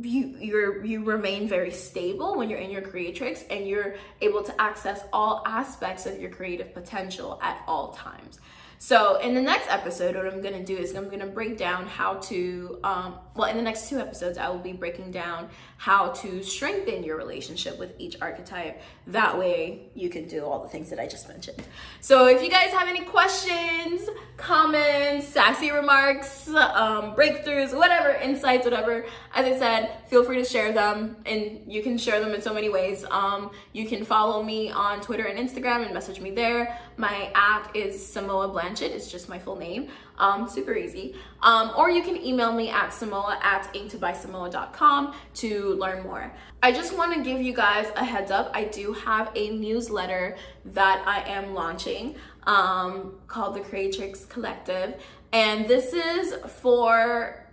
you 0.00 0.36
you're 0.40 0.84
you 0.84 1.04
remain 1.04 1.46
very 1.46 1.70
stable 1.70 2.36
when 2.36 2.50
you're 2.50 2.58
in 2.58 2.70
your 2.70 2.82
creatrix 2.82 3.44
and 3.48 3.68
you're 3.68 3.94
able 4.20 4.42
to 4.42 4.60
access 4.60 5.02
all 5.12 5.42
aspects 5.46 6.06
of 6.06 6.20
your 6.20 6.30
creative 6.30 6.74
potential 6.74 7.38
at 7.40 7.62
all 7.68 7.92
times 7.92 8.40
so 8.84 9.18
in 9.18 9.32
the 9.32 9.40
next 9.40 9.70
episode, 9.70 10.14
what 10.14 10.26
I'm 10.26 10.42
gonna 10.42 10.62
do 10.62 10.76
is 10.76 10.94
I'm 10.94 11.08
gonna 11.08 11.26
break 11.26 11.56
down 11.56 11.86
how 11.86 12.16
to, 12.28 12.78
um, 12.84 13.14
well, 13.36 13.50
in 13.50 13.56
the 13.56 13.62
next 13.62 13.88
two 13.88 13.98
episodes, 13.98 14.38
I 14.38 14.48
will 14.48 14.58
be 14.58 14.72
breaking 14.72 15.10
down 15.10 15.48
how 15.76 16.08
to 16.08 16.42
strengthen 16.42 17.02
your 17.02 17.16
relationship 17.16 17.78
with 17.78 17.92
each 17.98 18.16
archetype. 18.22 18.80
That 19.08 19.36
way 19.36 19.88
you 19.94 20.08
can 20.08 20.28
do 20.28 20.44
all 20.44 20.62
the 20.62 20.68
things 20.68 20.88
that 20.90 21.00
I 21.00 21.06
just 21.08 21.28
mentioned. 21.28 21.62
So 22.00 22.28
if 22.28 22.42
you 22.42 22.50
guys 22.50 22.70
have 22.70 22.86
any 22.86 23.00
questions, 23.04 24.08
comments, 24.36 25.26
sassy 25.28 25.72
remarks, 25.72 26.48
um, 26.48 27.16
breakthroughs, 27.16 27.76
whatever, 27.76 28.10
insights, 28.10 28.64
whatever, 28.64 29.04
as 29.34 29.46
I 29.46 29.58
said, 29.58 29.98
feel 30.06 30.24
free 30.24 30.36
to 30.36 30.44
share 30.44 30.72
them 30.72 31.16
and 31.26 31.60
you 31.66 31.82
can 31.82 31.98
share 31.98 32.20
them 32.20 32.34
in 32.34 32.40
so 32.40 32.54
many 32.54 32.68
ways. 32.68 33.04
Um, 33.10 33.50
you 33.72 33.86
can 33.88 34.04
follow 34.04 34.44
me 34.44 34.70
on 34.70 35.00
Twitter 35.00 35.24
and 35.24 35.38
Instagram 35.38 35.84
and 35.84 35.92
message 35.92 36.20
me 36.20 36.30
there. 36.30 36.78
My 36.96 37.32
app 37.34 37.74
is 37.74 38.04
Simone 38.04 38.50
Blanchett. 38.50 38.90
It's 38.90 39.10
just 39.10 39.28
my 39.28 39.40
full 39.40 39.56
name. 39.56 39.88
Um, 40.18 40.48
super 40.48 40.74
easy. 40.74 41.16
Um, 41.42 41.72
or 41.76 41.90
you 41.90 42.02
can 42.02 42.16
email 42.16 42.52
me 42.52 42.70
at 42.70 42.92
simone 42.94 43.23
at 43.30 43.72
inktobysamoa.com 43.74 45.14
to 45.34 45.74
learn 45.74 46.02
more. 46.02 46.32
I 46.62 46.72
just 46.72 46.96
want 46.96 47.14
to 47.14 47.22
give 47.22 47.40
you 47.40 47.52
guys 47.52 47.90
a 47.96 48.04
heads 48.04 48.30
up. 48.30 48.50
I 48.54 48.64
do 48.64 48.92
have 48.92 49.30
a 49.34 49.50
newsletter 49.50 50.36
that 50.66 51.02
I 51.06 51.28
am 51.30 51.54
launching 51.54 52.16
um, 52.44 53.14
called 53.26 53.54
the 53.54 53.60
Creatrix 53.60 54.24
Collective. 54.24 55.00
And 55.32 55.66
this 55.66 55.92
is 55.92 56.34
for 56.60 57.46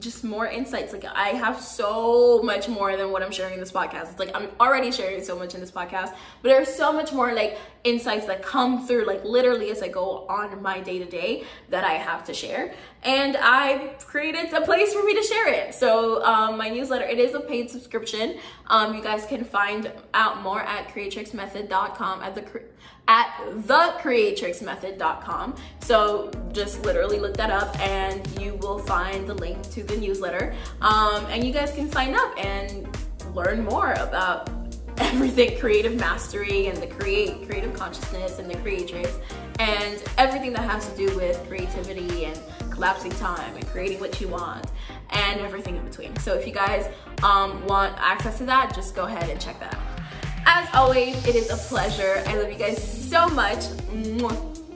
just 0.00 0.24
more 0.24 0.46
insights. 0.46 0.92
Like 0.92 1.04
I 1.04 1.28
have 1.28 1.60
so 1.60 2.42
much 2.42 2.68
more 2.68 2.96
than 2.96 3.12
what 3.12 3.22
I'm 3.22 3.30
sharing 3.30 3.54
in 3.54 3.60
this 3.60 3.70
podcast. 3.70 4.10
It's 4.10 4.18
like 4.18 4.34
I'm 4.34 4.48
already 4.60 4.90
sharing 4.90 5.22
so 5.22 5.38
much 5.38 5.54
in 5.54 5.60
this 5.60 5.70
podcast, 5.70 6.14
but 6.42 6.48
there's 6.48 6.72
so 6.72 6.92
much 6.92 7.12
more 7.12 7.32
like 7.32 7.58
insights 7.84 8.26
that 8.26 8.42
come 8.42 8.86
through 8.86 9.04
like 9.04 9.24
literally 9.24 9.70
as 9.70 9.82
I 9.82 9.88
go 9.88 10.26
on 10.28 10.60
my 10.62 10.80
day 10.80 10.98
to 10.98 11.04
day 11.04 11.44
that 11.68 11.84
I 11.84 11.92
have 11.92 12.24
to 12.24 12.34
share. 12.34 12.74
And 13.02 13.36
I've 13.36 13.98
created 13.98 14.52
a 14.52 14.62
place 14.62 14.92
for 14.92 15.02
me 15.04 15.14
to 15.14 15.22
share 15.22 15.48
it. 15.48 15.74
So 15.74 16.24
um, 16.24 16.58
my 16.58 16.70
newsletter, 16.70 17.04
it 17.04 17.18
is 17.18 17.34
a 17.34 17.40
paid 17.40 17.70
subscription. 17.70 18.38
Um, 18.66 18.94
you 18.94 19.02
guys 19.02 19.26
can 19.26 19.44
find 19.44 19.92
out 20.14 20.42
more 20.42 20.62
at 20.62 20.88
creatrixmethod.com 20.88 22.22
at 22.22 22.34
the 22.34 22.42
at 23.08 23.36
thecreatrixmethod.com. 23.66 25.56
So 25.80 26.30
just 26.52 26.84
literally 26.84 27.18
look 27.18 27.36
that 27.36 27.50
up 27.50 27.78
and 27.80 28.26
you 28.40 28.54
will 28.56 28.78
find 28.78 29.26
the 29.26 29.34
link 29.34 29.62
to 29.70 29.82
the 29.82 29.96
newsletter. 29.96 30.54
Um, 30.80 31.26
and 31.26 31.44
you 31.44 31.52
guys 31.52 31.72
can 31.72 31.90
sign 31.90 32.14
up 32.14 32.32
and 32.38 32.88
learn 33.34 33.64
more 33.64 33.92
about 33.94 34.48
everything 34.98 35.58
creative 35.58 35.96
mastery 35.96 36.68
and 36.68 36.76
the 36.78 36.86
create 36.86 37.46
creative 37.46 37.74
consciousness 37.74 38.38
and 38.38 38.48
the 38.48 38.56
creatrix 38.58 39.18
and 39.58 40.02
everything 40.18 40.52
that 40.52 40.68
has 40.68 40.88
to 40.90 40.96
do 40.96 41.16
with 41.16 41.36
creativity 41.48 42.26
and 42.26 42.40
collapsing 42.70 43.10
time 43.12 43.54
and 43.56 43.66
creating 43.68 44.00
what 44.00 44.20
you 44.20 44.28
want 44.28 44.66
and 45.10 45.40
everything 45.40 45.76
in 45.76 45.84
between. 45.84 46.16
So 46.18 46.34
if 46.34 46.46
you 46.46 46.52
guys 46.52 46.88
um, 47.22 47.64
want 47.66 47.96
access 47.98 48.38
to 48.38 48.44
that, 48.46 48.74
just 48.74 48.94
go 48.94 49.04
ahead 49.04 49.28
and 49.28 49.40
check 49.40 49.58
that 49.60 49.74
out. 49.74 50.03
As 50.46 50.68
always, 50.74 51.16
it 51.26 51.34
is 51.34 51.50
a 51.50 51.56
pleasure. 51.56 52.22
I 52.26 52.36
love 52.36 52.50
you 52.50 52.58
guys 52.58 52.78
so 52.82 53.28
much. 53.28 53.64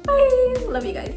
Bye. 0.04 0.64
Love 0.68 0.84
you 0.84 0.92
guys. 0.92 1.14